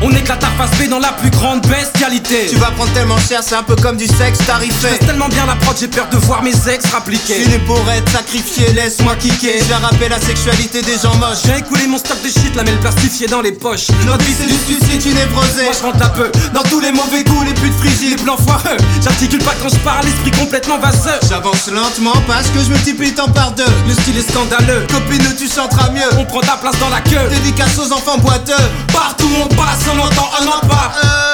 On 0.00 0.10
éclate 0.10 0.38
ta 0.38 0.46
face 0.56 0.70
B 0.78 0.88
dans 0.88 1.00
la 1.00 1.12
plus 1.12 1.30
grande 1.30 1.60
bestialité. 1.66 2.46
Tu 2.48 2.56
vas 2.56 2.70
prendre 2.70 2.92
tellement 2.92 3.18
cher, 3.18 3.40
c'est 3.44 3.56
un 3.56 3.64
peu 3.64 3.74
comme 3.74 3.96
du 3.96 4.06
sexe 4.06 4.38
tarifé. 4.46 4.88
Je 5.00 5.06
tellement 5.06 5.28
bien 5.28 5.44
la 5.46 5.56
prod, 5.56 5.76
j'ai 5.78 5.88
peur 5.88 6.08
de 6.08 6.16
voir 6.18 6.42
mes 6.42 6.54
ex 6.68 6.86
rappliquer. 6.92 7.42
Je 7.42 7.50
suis 7.50 7.58
pour 7.60 7.82
être 7.90 8.08
sacrifié, 8.12 8.72
laisse-moi 8.74 9.16
kicker. 9.16 9.58
Je 9.58 9.74
rapper 9.74 10.08
la 10.08 10.20
sexualité 10.20 10.82
des 10.82 10.98
gens 11.02 11.14
moches. 11.16 11.42
J'ai 11.44 11.58
écoulé 11.58 11.88
mon 11.88 11.98
stock 11.98 12.22
de 12.22 12.28
shit, 12.28 12.54
la 12.54 12.62
mêle 12.62 12.78
plastifiée 12.78 13.26
dans 13.26 13.40
les 13.40 13.52
poches. 13.52 13.88
Notre 14.06 14.24
vie 14.24 14.34
c'est 14.38 14.46
du 14.46 14.54
suicide, 14.54 15.02
tu 15.02 15.08
névrosé. 15.14 15.64
Moi 15.64 15.72
je 15.76 15.82
rentre 15.84 16.04
un 16.04 16.10
peu 16.10 16.30
dans 16.54 16.62
tous 16.62 16.80
les 16.80 16.92
mauvais 16.92 17.24
goûts, 17.24 17.42
les 17.42 17.54
putes 17.54 17.74
frigides, 17.74 18.10
les 18.10 18.22
plans 18.22 18.36
foireux. 18.36 18.76
J'articule 19.02 19.42
pas 19.42 19.54
quand 19.60 19.68
je 19.68 19.78
parle, 19.78 20.04
l'esprit 20.04 20.30
complètement 20.30 20.78
vaseux. 20.78 21.18
J'avance 21.28 21.68
lentement 21.68 22.14
parce 22.28 22.46
que 22.48 22.60
je 22.60 22.70
multiplie 22.70 23.14
temps 23.14 23.30
par 23.30 23.50
deux. 23.52 23.72
Le 23.88 23.94
style 23.94 24.18
est 24.18 24.30
scandaleux. 24.30 24.86
Copine, 24.92 25.34
tu 25.36 25.48
chanteras 25.48 25.90
mieux. 25.90 26.08
On 26.18 26.24
prend 26.24 26.40
ta 26.40 26.56
place 26.56 26.78
dans 26.78 26.88
la 26.88 27.00
queue. 27.00 27.28
Dédicace 27.30 27.76
aux 27.78 27.92
enfants 27.92 28.18
boiteux. 28.18 28.54
Partout 28.92 29.28
on 29.42 29.48
passe, 29.48 29.87
on 29.92 29.98
entend 29.98 30.28
un 30.40 30.68
pas. 30.68 30.92
Euh... 31.04 31.28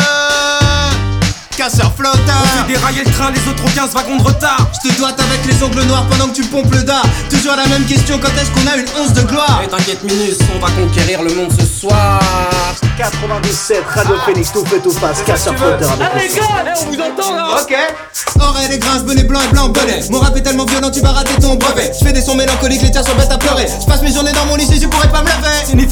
Casseur 1.56 1.92
flottant. 1.96 2.18
On 2.42 2.66
fait 2.66 2.72
dérailler 2.72 3.04
le 3.04 3.10
train, 3.12 3.30
les 3.30 3.38
autres 3.48 3.64
ont 3.64 3.70
15 3.74 3.92
wagons 3.94 4.16
de 4.16 4.22
retard. 4.22 4.68
Je 4.72 4.88
te 4.88 4.98
doite 4.98 5.18
avec 5.20 5.44
les 5.46 5.62
ongles 5.62 5.84
noirs 5.84 6.04
pendant 6.10 6.28
que 6.28 6.34
tu 6.34 6.42
pompes 6.44 6.72
le 6.72 6.82
dard. 6.82 7.04
Toujours 7.30 7.54
la 7.56 7.66
même 7.68 7.84
question, 7.84 8.18
quand 8.18 8.28
est-ce 8.30 8.50
qu'on 8.50 8.66
a 8.70 8.76
une 8.76 8.86
once 9.00 9.12
de 9.12 9.22
gloire? 9.22 9.60
Eh 9.64 9.68
t'inquiète 9.68 10.02
Minus, 10.02 10.38
on 10.54 10.58
va 10.58 10.70
conquérir 10.72 11.22
le 11.22 11.32
monde 11.34 11.52
ce 11.58 11.64
soir. 11.64 12.20
97, 12.98 13.82
Radio 13.88 14.16
Phoenix, 14.24 14.52
tout 14.52 14.64
fait 14.66 14.78
tout 14.78 14.92
passe, 14.94 15.22
casseur 15.22 15.56
flotteur 15.56 15.92
avec 15.92 16.08
Ah 16.12 16.18
les 16.18 16.28
le 16.28 16.34
gars, 16.34 16.42
eh, 16.66 16.78
on 16.78 16.90
vous 16.90 17.00
entend 17.00 17.36
là 17.36 17.60
Ok. 17.62 17.74
Oreille 18.40 18.72
et 18.72 18.78
grince, 18.78 19.02
bonnet 19.04 19.24
blanc 19.24 19.40
et 19.40 19.52
blanc 19.52 19.68
bonnet. 19.68 20.00
Mon 20.10 20.18
rap 20.20 20.36
est 20.36 20.42
tellement 20.42 20.64
violent, 20.64 20.90
tu 20.90 21.00
vas 21.00 21.12
rater 21.12 21.34
ton 21.40 21.54
brevet. 21.54 21.92
Je 21.98 22.04
fais 22.04 22.12
des 22.12 22.20
sons 22.20 22.34
mélancoliques, 22.34 22.82
les 22.82 22.90
tiens 22.90 23.02
sont 23.02 23.14
bêtes 23.14 23.30
à 23.32 23.38
pleurer. 23.38 23.66
Je 23.80 23.86
passe 23.86 24.02
mes 24.02 24.12
journées 24.12 24.32
dans 24.32 24.46
mon 24.46 24.56
lycée, 24.56 24.73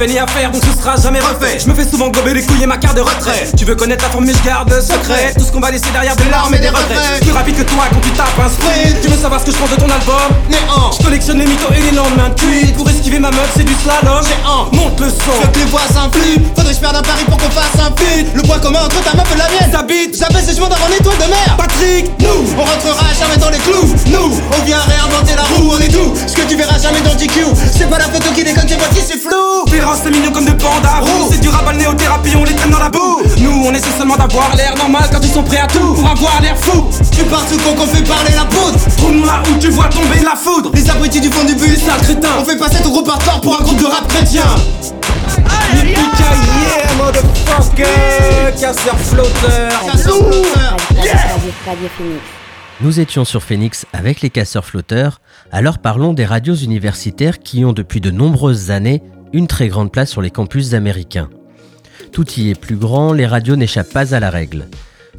fait 0.02 0.08
ni 0.08 0.18
à 0.18 0.26
faire, 0.26 0.50
donc 0.50 0.62
ce 0.64 0.82
sera 0.82 0.96
jamais 0.96 1.20
refait. 1.20 1.58
Je 1.62 1.68
me 1.68 1.74
fais 1.74 1.88
souvent 1.88 2.08
gober 2.08 2.34
les 2.34 2.42
couilles 2.42 2.64
et 2.64 2.66
ma 2.66 2.76
carte 2.76 2.96
de 2.96 3.02
retrait. 3.02 3.46
Tu 3.56 3.64
veux 3.64 3.76
connaître 3.76 4.02
la 4.02 4.10
forme, 4.10 4.24
mais 4.24 4.32
je 4.32 4.42
garde 4.42 4.72
secret. 4.80 5.32
Tout 5.38 5.44
ce 5.44 5.52
qu'on 5.52 5.60
va 5.60 5.70
laisser 5.70 5.90
derrière 5.92 6.16
des 6.16 6.28
larmes 6.28 6.52
et 6.54 6.58
des 6.58 6.70
regrets. 6.70 7.20
Plus 7.20 7.30
rapide 7.30 7.56
que 7.56 7.62
toi 7.62 7.84
quand 7.90 8.00
tu 8.00 8.10
tapes 8.10 8.34
un 8.44 8.48
sprint. 8.48 9.00
Tu 9.00 9.08
veux 9.08 9.20
savoir 9.20 9.40
ce 9.40 9.46
que 9.46 9.52
je 9.52 9.58
pense 9.58 9.70
de 9.70 9.76
ton 9.76 9.90
album? 9.90 10.28
Néant. 10.50 10.90
Je 10.98 11.04
collectionne 11.04 11.38
les 11.38 11.46
mythos 11.46 11.70
et 11.76 11.82
les 11.82 11.96
lendemains 11.96 12.30
de 12.30 12.34
cuite. 12.34 12.76
Pour 12.76 12.88
esquiver 12.90 13.20
ma 13.20 13.30
meuf, 13.30 13.50
c'est 13.56 13.64
du 13.64 13.74
slalom. 13.74 14.24
Géant. 14.26 14.66
Monte 14.72 14.98
le 15.00 15.10
son. 15.10 15.38
Faut 15.38 15.48
que 15.52 15.58
les 15.58 15.66
voix 15.66 15.86
s'influent. 15.86 16.42
Faudrait 16.56 16.72
que 16.72 16.76
je 16.76 16.80
perde 16.80 16.96
un 16.96 17.02
pari 17.02 17.24
pour 17.24 17.36
qu'on 17.36 17.50
fasse 17.50 17.78
un 17.78 17.94
feat. 17.94 18.26
Le 18.34 18.42
point 18.42 18.58
commun 18.58 18.80
entre 18.82 19.00
ta 19.04 19.14
meuf 19.14 19.30
et 19.32 19.38
la 19.38 19.48
mienne. 19.54 19.70
Ça 19.70 19.82
bite. 19.84 20.18
J'appelle 20.18 20.42
ces 20.42 20.56
chemins 20.56 20.68
dans 20.68 20.82
mon 20.82 20.90
étoile 20.90 21.18
de 21.18 21.30
mer. 21.30 21.54
Patrick, 21.56 22.10
Nous, 22.18 22.54
on 22.58 22.64
rentrera 22.64 23.06
jamais 23.14 23.36
dans 23.36 23.50
les 23.50 23.58
clous. 23.58 23.94
Nous, 24.10 24.34
on 24.34 24.64
vient 24.64 24.82
réinventer 24.82 25.34
la 25.36 25.46
roue, 25.46 25.70
on 25.70 25.78
est 25.78 25.94
tout. 25.94 26.10
Ce 26.26 26.34
que 26.34 26.42
tu 26.42 26.56
verras 26.56 26.78
jamais 26.78 27.00
dans 27.02 27.14
GQ. 27.14 27.46
C'est 27.70 27.88
pas 27.88 27.98
la 27.98 28.10
photo 28.10 28.30
qui 28.34 28.42
déconne, 28.42 28.66
c'est 28.68 28.78
moi 28.78 28.88
qui 28.92 29.00
c'est 29.00 29.18
flou. 29.22 29.62
C'est 29.94 30.10
mignon 30.10 30.32
comme 30.32 30.46
de 30.46 30.52
pandas 30.52 31.00
roux. 31.00 31.28
C'est 31.30 31.40
du 31.40 31.48
rap 31.48 31.74
néothérapie, 31.74 32.34
on 32.36 32.44
les 32.44 32.54
traîne 32.54 32.70
dans 32.70 32.78
la 32.78 32.88
boue. 32.88 33.22
Nous, 33.38 33.64
on 33.66 33.72
essaie 33.72 33.90
seulement 33.98 34.16
d'avoir 34.16 34.54
l'air 34.56 34.74
normal 34.76 35.04
quand 35.12 35.20
ils 35.22 35.30
sont 35.30 35.42
prêts 35.42 35.58
à 35.58 35.66
tout 35.66 35.94
pour 35.94 36.08
avoir 36.08 36.40
l'air 36.40 36.56
fou. 36.56 36.88
Tu 37.14 37.24
pars 37.24 37.46
sous 37.48 37.58
con 37.58 37.74
qu'on 37.74 37.86
fait 37.86 38.02
parler 38.02 38.32
la 38.34 38.44
poudre. 38.46 38.78
Trouve-moi 38.96 39.42
où 39.50 39.58
tu 39.58 39.68
vois 39.68 39.88
tomber 39.88 40.20
la 40.24 40.34
foudre. 40.34 40.70
Les 40.74 40.88
abrutis 40.88 41.20
du 41.20 41.30
fond 41.30 41.44
du 41.44 41.54
bus, 41.54 41.78
sale 41.78 42.00
crétin. 42.00 42.30
On 42.40 42.44
fait 42.44 42.56
passer 42.58 42.82
ton 42.82 42.90
groupe 42.90 43.08
hardcore 43.08 43.40
pour 43.42 43.60
un 43.60 43.64
groupe 43.64 43.80
de 43.80 43.86
rap 43.86 44.08
chrétien. 44.08 44.44
yeah, 45.84 46.94
motherfucker. 46.96 48.60
Casseur 48.60 48.98
flotteur. 48.98 49.72
Nous 52.80 52.98
étions 52.98 53.24
sur 53.24 53.42
Phoenix 53.42 53.86
avec 53.92 54.22
les 54.22 54.30
casseurs 54.30 54.64
flotteurs, 54.64 55.20
alors 55.52 55.78
parlons 55.78 56.14
des 56.14 56.24
radios 56.24 56.54
universitaires 56.54 57.38
qui 57.38 57.64
ont 57.64 57.72
depuis 57.72 58.00
de 58.00 58.10
nombreuses 58.10 58.70
années 58.70 59.02
une 59.32 59.46
très 59.46 59.68
grande 59.68 59.92
place 59.92 60.10
sur 60.10 60.22
les 60.22 60.30
campus 60.30 60.74
américains. 60.74 61.30
Tout 62.12 62.30
y 62.32 62.50
est 62.50 62.60
plus 62.60 62.76
grand, 62.76 63.12
les 63.12 63.26
radios 63.26 63.56
n'échappent 63.56 63.92
pas 63.92 64.14
à 64.14 64.20
la 64.20 64.30
règle. 64.30 64.66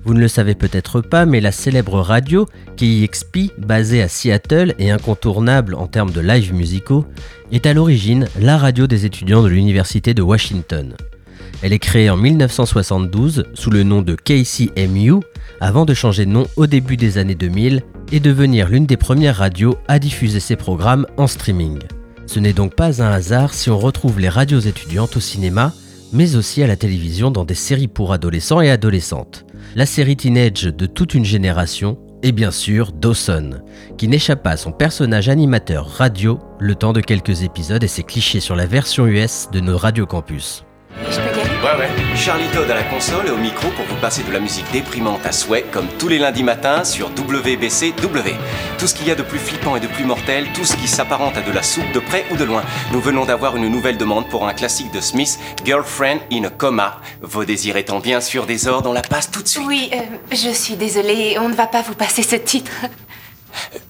Vous 0.06 0.14
ne 0.14 0.20
le 0.20 0.28
savez 0.28 0.54
peut-être 0.54 1.02
pas, 1.02 1.26
mais 1.26 1.40
la 1.40 1.52
célèbre 1.52 2.00
radio 2.00 2.46
KEXP, 2.76 3.54
basée 3.58 4.02
à 4.02 4.10
Seattle 4.10 4.76
et 4.78 4.92
incontournable 4.92 5.76
en 5.76 5.88
termes 5.88 6.12
de 6.12 6.20
live 6.20 6.54
musicaux, 6.54 7.06
est 7.52 7.66
à 7.66 7.74
l'origine 7.74 8.28
la 8.40 8.58
radio 8.58 8.86
des 8.86 9.06
étudiants 9.06 9.44
de 9.44 9.48
l'Université 9.48 10.14
de 10.14 10.22
Washington. 10.22 10.96
Elle 11.62 11.72
est 11.72 11.80
créée 11.80 12.10
en 12.10 12.18
1972 12.18 13.46
sous 13.54 13.70
le 13.70 13.84
nom 13.84 14.02
de 14.02 14.16
KCMU 14.16 15.22
avant 15.62 15.86
de 15.86 15.94
changer 15.94 16.26
de 16.26 16.32
nom 16.32 16.46
au 16.58 16.68
début 16.68 16.98
des 16.98 17.18
années 17.18 17.36
2000 17.36 17.84
et 18.12 18.20
devenir 18.20 18.68
l'une 18.68 18.86
des 18.86 18.98
premières 18.98 19.38
radios 19.38 19.78
à 19.88 20.00
diffuser 20.00 20.42
ses 20.42 20.58
programmes 20.58 21.08
en 21.16 21.28
streaming. 21.28 21.80
Ce 22.26 22.40
n'est 22.40 22.54
donc 22.54 22.76
pas 22.76 23.02
un 23.02 23.12
hasard 23.12 23.54
si 23.54 23.70
on 23.70 23.78
retrouve 23.78 24.20
les 24.20 24.30
radios 24.30 24.60
étudiantes 24.60 25.18
au 25.18 25.20
cinéma, 25.20 25.74
mais 26.12 26.36
aussi 26.36 26.64
à 26.64 26.68
la 26.68 26.76
télévision 26.76 27.32
dans 27.32 27.46
des 27.46 27.56
séries 27.56 27.88
pour 27.88 28.14
adolescents 28.14 28.62
et 28.62 28.70
adolescentes. 28.70 29.46
La 29.76 29.86
série 29.86 30.16
Teenage 30.16 30.64
de 30.64 30.86
toute 30.86 31.14
une 31.14 31.26
génération 31.26 31.98
et 32.22 32.32
bien 32.32 32.52
sûr 32.52 32.92
Dawson, 32.92 33.62
qui 33.98 34.08
n'échappe 34.08 34.44
pas 34.44 34.52
à 34.52 34.58
son 34.58 34.72
personnage 34.72 35.30
animateur 35.30 35.88
radio 35.88 36.40
le 36.60 36.76
temps 36.76 36.94
de 36.94 37.02
quelques 37.02 37.44
épisodes 37.44 37.84
et 37.84 37.88
ses 37.88 38.04
clichés 38.04 38.40
sur 38.40 38.56
la 38.56 38.66
version 38.66 39.06
US 39.08 39.50
de 39.52 39.60
nos 39.60 39.78
radiocampus. 39.78 40.64
Ouais, 41.64 41.70
ouais. 41.80 42.16
Charlie 42.18 42.48
Todd 42.50 42.70
à 42.70 42.74
la 42.76 42.84
console 42.84 43.28
et 43.28 43.30
au 43.30 43.38
micro 43.38 43.70
pour 43.70 43.86
vous 43.86 43.96
passer 43.96 44.22
de 44.24 44.32
la 44.34 44.42
musique 44.42 44.70
déprimante 44.74 45.26
à 45.26 45.32
souhait, 45.32 45.64
comme 45.72 45.88
tous 45.98 46.10
les 46.10 46.20
lundis 46.20 46.44
matins 46.44 46.84
sur 46.84 47.08
WBCW. 47.10 48.36
Tout 48.78 48.88
ce 48.88 48.94
qu'il 48.94 49.08
y 49.08 49.12
a 49.12 49.16
de 49.16 49.24
plus 49.24 49.40
flippant 49.40 49.78
et 49.78 49.80
de 49.80 49.88
plus 49.88 50.04
mortel, 50.04 50.48
tout 50.54 50.66
ce 50.66 50.76
qui 50.76 50.90
s'apparente 50.90 51.38
à 51.38 51.42
de 51.42 51.52
la 51.54 51.64
soupe 51.64 51.90
de 51.94 52.00
près 52.00 52.26
ou 52.32 52.36
de 52.36 52.44
loin. 52.44 52.64
Nous 52.92 53.00
venons 53.00 53.24
d'avoir 53.24 53.56
une 53.56 53.70
nouvelle 53.70 53.98
demande 53.98 54.28
pour 54.28 54.46
un 54.46 54.54
classique 54.54 54.92
de 54.92 55.00
Smith, 55.00 55.40
Girlfriend 55.64 56.20
in 56.34 56.44
a 56.44 56.50
Coma. 56.50 57.00
Vos 57.22 57.46
désirs 57.46 57.78
étant 57.78 58.00
bien 58.00 58.20
sûr 58.20 58.46
des 58.46 58.68
ordres, 58.68 58.90
on 58.90 58.94
la 58.94 59.02
passe 59.02 59.32
tout 59.32 59.42
de 59.42 59.48
suite. 59.48 59.64
Oui, 59.66 59.90
euh, 59.94 59.98
je 60.32 60.50
suis 60.50 60.76
désolée, 60.76 61.38
on 61.40 61.48
ne 61.48 61.56
va 61.56 61.68
pas 61.68 61.82
vous 61.82 61.96
passer 61.96 62.24
ce 62.24 62.36
titre. 62.36 62.72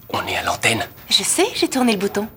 On 0.09 0.19
est 0.27 0.35
à 0.37 0.43
l'antenne. 0.43 0.85
Je 1.09 1.23
sais, 1.23 1.47
j'ai 1.55 1.69
tourné 1.69 1.93
le 1.93 1.97
bouton. 1.97 2.27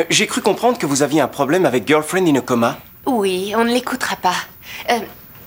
Euh, 0.00 0.04
J'ai 0.10 0.26
cru 0.26 0.40
comprendre 0.40 0.78
que 0.78 0.86
vous 0.86 1.02
aviez 1.04 1.20
un 1.20 1.28
problème 1.28 1.64
avec 1.64 1.86
Girlfriend 1.86 2.26
in 2.26 2.34
a 2.36 2.40
Coma. 2.40 2.76
Oui, 3.08 3.54
on 3.56 3.64
ne 3.64 3.70
l'écoutera 3.72 4.16
pas. 4.16 4.34
Euh, 4.90 4.98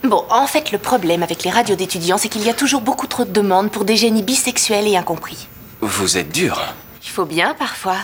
bon, 0.03 0.23
en 0.29 0.47
fait, 0.47 0.71
le 0.71 0.77
problème 0.79 1.21
avec 1.23 1.43
les 1.43 1.51
radios 1.51 1.75
d'étudiants, 1.75 2.17
c'est 2.17 2.27
qu'il 2.27 2.43
y 2.43 2.49
a 2.49 2.53
toujours 2.53 2.81
beaucoup 2.81 3.07
trop 3.07 3.23
de 3.23 3.31
demandes 3.31 3.69
pour 3.71 3.85
des 3.85 3.95
génies 3.95 4.23
bisexuels 4.23 4.87
et 4.87 4.97
incompris. 4.97 5.47
Vous 5.79 6.17
êtes 6.17 6.31
dur. 6.31 6.59
Il 7.03 7.09
faut 7.09 7.25
bien, 7.25 7.53
parfois. 7.53 7.97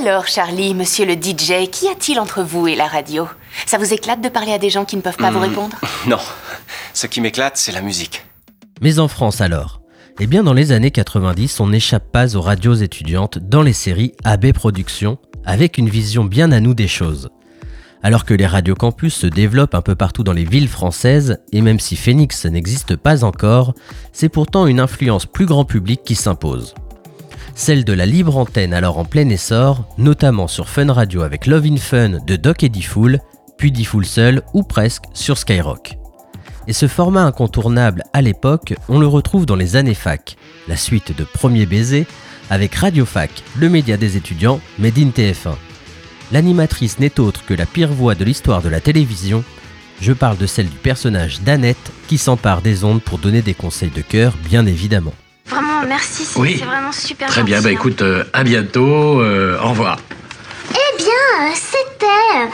Alors, 0.00 0.26
Charlie, 0.26 0.74
monsieur 0.74 1.04
le 1.06 1.14
DJ, 1.14 1.70
qu'y 1.70 1.86
a-t-il 1.88 2.18
entre 2.18 2.42
vous 2.42 2.66
et 2.66 2.74
la 2.74 2.86
radio? 2.88 3.28
Ça 3.66 3.78
vous 3.78 3.92
éclate 3.94 4.20
de 4.20 4.28
parler 4.28 4.52
à 4.52 4.58
des 4.58 4.70
gens 4.70 4.84
qui 4.84 4.96
ne 4.96 5.00
peuvent 5.02 5.16
pas 5.16 5.30
vous 5.30 5.38
Hmm, 5.38 5.42
répondre? 5.42 5.76
Non. 6.08 6.18
Ce 6.92 7.06
qui 7.06 7.20
m'éclate, 7.20 7.56
c'est 7.56 7.72
la 7.72 7.82
musique. 7.82 8.24
Mais 8.80 8.98
en 8.98 9.06
France 9.06 9.40
alors? 9.40 9.80
Eh 10.18 10.26
bien 10.26 10.42
dans 10.42 10.52
les 10.52 10.72
années 10.72 10.90
90, 10.90 11.60
on 11.60 11.68
n'échappe 11.68 12.10
pas 12.10 12.36
aux 12.36 12.40
radios 12.42 12.74
étudiantes 12.74 13.38
dans 13.38 13.62
les 13.62 13.72
séries 13.72 14.12
AB 14.24 14.52
Productions, 14.52 15.18
avec 15.44 15.78
une 15.78 15.88
vision 15.88 16.24
bien 16.24 16.50
à 16.52 16.58
nous 16.60 16.74
des 16.74 16.88
choses. 16.88 17.30
Alors 18.02 18.24
que 18.24 18.34
les 18.34 18.46
radios 18.46 18.74
campus 18.74 19.14
se 19.14 19.26
développent 19.28 19.74
un 19.74 19.82
peu 19.82 19.94
partout 19.94 20.24
dans 20.24 20.32
les 20.32 20.44
villes 20.44 20.68
françaises, 20.68 21.38
et 21.52 21.60
même 21.60 21.78
si 21.78 21.94
Phoenix 21.94 22.46
n'existe 22.46 22.96
pas 22.96 23.22
encore, 23.22 23.74
c'est 24.12 24.28
pourtant 24.28 24.66
une 24.66 24.80
influence 24.80 25.24
plus 25.24 25.46
grand 25.46 25.64
public 25.64 26.02
qui 26.04 26.16
s'impose. 26.16 26.74
Celle 27.54 27.84
de 27.84 27.92
la 27.92 28.06
libre 28.06 28.36
antenne 28.38 28.74
alors 28.74 28.98
en 28.98 29.04
plein 29.04 29.28
essor, 29.28 29.84
notamment 29.98 30.48
sur 30.48 30.68
Fun 30.68 30.92
Radio 30.92 31.22
avec 31.22 31.46
Love 31.46 31.66
in 31.66 31.76
Fun 31.76 32.18
de 32.26 32.36
Doc 32.36 32.64
et 32.64 32.68
Diffoul, 32.68 33.20
puis 33.56 33.70
Diffoul 33.70 34.04
seul 34.04 34.42
ou 34.52 34.64
presque 34.64 35.04
sur 35.12 35.38
Skyrock. 35.38 35.96
Et 36.66 36.72
ce 36.72 36.88
format 36.88 37.24
incontournable 37.24 38.02
à 38.12 38.22
l'époque, 38.22 38.74
on 38.88 38.98
le 38.98 39.06
retrouve 39.06 39.46
dans 39.46 39.56
les 39.56 39.76
années 39.76 39.94
fac, 39.94 40.36
la 40.66 40.76
suite 40.76 41.16
de 41.16 41.24
Premier 41.24 41.66
Baiser, 41.66 42.06
avec 42.50 42.74
Radio 42.74 43.04
Fac, 43.04 43.30
le 43.56 43.68
média 43.68 43.96
des 43.96 44.16
étudiants, 44.16 44.60
Made 44.78 44.98
in 44.98 45.10
TF1. 45.10 45.54
L'animatrice 46.32 46.98
n'est 46.98 47.20
autre 47.20 47.40
que 47.46 47.54
la 47.54 47.66
pire 47.66 47.88
voix 47.92 48.14
de 48.14 48.24
l'histoire 48.24 48.62
de 48.62 48.68
la 48.68 48.80
télévision. 48.80 49.44
Je 50.00 50.12
parle 50.12 50.36
de 50.38 50.46
celle 50.46 50.68
du 50.68 50.76
personnage 50.76 51.40
d'Annette 51.42 51.92
qui 52.08 52.18
s'empare 52.18 52.62
des 52.62 52.84
ondes 52.84 53.02
pour 53.02 53.18
donner 53.18 53.42
des 53.42 53.54
conseils 53.54 53.90
de 53.90 54.00
cœur, 54.02 54.32
bien 54.48 54.64
évidemment. 54.66 55.14
Vraiment, 55.46 55.82
merci, 55.86 56.24
c'est 56.24 56.38
Oui. 56.40 56.54
vraiment 56.56 56.92
super 56.92 57.28
Très 57.28 57.42
bien, 57.42 57.60
bah 57.60 57.68
hein. 57.68 57.72
écoute, 57.72 58.02
euh, 58.02 58.24
à 58.32 58.42
bientôt, 58.44 59.20
euh, 59.20 59.58
au 59.62 59.68
revoir. 59.70 59.98
Eh 60.70 60.96
bien, 60.96 61.54
c'était 61.54 62.06
euh, 62.06 62.46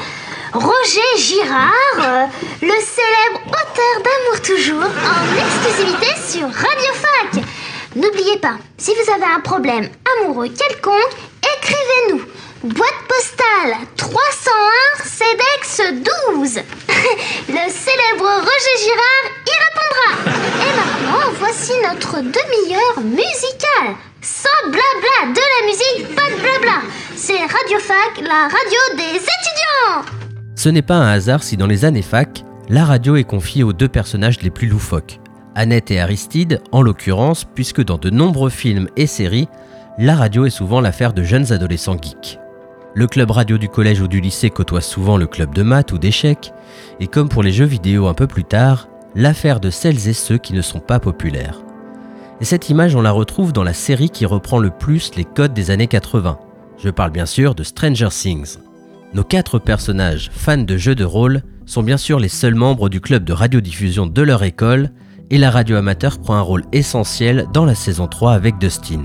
Roger 0.54 1.00
Girard, 1.18 1.70
euh, 2.00 2.24
le 2.62 2.68
célèbre 2.68 3.46
auteur 3.46 4.02
d'Amour 4.02 4.42
Toujours, 4.42 4.84
en 4.84 5.36
exclusivité 5.38 6.06
sur 6.28 6.46
Radio 6.48 6.92
Fac. 6.94 7.42
N'oubliez 7.94 8.38
pas, 8.38 8.56
si 8.76 8.90
vous 8.92 9.12
avez 9.12 9.32
un 9.32 9.40
problème 9.40 9.88
amoureux 10.20 10.48
quelconque, 10.48 11.16
écrivez-nous. 11.56 12.22
Boîte 12.64 13.02
postale 13.06 13.86
301 13.96 15.04
CEDEX 15.04 15.80
12. 16.02 16.54
le 17.48 17.70
célèbre 17.70 18.26
Roger 18.26 18.76
Girard 18.82 19.26
y 19.46 19.54
répondra. 19.62 20.08
Et 20.66 20.76
maintenant, 20.76 21.32
voici 21.38 21.70
notre 21.88 22.16
demi-heure 22.16 23.00
musicale. 23.04 23.94
Sans 24.22 24.64
blabla, 24.64 25.32
de 25.32 25.40
la 25.40 25.66
musique, 25.66 26.16
pas 26.16 26.28
de 26.34 26.40
blabla. 26.40 26.82
C'est 27.14 27.38
Radio 27.38 27.78
Fac, 27.78 28.20
la 28.22 28.48
radio 28.48 28.96
des 28.96 29.18
étudiants. 29.18 30.04
Ce 30.56 30.68
n'est 30.68 30.82
pas 30.82 30.96
un 30.96 31.12
hasard 31.12 31.44
si 31.44 31.56
dans 31.56 31.68
les 31.68 31.84
années 31.84 32.02
fac, 32.02 32.42
la 32.68 32.84
radio 32.84 33.14
est 33.14 33.22
confiée 33.22 33.62
aux 33.62 33.72
deux 33.72 33.88
personnages 33.88 34.42
les 34.42 34.50
plus 34.50 34.66
loufoques, 34.66 35.20
Annette 35.54 35.92
et 35.92 36.00
Aristide 36.00 36.60
en 36.72 36.82
l'occurrence, 36.82 37.44
puisque 37.44 37.84
dans 37.84 37.98
de 37.98 38.10
nombreux 38.10 38.50
films 38.50 38.88
et 38.96 39.06
séries, 39.06 39.46
la 39.96 40.16
radio 40.16 40.44
est 40.44 40.50
souvent 40.50 40.80
l'affaire 40.80 41.12
de 41.12 41.22
jeunes 41.22 41.52
adolescents 41.52 41.96
geeks. 42.02 42.40
Le 42.98 43.06
club 43.06 43.30
radio 43.30 43.58
du 43.58 43.68
collège 43.68 44.00
ou 44.00 44.08
du 44.08 44.20
lycée 44.20 44.50
côtoie 44.50 44.80
souvent 44.80 45.16
le 45.16 45.28
club 45.28 45.54
de 45.54 45.62
maths 45.62 45.92
ou 45.92 45.98
d'échecs, 45.98 46.52
et 46.98 47.06
comme 47.06 47.28
pour 47.28 47.44
les 47.44 47.52
jeux 47.52 47.64
vidéo 47.64 48.08
un 48.08 48.12
peu 48.12 48.26
plus 48.26 48.42
tard, 48.42 48.88
l'affaire 49.14 49.60
de 49.60 49.70
celles 49.70 50.08
et 50.08 50.12
ceux 50.12 50.36
qui 50.36 50.52
ne 50.52 50.62
sont 50.62 50.80
pas 50.80 50.98
populaires. 50.98 51.60
Et 52.40 52.44
cette 52.44 52.70
image, 52.70 52.96
on 52.96 53.00
la 53.00 53.12
retrouve 53.12 53.52
dans 53.52 53.62
la 53.62 53.72
série 53.72 54.10
qui 54.10 54.26
reprend 54.26 54.58
le 54.58 54.70
plus 54.70 55.12
les 55.14 55.24
codes 55.24 55.54
des 55.54 55.70
années 55.70 55.86
80. 55.86 56.40
Je 56.76 56.90
parle 56.90 57.12
bien 57.12 57.24
sûr 57.24 57.54
de 57.54 57.62
Stranger 57.62 58.08
Things. 58.10 58.56
Nos 59.14 59.22
quatre 59.22 59.60
personnages, 59.60 60.32
fans 60.32 60.58
de 60.58 60.76
jeux 60.76 60.96
de 60.96 61.04
rôle, 61.04 61.42
sont 61.66 61.84
bien 61.84 61.98
sûr 61.98 62.18
les 62.18 62.28
seuls 62.28 62.56
membres 62.56 62.88
du 62.88 63.00
club 63.00 63.22
de 63.22 63.32
radiodiffusion 63.32 64.08
de 64.08 64.22
leur 64.22 64.42
école, 64.42 64.90
et 65.30 65.38
la 65.38 65.52
radio 65.52 65.76
amateur 65.76 66.18
prend 66.18 66.34
un 66.34 66.40
rôle 66.40 66.64
essentiel 66.72 67.46
dans 67.52 67.64
la 67.64 67.76
saison 67.76 68.08
3 68.08 68.32
avec 68.32 68.58
Dustin. 68.58 69.04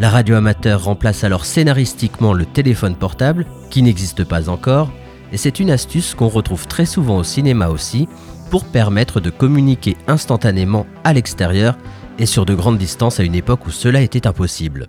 La 0.00 0.10
radio 0.10 0.34
amateur 0.34 0.82
remplace 0.82 1.22
alors 1.22 1.44
scénaristiquement 1.44 2.32
le 2.32 2.46
téléphone 2.46 2.96
portable, 2.96 3.46
qui 3.70 3.80
n'existe 3.80 4.24
pas 4.24 4.48
encore, 4.48 4.90
Et 5.32 5.36
c'est 5.36 5.58
une 5.58 5.70
astuce 5.70 6.14
qu'on 6.14 6.28
retrouve 6.28 6.68
très 6.68 6.86
souvent 6.86 7.16
au 7.16 7.24
cinéma 7.24 7.68
aussi, 7.68 8.08
pour 8.50 8.64
permettre 8.64 9.20
de 9.20 9.30
communiquer 9.30 9.96
instantanément 10.06 10.86
à 11.02 11.12
l'extérieur 11.12 11.76
et 12.18 12.26
sur 12.26 12.44
de 12.44 12.54
grandes 12.54 12.78
distances 12.78 13.18
à 13.18 13.24
une 13.24 13.34
époque 13.34 13.66
où 13.66 13.70
cela 13.70 14.00
était 14.00 14.26
impossible. 14.28 14.88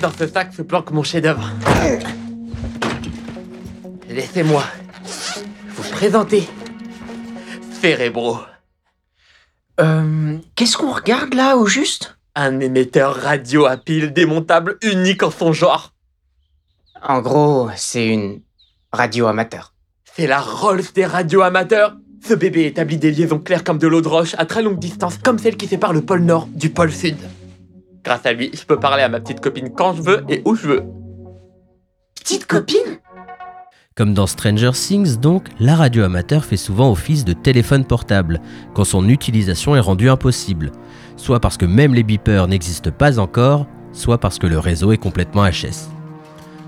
Dans 0.00 0.12
ce 0.12 0.26
sac 0.26 0.54
se 0.54 0.62
planque 0.62 0.90
mon 0.92 1.02
chef-d'œuvre. 1.02 1.50
Laissez-moi 4.08 4.64
vous 5.76 5.90
présenter 5.90 6.48
Cérébro. 7.82 8.38
Euh. 9.80 10.38
Qu'est-ce 10.54 10.76
qu'on 10.76 10.92
regarde 10.92 11.34
là, 11.34 11.56
au 11.56 11.66
juste? 11.66 12.16
Un 12.36 12.58
émetteur 12.58 13.14
radio 13.14 13.64
à 13.64 13.76
pile 13.76 14.12
démontable 14.12 14.76
unique 14.82 15.22
en 15.22 15.30
son 15.30 15.52
genre. 15.52 15.94
En 17.00 17.20
gros, 17.20 17.68
c'est 17.76 18.08
une 18.08 18.40
radio 18.92 19.28
amateur. 19.28 19.72
C'est 20.16 20.26
la 20.26 20.40
Rolls 20.40 20.82
des 20.96 21.06
radios 21.06 21.42
amateurs. 21.42 21.94
Ce 22.26 22.34
bébé 22.34 22.64
établit 22.64 22.96
des 22.96 23.12
liaisons 23.12 23.38
claires 23.38 23.62
comme 23.62 23.78
de 23.78 23.86
l'eau 23.86 24.00
de 24.00 24.08
roche 24.08 24.34
à 24.36 24.46
très 24.46 24.62
longue 24.62 24.80
distance, 24.80 25.16
comme 25.18 25.38
celle 25.38 25.56
qui 25.56 25.68
sépare 25.68 25.92
le 25.92 26.02
pôle 26.02 26.22
Nord 26.22 26.48
du 26.48 26.70
pôle 26.70 26.90
Sud. 26.90 27.18
Grâce 28.02 28.26
à 28.26 28.32
lui, 28.32 28.50
je 28.52 28.64
peux 28.64 28.80
parler 28.80 29.04
à 29.04 29.08
ma 29.08 29.20
petite 29.20 29.40
copine 29.40 29.70
quand 29.72 29.94
je 29.94 30.02
veux 30.02 30.24
et 30.28 30.42
où 30.44 30.56
je 30.56 30.66
veux. 30.66 30.82
Petite 32.16 32.46
copine? 32.46 32.98
Comme 33.96 34.12
dans 34.12 34.26
Stranger 34.26 34.72
Things 34.72 35.18
donc, 35.18 35.46
la 35.60 35.76
radio 35.76 36.02
amateur 36.02 36.44
fait 36.44 36.56
souvent 36.56 36.90
office 36.90 37.24
de 37.24 37.32
téléphone 37.32 37.84
portable, 37.84 38.40
quand 38.74 38.82
son 38.82 39.08
utilisation 39.08 39.76
est 39.76 39.80
rendue 39.80 40.10
impossible, 40.10 40.72
soit 41.16 41.40
parce 41.40 41.56
que 41.56 41.66
même 41.66 41.94
les 41.94 42.02
beepers 42.02 42.48
n'existent 42.48 42.90
pas 42.90 43.18
encore, 43.18 43.66
soit 43.92 44.18
parce 44.18 44.38
que 44.38 44.46
le 44.46 44.58
réseau 44.58 44.92
est 44.92 44.98
complètement 44.98 45.46
HS. 45.46 45.88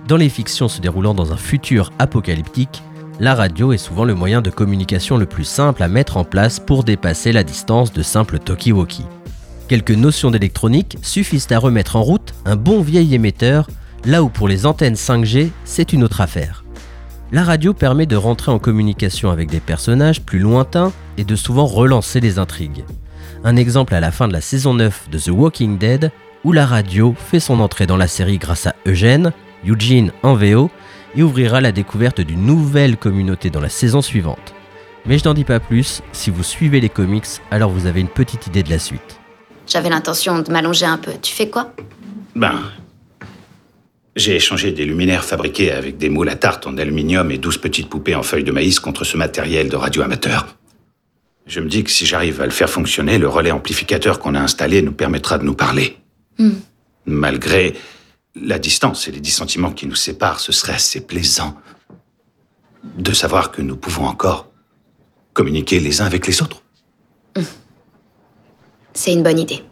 Dans 0.09 0.17
les 0.17 0.29
fictions 0.29 0.69
se 0.69 0.81
déroulant 0.81 1.15
dans 1.15 1.33
un 1.33 1.37
futur 1.37 1.91
apocalyptique, 1.99 2.83
la 3.19 3.35
radio 3.35 3.73
est 3.73 3.79
souvent 3.79 4.05
le 4.05 4.15
moyen 4.15 4.43
de 4.43 4.51
communication 4.51 5.17
le 5.17 5.27
plus 5.27 5.45
simple 5.45 5.83
à 5.83 5.89
mettre 5.89 6.17
en 6.17 6.25
place 6.25 6.61
pour 6.61 6.85
dépasser 6.85 7.33
la 7.33 7.45
distance 7.45 7.93
de 7.93 8.03
simples 8.03 8.39
talkie-walkie. 8.39 9.07
Quelques 9.69 9.91
notions 9.91 10.31
d'électronique 10.31 10.97
suffisent 11.03 11.51
à 11.51 11.59
remettre 11.59 11.97
en 11.97 12.03
route 12.03 12.35
un 12.45 12.57
bon 12.57 12.83
vieil 12.83 13.15
émetteur, 13.15 13.69
là 14.05 14.23
où 14.23 14.29
pour 14.29 14.47
les 14.47 14.65
antennes 14.65 14.95
5G, 14.95 15.51
c'est 15.65 15.93
une 15.93 16.05
autre 16.05 16.21
affaire. 16.21 16.63
La 17.33 17.43
radio 17.43 17.75
permet 17.75 18.07
de 18.07 18.15
rentrer 18.15 18.53
en 18.53 18.61
communication 18.61 19.31
avec 19.31 19.51
des 19.51 19.59
personnages 19.59 20.23
plus 20.23 20.39
lointains 20.39 20.93
et 21.19 21.25
de 21.25 21.35
souvent 21.35 21.67
relancer 21.67 22.21
les 22.21 22.39
intrigues. 22.39 22.85
Un 23.47 23.55
exemple 23.55 23.95
à 23.95 24.01
la 24.01 24.11
fin 24.11 24.27
de 24.27 24.33
la 24.33 24.41
saison 24.41 24.75
9 24.75 25.09
de 25.09 25.21
The 25.21 25.29
Walking 25.29 25.79
Dead, 25.79 26.11
où 26.43 26.51
la 26.51 26.67
radio 26.67 27.15
fait 27.17 27.39
son 27.39 27.61
entrée 27.61 27.87
dans 27.87 27.97
la 27.97 28.09
série 28.09 28.39
grâce 28.39 28.67
à 28.67 28.75
Eugène, 28.87 29.33
Eugene 29.65 30.11
en 30.25 30.35
VO, 30.35 30.69
et 31.15 31.23
ouvrira 31.23 31.61
la 31.61 31.71
découverte 31.71 32.21
d'une 32.21 32.45
nouvelle 32.45 32.97
communauté 32.97 33.49
dans 33.51 33.61
la 33.61 33.69
saison 33.69 34.03
suivante. 34.03 34.53
Mais 35.07 35.17
je 35.17 35.25
n'en 35.27 35.33
dis 35.33 35.45
pas 35.45 35.61
plus, 35.61 36.03
si 36.11 36.31
vous 36.31 36.43
suivez 36.43 36.81
les 36.81 36.89
comics, 36.89 37.29
alors 37.53 37.71
vous 37.71 37.87
avez 37.87 38.01
une 38.01 38.09
petite 38.09 38.49
idée 38.49 38.65
de 38.65 38.71
la 38.71 38.81
suite. 38.81 39.21
J'avais 39.69 39.91
l'intention 39.91 40.41
de 40.41 40.51
m'allonger 40.51 40.87
un 40.87 40.99
peu. 40.99 41.13
Tu 41.23 41.33
fais 41.33 41.49
quoi? 41.49 41.73
Ben. 42.35 42.59
J'ai 44.17 44.35
échangé 44.35 44.73
des 44.73 44.85
luminaires 44.85 45.25
fabriqués 45.25 45.71
avec 45.71 45.99
des 45.99 46.09
moules 46.09 46.31
à 46.31 46.35
tarte 46.35 46.67
en 46.67 46.77
aluminium 46.79 47.31
et 47.31 47.39
12 47.39 47.59
petites 47.59 47.89
poupées 47.89 48.17
en 48.17 48.25
feuilles 48.25 48.43
de 48.43 48.51
maïs 48.51 48.81
contre 48.81 49.05
ce 49.05 49.17
matériel 49.17 49.69
de 49.69 49.77
radio 49.77 50.03
amateur. 50.03 50.56
Je 51.47 51.61
me 51.61 51.69
dis 51.69 51.85
que 51.85 51.91
si 51.91 52.07
j'arrive 52.07 52.41
à 52.41 52.45
le 52.45 52.51
faire 52.51 52.69
fonctionner, 52.69 53.19
le 53.19 53.29
relais 53.29 53.53
amplificateur 53.53 54.19
qu'on 54.19 54.35
a 54.35 54.41
installé 54.41 54.83
nous 54.83 54.93
permettra 54.93 55.39
de 55.39 55.45
nous 55.45 55.55
parler. 55.55 55.97
Hmm. 56.39 56.55
Malgré 57.07 57.75
la 58.35 58.59
distance 58.59 59.07
et 59.07 59.13
les 59.13 59.21
dissentiments 59.21 59.71
qui 59.71 59.87
nous 59.87 59.95
séparent, 59.95 60.41
ce 60.41 60.53
serait 60.53 60.75
assez 60.75 61.01
plaisant 61.01 61.57
de 62.99 63.13
savoir 63.13 63.53
que 63.53 63.63
nous 63.63 63.77
pouvons 63.77 64.07
encore 64.07 64.51
communiquer 65.33 65.81
les 65.81 66.01
uns 66.01 66.07
avec 66.07 66.27
les 66.27 66.43
autres. 66.43 66.63
C'est 68.93 69.13
une 69.13 69.23
bonne 69.23 69.39
idée. 69.39 69.63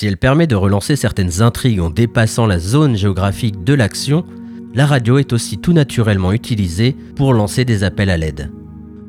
Si 0.00 0.06
elle 0.06 0.16
permet 0.16 0.46
de 0.46 0.56
relancer 0.56 0.96
certaines 0.96 1.42
intrigues 1.42 1.82
en 1.82 1.90
dépassant 1.90 2.46
la 2.46 2.58
zone 2.58 2.96
géographique 2.96 3.64
de 3.64 3.74
l'action, 3.74 4.24
la 4.72 4.86
radio 4.86 5.18
est 5.18 5.34
aussi 5.34 5.58
tout 5.58 5.74
naturellement 5.74 6.32
utilisée 6.32 6.96
pour 7.16 7.34
lancer 7.34 7.66
des 7.66 7.84
appels 7.84 8.08
à 8.08 8.16
l'aide. 8.16 8.50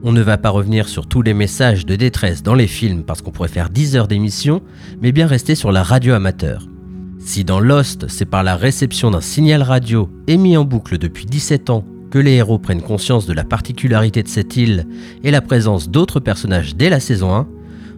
On 0.03 0.11
ne 0.11 0.19
va 0.19 0.37
pas 0.37 0.49
revenir 0.49 0.89
sur 0.89 1.07
tous 1.07 1.21
les 1.21 1.33
messages 1.33 1.85
de 1.85 1.95
détresse 1.95 2.43
dans 2.43 2.55
les 2.55 2.67
films 2.67 3.03
parce 3.03 3.21
qu'on 3.21 3.31
pourrait 3.31 3.47
faire 3.47 3.69
10 3.69 3.95
heures 3.95 4.09
d'émission, 4.09 4.61
mais 5.01 5.13
bien 5.13 5.27
rester 5.27 5.55
sur 5.55 5.71
la 5.71 5.81
radio 5.81 6.13
amateur. 6.13 6.67
Si 7.19 7.45
dans 7.45 7.61
Lost, 7.61 8.09
c'est 8.09 8.25
par 8.25 8.43
la 8.43 8.57
réception 8.57 9.11
d'un 9.11 9.21
signal 9.21 9.61
radio 9.61 10.09
émis 10.27 10.57
en 10.57 10.65
boucle 10.65 10.97
depuis 10.97 11.25
17 11.25 11.69
ans 11.69 11.85
que 12.09 12.19
les 12.19 12.33
héros 12.33 12.59
prennent 12.59 12.81
conscience 12.81 13.25
de 13.25 13.31
la 13.31 13.45
particularité 13.45 14.23
de 14.23 14.27
cette 14.27 14.57
île 14.57 14.85
et 15.23 15.31
la 15.31 15.39
présence 15.39 15.89
d'autres 15.89 16.19
personnages 16.19 16.75
dès 16.75 16.89
la 16.89 16.99
saison 16.99 17.33
1, 17.33 17.47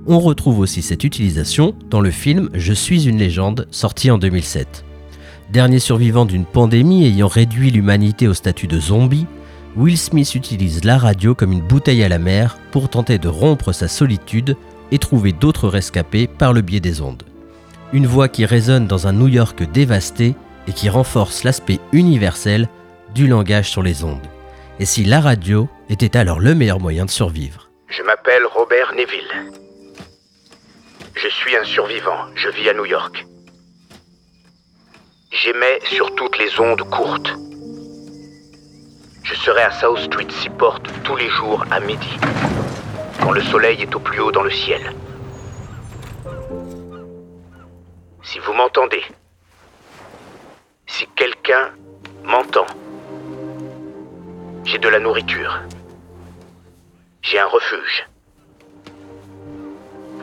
on 0.07 0.19
retrouve 0.19 0.59
aussi 0.59 0.81
cette 0.81 1.03
utilisation 1.03 1.73
dans 1.89 2.01
le 2.01 2.11
film 2.11 2.49
Je 2.53 2.73
suis 2.73 3.07
une 3.07 3.17
légende, 3.17 3.67
sorti 3.71 4.11
en 4.11 4.17
2007. 4.17 4.83
Dernier 5.51 5.79
survivant 5.79 6.25
d'une 6.25 6.45
pandémie 6.45 7.05
ayant 7.05 7.27
réduit 7.27 7.71
l'humanité 7.71 8.27
au 8.27 8.33
statut 8.33 8.67
de 8.67 8.79
zombie, 8.79 9.27
Will 9.75 9.97
Smith 9.97 10.35
utilise 10.35 10.83
la 10.83 10.97
radio 10.97 11.35
comme 11.35 11.51
une 11.51 11.61
bouteille 11.61 12.03
à 12.03 12.09
la 12.09 12.19
mer 12.19 12.57
pour 12.71 12.89
tenter 12.89 13.17
de 13.17 13.27
rompre 13.27 13.71
sa 13.71 13.87
solitude 13.87 14.55
et 14.91 14.99
trouver 14.99 15.31
d'autres 15.31 15.67
rescapés 15.67 16.27
par 16.27 16.53
le 16.53 16.61
biais 16.61 16.79
des 16.79 17.01
ondes. 17.01 17.23
Une 17.91 18.07
voix 18.07 18.27
qui 18.27 18.45
résonne 18.45 18.87
dans 18.87 19.07
un 19.07 19.13
New 19.13 19.27
York 19.27 19.63
dévasté 19.71 20.35
et 20.67 20.71
qui 20.73 20.89
renforce 20.89 21.43
l'aspect 21.43 21.79
universel 21.91 22.67
du 23.13 23.27
langage 23.27 23.69
sur 23.69 23.83
les 23.83 24.03
ondes. 24.03 24.27
Et 24.79 24.85
si 24.85 25.03
la 25.03 25.21
radio 25.21 25.67
était 25.89 26.17
alors 26.17 26.39
le 26.39 26.55
meilleur 26.55 26.79
moyen 26.79 27.05
de 27.05 27.11
survivre? 27.11 27.69
Je 27.87 28.01
m'appelle 28.03 28.43
Robert 28.51 28.93
Neville. 28.95 29.62
Je 31.15 31.27
suis 31.27 31.55
un 31.55 31.63
survivant. 31.63 32.27
Je 32.35 32.49
vis 32.49 32.69
à 32.69 32.73
New 32.73 32.85
York. 32.85 33.25
J'émets 35.31 35.79
sur 35.85 36.13
toutes 36.15 36.37
les 36.37 36.59
ondes 36.59 36.83
courtes. 36.89 37.33
Je 39.23 39.35
serai 39.35 39.61
à 39.61 39.71
South 39.71 39.99
Street 39.99 40.27
Seaport 40.29 40.81
tous 41.03 41.15
les 41.15 41.29
jours 41.29 41.65
à 41.71 41.79
midi, 41.79 42.17
quand 43.21 43.31
le 43.31 43.41
soleil 43.41 43.81
est 43.81 43.95
au 43.95 43.99
plus 43.99 44.19
haut 44.19 44.31
dans 44.31 44.43
le 44.43 44.51
ciel. 44.51 44.93
Si 48.21 48.39
vous 48.39 48.53
m'entendez, 48.53 49.03
si 50.87 51.07
quelqu'un 51.15 51.71
m'entend, 52.23 52.65
j'ai 54.65 54.77
de 54.77 54.89
la 54.89 54.99
nourriture. 54.99 55.61
J'ai 57.21 57.39
un 57.39 57.47
refuge. 57.47 58.05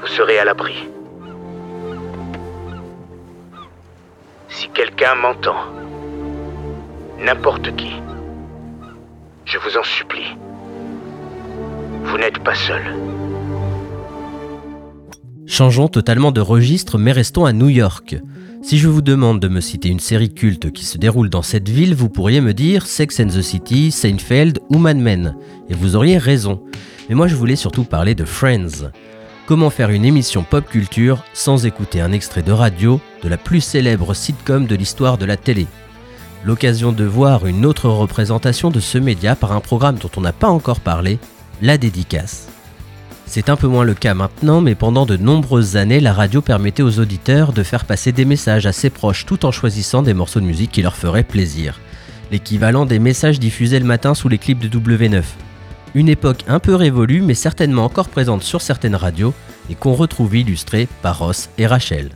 Vous 0.01 0.07
serez 0.07 0.39
à 0.39 0.45
l'abri. 0.45 0.75
Si 4.49 4.69
quelqu'un 4.71 5.15
m'entend, 5.15 5.57
n'importe 7.19 7.77
qui, 7.77 7.93
je 9.45 9.59
vous 9.59 9.77
en 9.77 9.83
supplie, 9.83 10.37
vous 12.05 12.17
n'êtes 12.17 12.39
pas 12.39 12.55
seul. 12.55 12.83
Changeons 15.47 15.89
totalement 15.89 16.33
de 16.33 16.41
registre 16.41 16.97
mais 16.97 17.13
restons 17.13 17.45
à 17.45 17.53
New 17.53 17.69
York. 17.69 18.17
Si 18.63 18.79
je 18.79 18.89
vous 18.89 19.03
demande 19.03 19.41
de 19.41 19.49
me 19.49 19.61
citer 19.61 19.89
une 19.89 20.01
série 20.01 20.33
culte 20.33 20.71
qui 20.73 20.87
se 20.87 20.97
déroule 20.97 21.29
dans 21.29 21.43
cette 21.43 21.69
ville, 21.69 21.95
vous 21.95 22.09
pourriez 22.09 22.41
me 22.41 22.55
dire 22.55 22.87
Sex 22.87 23.21
and 23.21 23.29
the 23.29 23.43
City, 23.43 23.91
Seinfeld 23.91 24.61
ou 24.71 24.79
Mad 24.79 24.97
Men. 24.97 25.37
Et 25.69 25.75
vous 25.75 25.95
auriez 25.95 26.17
raison. 26.17 26.63
Mais 27.09 27.15
moi 27.15 27.27
je 27.27 27.35
voulais 27.35 27.57
surtout 27.57 27.85
parler 27.85 28.15
de 28.15 28.25
Friends. 28.25 28.91
Comment 29.51 29.71
faire 29.71 29.91
une 29.91 30.05
émission 30.05 30.45
pop 30.45 30.65
culture 30.65 31.25
sans 31.33 31.67
écouter 31.67 32.01
un 32.01 32.13
extrait 32.13 32.45
de 32.45 32.53
radio 32.53 33.01
de 33.25 33.29
la 33.29 33.37
plus 33.37 33.61
célèbre 33.61 34.15
sitcom 34.15 34.65
de 34.69 34.77
l'histoire 34.77 35.19
de 35.19 35.25
la 35.25 35.37
télé? 35.37 35.67
L'occasion 36.45 36.93
de 36.93 37.03
voir 37.03 37.47
une 37.47 37.67
autre 37.67 37.89
représentation 37.89 38.71
de 38.71 38.79
ce 38.79 38.97
média 38.97 39.35
par 39.35 39.51
un 39.51 39.59
programme 39.59 39.97
dont 39.97 40.11
on 40.17 40.21
n'a 40.21 40.33
pas 40.33 40.47
encore 40.47 40.79
parlé, 40.79 41.19
la 41.63 41.79
dédicace. 41.79 42.47
C'est 43.27 43.49
un 43.49 43.57
peu 43.57 43.67
moins 43.67 43.83
le 43.83 43.95
cas 43.95 44.15
maintenant, 44.15 44.61
mais 44.61 44.77
pendant 44.77 45.05
de 45.05 45.17
nombreuses 45.17 45.77
années, 45.77 45.99
la 45.99 46.13
radio 46.13 46.41
permettait 46.43 46.85
aux 46.85 47.01
auditeurs 47.01 47.53
de 47.53 47.65
faire 47.65 47.87
passer 47.87 48.13
des 48.13 48.25
messages 48.25 48.67
assez 48.67 48.89
proches 48.89 49.27
tout 49.27 49.45
en 49.45 49.51
choisissant 49.51 50.03
des 50.03 50.15
morceaux 50.15 50.39
de 50.39 50.47
musique 50.47 50.71
qui 50.71 50.83
leur 50.83 50.95
feraient 50.95 51.25
plaisir. 51.25 51.81
L'équivalent 52.31 52.87
des 52.87 53.01
messages 53.01 53.41
diffusés 53.41 53.81
le 53.81 53.85
matin 53.85 54.15
sous 54.15 54.29
les 54.29 54.39
clips 54.39 54.61
de 54.61 54.69
W9. 54.69 55.25
Une 55.95 56.09
époque 56.09 56.45
un 56.47 56.61
peu 56.61 56.75
révolue, 56.75 57.21
mais 57.21 57.35
certainement 57.35 57.85
encore 57.85 58.09
présente 58.09 58.43
sur 58.43 58.61
certaines 58.61 58.95
radios 58.95 59.35
et 59.69 59.75
qu'on 59.75 59.95
retrouve 59.95 60.37
illustrée 60.37 60.89
par 61.03 61.19
Ross 61.19 61.51
et 61.59 61.67
Rachel. 61.67 62.11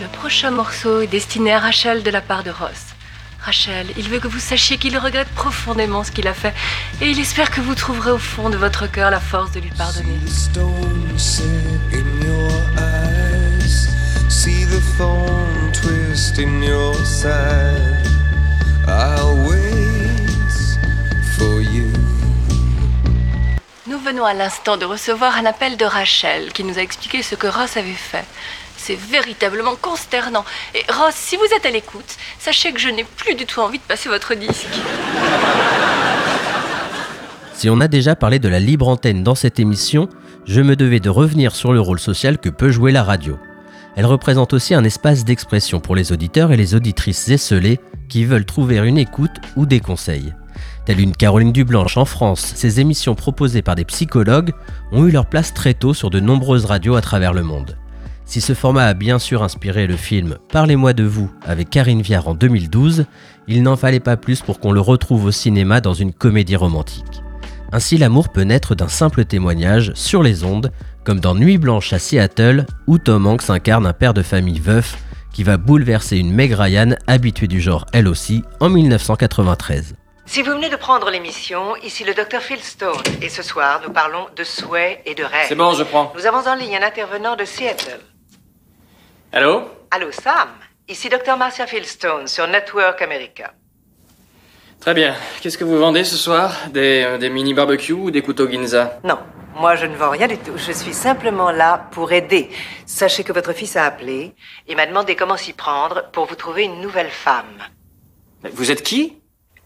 Le 0.00 0.06
prochain 0.06 0.50
morceau 0.50 1.02
est 1.02 1.06
destiné 1.06 1.52
à 1.52 1.58
Rachel 1.58 2.02
de 2.02 2.10
la 2.10 2.22
part 2.22 2.42
de 2.42 2.50
Ross. 2.50 2.94
Rachel, 3.42 3.86
il 3.96 4.08
veut 4.08 4.18
que 4.20 4.28
vous 4.28 4.38
sachiez 4.38 4.76
qu'il 4.78 4.96
regrette 4.98 5.28
profondément 5.28 6.04
ce 6.04 6.10
qu'il 6.10 6.28
a 6.28 6.34
fait 6.34 6.54
et 7.00 7.10
il 7.10 7.18
espère 7.18 7.50
que 7.50 7.60
vous 7.60 7.74
trouverez 7.74 8.10
au 8.10 8.18
fond 8.18 8.50
de 8.50 8.56
votre 8.56 8.90
cœur 8.90 9.10
la 9.10 9.20
force 9.20 9.52
de 9.52 9.60
lui 9.60 9.70
pardonner. 9.70 10.18
stone 10.26 11.18
set 11.18 11.44
in 11.92 12.26
your 12.26 12.50
eyes. 12.78 13.88
See 14.28 14.64
the 14.64 14.80
thorn 14.96 15.72
twist 15.72 16.38
in 16.38 16.62
your 16.62 16.94
side. 17.04 18.06
I'll 18.86 19.29
venons 24.00 24.24
à 24.24 24.34
l'instant 24.34 24.76
de 24.76 24.84
recevoir 24.84 25.36
un 25.36 25.44
appel 25.44 25.76
de 25.76 25.84
Rachel 25.84 26.52
qui 26.52 26.64
nous 26.64 26.78
a 26.78 26.82
expliqué 26.82 27.22
ce 27.22 27.34
que 27.34 27.46
Ross 27.46 27.76
avait 27.76 27.92
fait. 27.92 28.24
C'est 28.76 28.98
véritablement 28.98 29.76
consternant. 29.80 30.44
Et 30.74 30.84
Ross, 30.90 31.14
si 31.14 31.36
vous 31.36 31.46
êtes 31.56 31.66
à 31.66 31.70
l'écoute, 31.70 32.16
sachez 32.38 32.72
que 32.72 32.80
je 32.80 32.88
n'ai 32.88 33.04
plus 33.04 33.34
du 33.34 33.44
tout 33.44 33.60
envie 33.60 33.78
de 33.78 33.84
passer 33.84 34.08
votre 34.08 34.34
disque. 34.34 34.66
Si 37.52 37.68
on 37.68 37.80
a 37.80 37.88
déjà 37.88 38.16
parlé 38.16 38.38
de 38.38 38.48
la 38.48 38.58
libre 38.58 38.88
antenne 38.88 39.22
dans 39.22 39.34
cette 39.34 39.60
émission, 39.60 40.08
je 40.46 40.62
me 40.62 40.76
devais 40.76 41.00
de 41.00 41.10
revenir 41.10 41.54
sur 41.54 41.72
le 41.72 41.80
rôle 41.80 42.00
social 42.00 42.38
que 42.38 42.48
peut 42.48 42.70
jouer 42.70 42.92
la 42.92 43.02
radio. 43.02 43.38
Elle 43.96 44.06
représente 44.06 44.54
aussi 44.54 44.74
un 44.74 44.84
espace 44.84 45.24
d'expression 45.24 45.80
pour 45.80 45.94
les 45.94 46.12
auditeurs 46.12 46.52
et 46.52 46.56
les 46.56 46.74
auditrices 46.74 47.28
esselées 47.28 47.80
qui 48.08 48.24
veulent 48.24 48.46
trouver 48.46 48.78
une 48.78 48.98
écoute 48.98 49.36
ou 49.56 49.66
des 49.66 49.80
conseils. 49.80 50.32
Telle 50.84 51.00
une 51.00 51.16
Caroline 51.16 51.52
Dublanche 51.52 51.96
en 51.96 52.04
France, 52.04 52.52
ces 52.54 52.80
émissions 52.80 53.14
proposées 53.14 53.62
par 53.62 53.74
des 53.74 53.84
psychologues 53.84 54.52
ont 54.92 55.06
eu 55.06 55.10
leur 55.10 55.26
place 55.26 55.54
très 55.54 55.74
tôt 55.74 55.94
sur 55.94 56.10
de 56.10 56.20
nombreuses 56.20 56.64
radios 56.64 56.96
à 56.96 57.00
travers 57.00 57.32
le 57.32 57.42
monde. 57.42 57.76
Si 58.24 58.40
ce 58.40 58.54
format 58.54 58.84
a 58.84 58.94
bien 58.94 59.18
sûr 59.18 59.42
inspiré 59.42 59.88
le 59.88 59.96
film 59.96 60.38
Parlez-moi 60.52 60.92
de 60.92 61.02
vous 61.02 61.30
avec 61.44 61.68
Karine 61.68 62.00
Viard 62.00 62.28
en 62.28 62.34
2012, 62.34 63.06
il 63.48 63.62
n'en 63.64 63.76
fallait 63.76 63.98
pas 63.98 64.16
plus 64.16 64.40
pour 64.40 64.60
qu'on 64.60 64.70
le 64.70 64.80
retrouve 64.80 65.24
au 65.24 65.32
cinéma 65.32 65.80
dans 65.80 65.94
une 65.94 66.12
comédie 66.12 66.54
romantique. 66.54 67.22
Ainsi 67.72 67.98
l'amour 67.98 68.28
peut 68.28 68.42
naître 68.42 68.74
d'un 68.74 68.88
simple 68.88 69.24
témoignage 69.24 69.92
sur 69.94 70.22
les 70.22 70.44
ondes, 70.44 70.70
comme 71.04 71.20
dans 71.20 71.34
Nuit 71.34 71.58
blanche 71.58 71.92
à 71.92 71.98
Seattle, 71.98 72.66
où 72.86 72.98
Tom 72.98 73.26
Hanks 73.26 73.50
incarne 73.50 73.86
un 73.86 73.92
père 73.92 74.14
de 74.14 74.22
famille 74.22 74.60
veuf 74.60 74.96
qui 75.32 75.44
va 75.44 75.56
bouleverser 75.56 76.16
une 76.16 76.32
Meg 76.32 76.52
Ryan 76.52 76.94
habituée 77.06 77.48
du 77.48 77.60
genre 77.60 77.86
elle 77.92 78.08
aussi 78.08 78.42
en 78.60 78.68
1993. 78.68 79.94
Si 80.32 80.42
vous 80.42 80.52
venez 80.52 80.68
de 80.68 80.76
prendre 80.76 81.10
l'émission, 81.10 81.74
ici 81.82 82.04
le 82.04 82.14
docteur 82.14 82.40
Phil 82.40 82.62
Stone. 82.62 83.02
Et 83.20 83.28
ce 83.28 83.42
soir, 83.42 83.80
nous 83.84 83.92
parlons 83.92 84.28
de 84.36 84.44
souhaits 84.44 85.02
et 85.04 85.16
de 85.16 85.24
rêves. 85.24 85.46
C'est 85.48 85.56
bon, 85.56 85.72
je 85.74 85.82
prends. 85.82 86.12
Nous 86.14 86.24
avons 86.24 86.48
en 86.48 86.54
ligne 86.54 86.76
un 86.76 86.86
intervenant 86.86 87.34
de 87.34 87.44
Seattle. 87.44 87.98
Allô? 89.32 89.64
Allô, 89.90 90.12
Sam? 90.12 90.50
Ici 90.86 91.08
docteur 91.08 91.36
Marcia 91.36 91.66
Philstone 91.66 92.28
sur 92.28 92.46
Network 92.46 93.02
America. 93.02 93.52
Très 94.78 94.94
bien. 94.94 95.16
Qu'est-ce 95.40 95.58
que 95.58 95.64
vous 95.64 95.78
vendez 95.78 96.04
ce 96.04 96.16
soir? 96.16 96.54
Des, 96.68 97.02
euh, 97.04 97.18
des 97.18 97.28
mini 97.28 97.52
barbecues 97.52 97.92
ou 97.94 98.12
des 98.12 98.22
couteaux 98.22 98.48
Ginza? 98.48 99.00
Non, 99.02 99.18
moi 99.56 99.74
je 99.74 99.86
ne 99.86 99.96
vends 99.96 100.10
rien 100.10 100.28
du 100.28 100.38
tout. 100.38 100.56
Je 100.56 100.70
suis 100.70 100.94
simplement 100.94 101.50
là 101.50 101.88
pour 101.90 102.12
aider. 102.12 102.50
Sachez 102.86 103.24
que 103.24 103.32
votre 103.32 103.52
fils 103.52 103.74
a 103.74 103.84
appelé 103.84 104.36
et 104.68 104.76
m'a 104.76 104.86
demandé 104.86 105.16
comment 105.16 105.36
s'y 105.36 105.54
prendre 105.54 106.08
pour 106.12 106.26
vous 106.26 106.36
trouver 106.36 106.62
une 106.62 106.80
nouvelle 106.80 107.10
femme. 107.10 107.64
Vous 108.52 108.70
êtes 108.70 108.84
qui? 108.84 109.19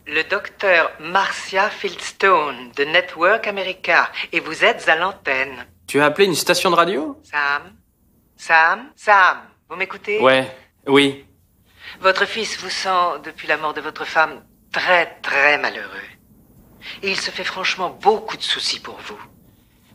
Le 0.06 0.22
docteur 0.28 0.90
Marcia 1.00 1.70
Philstone 1.70 2.72
de 2.76 2.84
Network 2.84 3.46
America. 3.46 4.10
Et 4.32 4.40
vous 4.40 4.62
êtes 4.62 4.86
à 4.86 4.96
l'antenne. 4.96 5.66
Tu 5.86 5.98
as 5.98 6.04
appelé 6.04 6.26
une 6.26 6.34
station 6.34 6.70
de 6.70 6.76
radio? 6.76 7.18
Sam 7.22 7.62
Sam 8.36 8.80
Sam 8.96 9.38
Vous 9.70 9.76
m'écoutez? 9.76 10.20
Ouais, 10.20 10.54
oui. 10.86 11.24
Votre 12.02 12.26
fils 12.26 12.58
vous 12.58 12.68
sent, 12.68 13.20
depuis 13.24 13.48
la 13.48 13.56
mort 13.56 13.72
de 13.72 13.80
votre 13.80 14.04
femme, 14.04 14.42
très 14.72 15.06
très 15.22 15.56
malheureux. 15.56 15.88
Et 17.02 17.10
il 17.10 17.16
se 17.18 17.30
fait 17.30 17.44
franchement 17.44 17.96
beaucoup 18.02 18.36
de 18.36 18.42
soucis 18.42 18.80
pour 18.80 18.98
vous. 19.06 19.18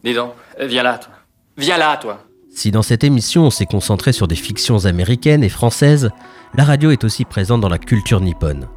Dis 0.03 0.15
donc, 0.15 0.33
euh, 0.59 0.65
viens 0.65 0.83
là, 0.83 0.97
toi. 0.97 1.13
Viens 1.55 1.77
là, 1.77 1.97
toi. 1.97 2.23
Si 2.51 2.71
dans 2.71 2.81
cette 2.81 3.03
émission 3.03 3.43
on 3.43 3.51
s'est 3.51 3.67
concentré 3.67 4.11
sur 4.11 4.27
des 4.27 4.35
fictions 4.35 4.85
américaines 4.85 5.43
et 5.43 5.49
françaises, 5.49 6.09
la 6.55 6.63
radio 6.63 6.89
est 6.89 7.03
aussi 7.03 7.25
présente 7.25 7.61
dans 7.61 7.69
la 7.69 7.77
culture 7.77 8.21
nippone. 8.21 8.67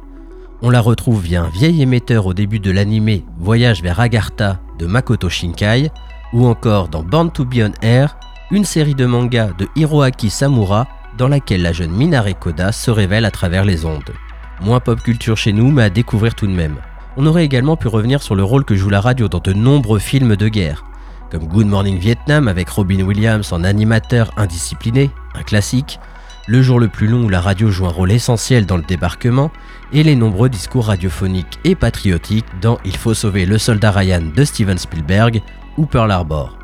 On 0.65 0.69
la 0.69 0.79
retrouve 0.79 1.21
via 1.21 1.43
un 1.43 1.49
vieil 1.49 1.81
émetteur 1.81 2.25
au 2.25 2.33
début 2.33 2.61
de 2.61 2.71
l'animé 2.71 3.25
Voyage 3.37 3.83
vers 3.83 3.99
Agartha 3.99 4.61
de 4.79 4.85
Makoto 4.85 5.27
Shinkai, 5.27 5.91
ou 6.31 6.47
encore 6.47 6.87
dans 6.87 7.03
Born 7.03 7.33
to 7.33 7.43
Be 7.43 7.57
on 7.57 7.73
Air, 7.81 8.15
une 8.49 8.63
série 8.63 8.95
de 8.95 9.05
mangas 9.05 9.49
de 9.57 9.67
Hiroaki 9.75 10.29
Samura 10.29 10.87
dans 11.17 11.27
laquelle 11.27 11.63
la 11.63 11.73
jeune 11.73 11.91
Minare 11.91 12.39
Koda 12.39 12.71
se 12.71 12.89
révèle 12.91 13.25
à 13.25 13.31
travers 13.31 13.65
les 13.65 13.83
ondes. 13.83 14.13
Moins 14.61 14.79
pop 14.79 15.03
culture 15.03 15.35
chez 15.35 15.51
nous, 15.51 15.69
mais 15.69 15.83
à 15.83 15.89
découvrir 15.89 16.33
tout 16.33 16.47
de 16.47 16.53
même. 16.53 16.77
On 17.17 17.25
aurait 17.25 17.43
également 17.43 17.75
pu 17.75 17.89
revenir 17.89 18.23
sur 18.23 18.33
le 18.33 18.45
rôle 18.45 18.63
que 18.63 18.75
joue 18.75 18.89
la 18.89 19.01
radio 19.01 19.27
dans 19.27 19.39
de 19.39 19.51
nombreux 19.51 19.99
films 19.99 20.37
de 20.37 20.47
guerre, 20.47 20.85
comme 21.29 21.45
Good 21.45 21.67
Morning 21.67 21.97
Vietnam 21.97 22.47
avec 22.47 22.69
Robin 22.69 23.01
Williams 23.01 23.51
en 23.51 23.65
animateur 23.65 24.31
indiscipliné, 24.37 25.09
un 25.35 25.43
classique, 25.43 25.99
Le 26.45 26.61
jour 26.61 26.77
le 26.77 26.89
plus 26.89 27.07
long 27.07 27.23
où 27.23 27.29
la 27.29 27.39
radio 27.39 27.71
joue 27.71 27.85
un 27.85 27.89
rôle 27.89 28.11
essentiel 28.11 28.65
dans 28.65 28.75
le 28.75 28.83
débarquement, 28.83 29.49
et 29.93 30.03
les 30.03 30.15
nombreux 30.15 30.49
discours 30.49 30.87
radiophoniques 30.87 31.57
et 31.63 31.73
patriotiques 31.73 32.45
dans 32.61 32.79
Il 32.83 32.97
faut 32.97 33.13
sauver 33.13 33.45
le 33.45 33.57
soldat 33.57 33.91
Ryan 33.91 34.23
de 34.35 34.43
Steven 34.43 34.77
Spielberg 34.77 35.41
ou 35.77 35.85
Pearl 35.85 36.11
Harbor. 36.11 36.57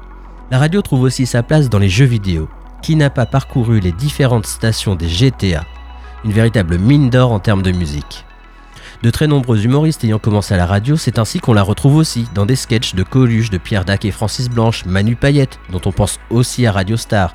La 0.51 0.57
radio 0.57 0.81
trouve 0.81 1.03
aussi 1.03 1.25
sa 1.25 1.43
place 1.43 1.69
dans 1.69 1.79
les 1.79 1.87
jeux 1.87 2.05
vidéo. 2.05 2.49
Qui 2.81 2.97
n'a 2.97 3.09
pas 3.09 3.25
parcouru 3.25 3.79
les 3.79 3.93
différentes 3.93 4.47
stations 4.47 4.95
des 4.95 5.07
GTA 5.07 5.63
Une 6.25 6.31
véritable 6.31 6.77
mine 6.77 7.09
d'or 7.09 7.31
en 7.31 7.39
termes 7.39 7.61
de 7.61 7.71
musique. 7.71 8.25
De 9.01 9.09
très 9.11 9.27
nombreux 9.27 9.63
humoristes 9.63 10.03
ayant 10.03 10.19
commencé 10.19 10.53
à 10.53 10.57
la 10.57 10.65
radio, 10.65 10.97
c'est 10.97 11.19
ainsi 11.19 11.39
qu'on 11.39 11.53
la 11.53 11.63
retrouve 11.63 11.95
aussi 11.95 12.27
dans 12.35 12.45
des 12.45 12.57
sketchs 12.57 12.95
de 12.95 13.03
Coluche, 13.03 13.49
de 13.49 13.57
Pierre 13.57 13.85
Dac 13.85 14.03
et 14.03 14.11
Francis 14.11 14.49
Blanche, 14.49 14.83
Manu 14.85 15.15
Payette, 15.15 15.57
dont 15.71 15.81
on 15.85 15.93
pense 15.93 16.19
aussi 16.29 16.65
à 16.65 16.73
Radio 16.73 16.97
Star, 16.97 17.33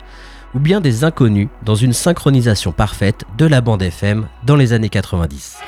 ou 0.55 0.59
bien 0.59 0.81
des 0.81 1.05
inconnus 1.05 1.49
dans 1.63 1.75
une 1.75 1.93
synchronisation 1.93 2.73
parfaite 2.73 3.25
de 3.37 3.47
la 3.47 3.61
bande 3.61 3.83
FM 3.83 4.27
dans 4.45 4.57
les 4.57 4.73
années 4.73 4.89
90. 4.89 5.59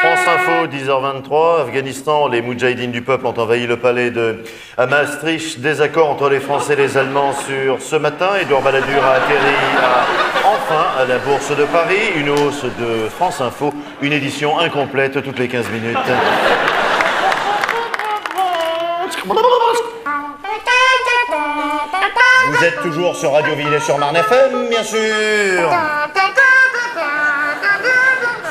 France 0.00 0.18
Info, 0.26 0.66
10h23, 0.66 1.60
Afghanistan, 1.62 2.26
les 2.26 2.42
Moudjahidines 2.42 2.90
du 2.90 3.02
peuple 3.02 3.24
ont 3.26 3.38
envahi 3.38 3.68
le 3.68 3.76
palais 3.76 4.10
de 4.10 4.42
à 4.76 4.86
Maastricht. 4.86 5.60
Désaccord 5.60 6.10
entre 6.10 6.28
les 6.28 6.40
Français 6.40 6.72
et 6.72 6.76
les 6.76 6.96
Allemands 6.98 7.32
sur 7.46 7.80
ce 7.80 7.94
matin. 7.94 8.30
Edouard 8.40 8.62
Balladur 8.62 9.04
a 9.04 9.12
atterri 9.12 9.54
à- 9.80 10.04
enfin 10.56 11.00
à 11.00 11.04
la 11.04 11.18
Bourse 11.18 11.56
de 11.56 11.64
Paris. 11.66 12.10
Une 12.16 12.30
hausse 12.30 12.64
de 12.64 13.08
France 13.14 13.40
Info, 13.40 13.72
une 14.00 14.12
édition 14.12 14.58
incomplète 14.58 15.22
toutes 15.22 15.38
les 15.38 15.46
15 15.46 15.70
minutes. 15.70 15.96
Vous 22.48 22.64
êtes 22.64 22.80
toujours 22.82 23.14
sur 23.16 23.32
Radio 23.32 23.54
Villet 23.54 23.80
sur 23.80 23.98
Marne 23.98 24.16
FM, 24.16 24.68
bien 24.68 24.82
sûr. 24.82 24.98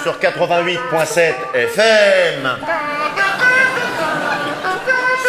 Sur 0.04 0.18
88.7 0.18 1.34
FM. 1.54 2.58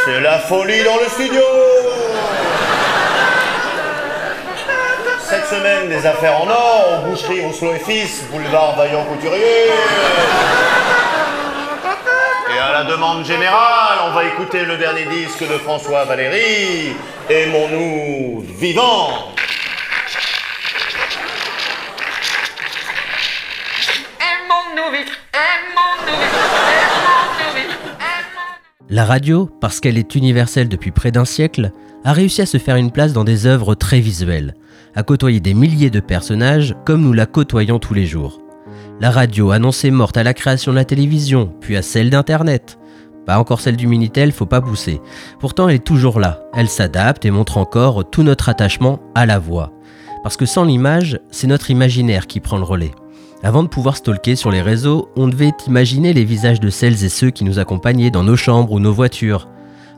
C'est 0.05 0.21
la 0.21 0.39
folie 0.39 0.83
dans 0.85 0.97
le 0.97 1.09
studio. 1.09 1.43
Cette 5.29 5.47
semaine, 5.47 5.89
des 5.89 6.07
affaires 6.07 6.41
en 6.41 6.49
or, 6.49 7.01
aux 7.05 7.11
boucheries 7.11 7.45
Rousselot 7.45 7.75
et 7.75 7.79
Fils, 7.79 8.25
boulevard 8.31 8.77
Vaillant 8.77 9.05
Couturier. 9.05 9.71
Et 12.55 12.59
à 12.59 12.73
la 12.73 12.85
demande 12.85 13.25
générale, 13.25 13.99
on 14.09 14.13
va 14.13 14.25
écouter 14.25 14.65
le 14.65 14.77
dernier 14.77 15.07
disque 15.07 15.41
de 15.41 15.59
François 15.59 16.05
Valéry, 16.05 16.95
Aimons-nous 17.31 18.45
vivants. 18.59 19.33
La 28.91 29.07
radio, 29.07 29.47
parce 29.47 29.81
qu'elle 29.81 29.97
est 29.97 30.15
universelle 30.15 30.69
depuis 30.69 30.91
près 30.91 31.11
d'un 31.11 31.25
siècle, 31.25 31.71
a 32.05 32.13
réussi 32.13 32.43
à 32.43 32.47
se 32.47 32.59
faire 32.59 32.77
une 32.77 32.91
place 32.91 33.15
dans 33.15 33.25
des 33.25 33.47
œuvres 33.47 33.75
très 33.75 34.01
visuelles, 34.01 34.55
à 34.95 35.03
côtoyer 35.03 35.41
des 35.41 35.55
milliers 35.55 35.89
de 35.89 36.01
personnages 36.01 36.75
comme 36.85 37.01
nous 37.01 37.15
la 37.15 37.25
côtoyons 37.25 37.79
tous 37.79 37.95
les 37.95 38.05
jours. 38.05 38.42
La 39.03 39.11
radio 39.11 39.51
annoncée 39.51 39.91
morte 39.91 40.17
à 40.17 40.23
la 40.23 40.33
création 40.33 40.71
de 40.71 40.77
la 40.77 40.85
télévision, 40.85 41.53
puis 41.61 41.77
à 41.77 41.83
celle 41.83 42.09
d'Internet. 42.09 42.79
Pas 43.27 43.37
encore 43.37 43.61
celle 43.61 43.77
du 43.77 43.89
Minitel, 43.89 44.31
faut 44.31 44.47
pas 44.47 44.61
pousser. 44.61 45.01
Pourtant, 45.41 45.69
elle 45.69 45.75
est 45.75 45.85
toujours 45.85 46.21
là. 46.21 46.45
Elle 46.55 46.69
s'adapte 46.69 47.25
et 47.25 47.33
montre 47.33 47.59
encore 47.59 48.09
tout 48.09 48.23
notre 48.23 48.49
attachement 48.49 49.01
à 49.17 49.27
la 49.27 49.41
voix. 49.41 49.73
Parce 50.23 50.37
que 50.37 50.47
sans 50.47 50.65
l'image, 50.65 51.19
c'est 51.33 51.49
notre 51.49 51.73
imaginaire 51.73 52.29
qui 52.29 52.39
prend 52.39 52.59
le 52.59 52.63
relais. 52.63 52.93
Avant 53.43 53.65
de 53.65 53.69
pouvoir 53.69 53.97
stalker 53.97 54.37
sur 54.37 54.53
les 54.53 54.63
réseaux, 54.63 55.09
on 55.17 55.27
devait 55.27 55.51
imaginer 55.67 56.13
les 56.13 56.25
visages 56.25 56.61
de 56.61 56.71
celles 56.71 57.03
et 57.03 57.09
ceux 57.09 57.31
qui 57.31 57.43
nous 57.43 57.59
accompagnaient 57.59 58.13
dans 58.13 58.23
nos 58.23 58.37
chambres 58.37 58.71
ou 58.71 58.79
nos 58.79 58.93
voitures. 58.93 59.49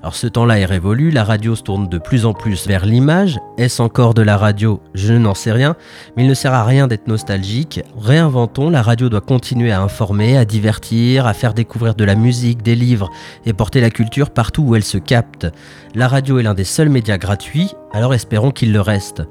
Alors 0.05 0.17
ce 0.17 0.27
temps-là 0.27 0.59
est 0.59 0.67
révolu, 0.67 1.11
la 1.11 1.25
radio 1.25 1.57
se 1.57 1.63
tourne 1.63 1.89
de 1.89 1.97
plus 1.97 2.27
en 2.27 2.35
plus 2.35 2.67
vers 2.67 2.85
l'image. 2.85 3.41
Est-ce 3.57 3.81
encore 3.81 4.13
de 4.13 4.21
la 4.21 4.37
radio? 4.37 4.83
Je 4.93 5.15
n'en 5.15 5.33
sais 5.33 5.51
rien, 5.51 5.77
mais 6.15 6.25
il 6.25 6.29
ne 6.29 6.35
sert 6.35 6.53
à 6.53 6.63
rien 6.63 6.87
d'être 6.87 7.09
nostalgique. 7.09 7.81
Réinventons, 7.99 8.69
la 8.69 8.83
radio 8.83 9.09
doit 9.09 9.23
continuer 9.23 9.73
à 9.73 9.81
informer, 9.81 10.37
à 10.37 10.45
divertir, 10.45 11.27
à 11.27 11.33
faire 11.33 11.55
découvrir 11.55 11.95
de 11.95 12.05
la 12.05 12.17
musique, 12.17 12.63
des 12.63 12.75
livres 12.75 13.11
et 13.47 13.55
porter 13.55 13.81
la 13.81 13.89
culture 13.89 14.29
partout 14.29 14.63
où 14.63 14.77
elle 14.77 14.85
se 14.85 14.99
capte. 14.99 15.47
La 15.95 16.07
radio 16.07 16.39
est 16.39 16.43
l'un 16.43 16.53
des 16.53 16.65
seuls 16.65 16.91
médias 16.91 17.17
gratuits, 17.17 17.71
alors 17.91 18.13
espérons 18.13 18.51
qu'il 18.51 18.75
le 18.75 18.83
reste. 18.83 19.23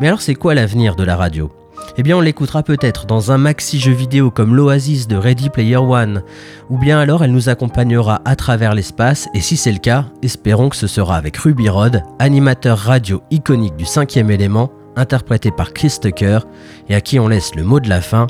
Mais 0.00 0.08
alors 0.08 0.22
c'est 0.22 0.34
quoi 0.34 0.56
l'avenir 0.56 0.96
de 0.96 1.04
la 1.04 1.14
radio? 1.14 1.52
Eh 1.96 2.02
bien 2.02 2.16
on 2.16 2.20
l'écoutera 2.20 2.62
peut-être 2.62 3.06
dans 3.06 3.32
un 3.32 3.38
maxi 3.38 3.80
jeu 3.80 3.92
vidéo 3.92 4.30
comme 4.30 4.54
l'Oasis 4.54 5.08
de 5.08 5.16
Ready 5.16 5.50
Player 5.50 5.76
One, 5.76 6.22
ou 6.68 6.78
bien 6.78 6.98
alors 6.98 7.24
elle 7.24 7.32
nous 7.32 7.48
accompagnera 7.48 8.20
à 8.24 8.36
travers 8.36 8.74
l'espace, 8.74 9.28
et 9.34 9.40
si 9.40 9.56
c'est 9.56 9.72
le 9.72 9.78
cas, 9.78 10.06
espérons 10.22 10.68
que 10.68 10.76
ce 10.76 10.86
sera 10.86 11.16
avec 11.16 11.36
Ruby 11.36 11.68
Rod, 11.68 12.02
animateur 12.18 12.78
radio 12.78 13.22
iconique 13.30 13.76
du 13.76 13.84
cinquième 13.84 14.30
élément, 14.30 14.70
interprété 14.96 15.50
par 15.50 15.72
Chris 15.72 15.96
Tucker, 16.00 16.40
et 16.88 16.94
à 16.94 17.00
qui 17.00 17.18
on 17.18 17.28
laisse 17.28 17.54
le 17.54 17.64
mot 17.64 17.80
de 17.80 17.88
la 17.88 18.00
fin. 18.00 18.26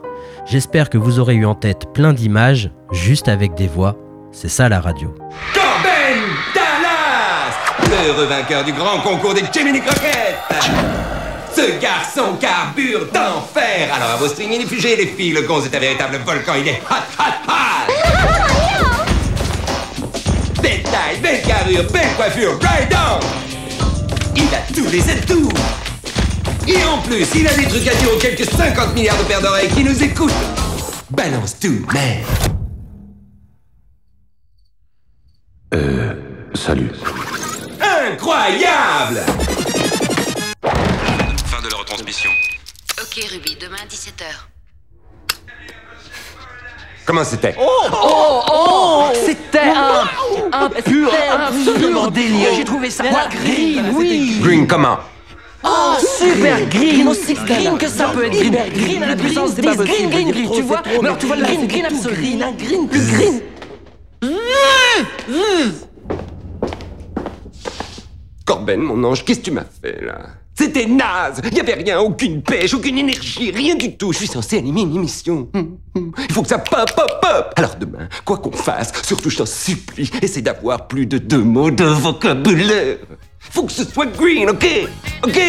J'espère 0.47 0.91
que 0.91 0.99
vous 0.99 1.19
aurez 1.19 1.35
eu 1.35 1.47
en 1.47 1.55
tête 1.55 1.93
plein 1.93 2.13
d'images, 2.13 2.71
juste 2.93 3.29
avec 3.29 3.55
des 3.55 3.69
voix. 3.69 3.97
C'est 4.33 4.49
ça 4.49 4.69
la 4.69 4.81
radio. 4.81 5.15
Corben 5.55 6.23
Dallas 6.55 6.71
vainqueur 8.29 8.65
du 8.65 8.73
grand 8.73 9.01
concours 9.01 9.35
des 9.35 9.43
Ce 11.55 11.81
garçon 11.81 12.37
carbure 12.41 13.07
d'enfer. 13.13 13.93
Alors 13.95 14.11
à 14.11 14.17
vos 14.17 14.29
strings 14.29 14.53
inifugés, 14.53 14.97
les 14.97 15.07
filles, 15.07 15.33
le 15.33 15.43
gonze 15.43 15.67
est 15.67 15.77
un 15.77 15.81
véritable 15.81 16.19
volcan, 16.25 16.53
il 16.59 16.69
est 16.69 16.81
hot, 16.91 16.95
hot, 17.19 17.35
hot. 17.49 17.93
Belle 20.63 20.83
taille, 20.83 21.19
belle 21.23 21.43
carrure, 21.43 21.85
belle 21.93 22.15
coiffure, 22.17 22.59
right 22.61 22.93
on 22.95 23.21
Il 24.37 24.55
a 24.55 24.63
tous 24.75 24.89
les 24.91 25.11
atouts. 25.11 25.49
Et 26.69 26.85
en 26.85 26.99
plus, 26.99 27.27
il 27.35 27.49
a 27.49 27.55
des 27.55 27.67
trucs 27.67 27.89
à 27.89 27.95
dire 27.95 28.13
aux 28.15 28.19
quelques 28.19 28.49
50 28.49 28.95
milliards 28.95 29.19
de 29.19 29.25
paires 29.25 29.43
d'oreilles 29.43 29.71
qui 29.71 29.83
nous 29.83 30.03
écoutent. 30.03 30.33
Balance 31.11 31.59
tout, 31.59 31.85
merde 31.93 32.25
Euh. 35.75 36.15
Salut. 36.55 36.91
Incroyable 37.81 39.21
Fin 41.61 41.67
de 41.67 41.73
la 41.73 41.79
retransmission. 41.79 42.31
Ok, 43.03 43.23
Ruby, 43.33 43.57
demain 43.61 43.77
17h. 43.87 44.25
Comment 47.05 47.25
c'était 47.25 47.55
Oh, 47.61 47.69
oh, 47.93 48.43
oh 48.51 49.05
C'était 49.27 49.59
un, 49.59 50.05
un 50.53 50.71
pur, 50.71 51.13
un 51.13 51.53
pur 51.53 52.11
délire. 52.13 52.49
J'ai 52.57 52.65
trouvé 52.65 52.89
ça 52.89 53.05
green, 53.29 53.93
oui. 53.95 54.39
Green. 54.41 54.67
Comment 54.67 55.01
Oh, 55.63 55.97
super 56.01 56.67
green, 56.69 57.09
aussi 57.09 57.35
green 57.35 57.77
que 57.77 57.89
ça 57.89 58.09
peut 58.09 58.25
être 58.25 58.33
green. 58.33 58.57
Green. 58.73 59.03
À 59.03 59.09
la 59.09 59.17
puissance 59.17 59.55
des 59.55 59.63
green, 59.63 60.09
green, 60.09 60.31
green, 60.31 60.51
tu 60.51 60.63
vois. 60.63 60.83
Alors 61.03 61.19
tu 61.19 61.27
vois 61.27 61.37
le 61.37 61.45
green, 61.45 61.67
green 61.67 61.85
absolu. 61.85 62.15
Green, 62.15 62.43
un 62.43 62.53
green. 62.53 62.89
Plus 62.89 63.13
green. 63.13 63.43
Corben, 68.47 68.81
mon 68.81 69.05
ange, 69.05 69.25
qu'est-ce 69.25 69.41
que 69.41 69.45
tu 69.45 69.51
m'as 69.51 69.67
fait 69.83 70.01
là? 70.01 70.21
C'était 70.61 70.85
naze 70.85 71.41
Il 71.51 71.59
avait 71.59 71.73
rien, 71.73 72.01
aucune 72.01 72.43
pêche, 72.43 72.75
aucune 72.75 72.99
énergie, 72.99 73.51
rien 73.51 73.75
du 73.77 73.97
tout. 73.97 74.13
Je 74.13 74.19
suis 74.19 74.27
censé 74.27 74.59
animer 74.59 74.83
une 74.83 74.95
émission. 74.95 75.49
Hum, 75.55 75.79
hum. 75.95 76.13
Il 76.19 76.35
faut 76.35 76.43
que 76.43 76.49
ça 76.49 76.59
pop, 76.59 76.85
pop, 76.95 77.19
pop 77.23 77.53
Alors 77.57 77.77
demain, 77.77 78.11
quoi 78.27 78.37
qu'on 78.37 78.53
fasse, 78.53 78.93
surtout 79.07 79.31
je 79.31 79.39
t'en 79.39 79.47
supplie, 79.47 80.11
essaie 80.21 80.43
d'avoir 80.43 80.87
plus 80.87 81.07
de 81.07 81.17
deux 81.17 81.43
mots 81.43 81.71
de 81.71 81.85
vocabulaire. 81.85 82.99
Faut 83.39 83.63
que 83.63 83.73
ce 83.73 83.85
soit 83.85 84.05
green, 84.05 84.51
ok? 84.51 84.67
Ok? 85.25 85.41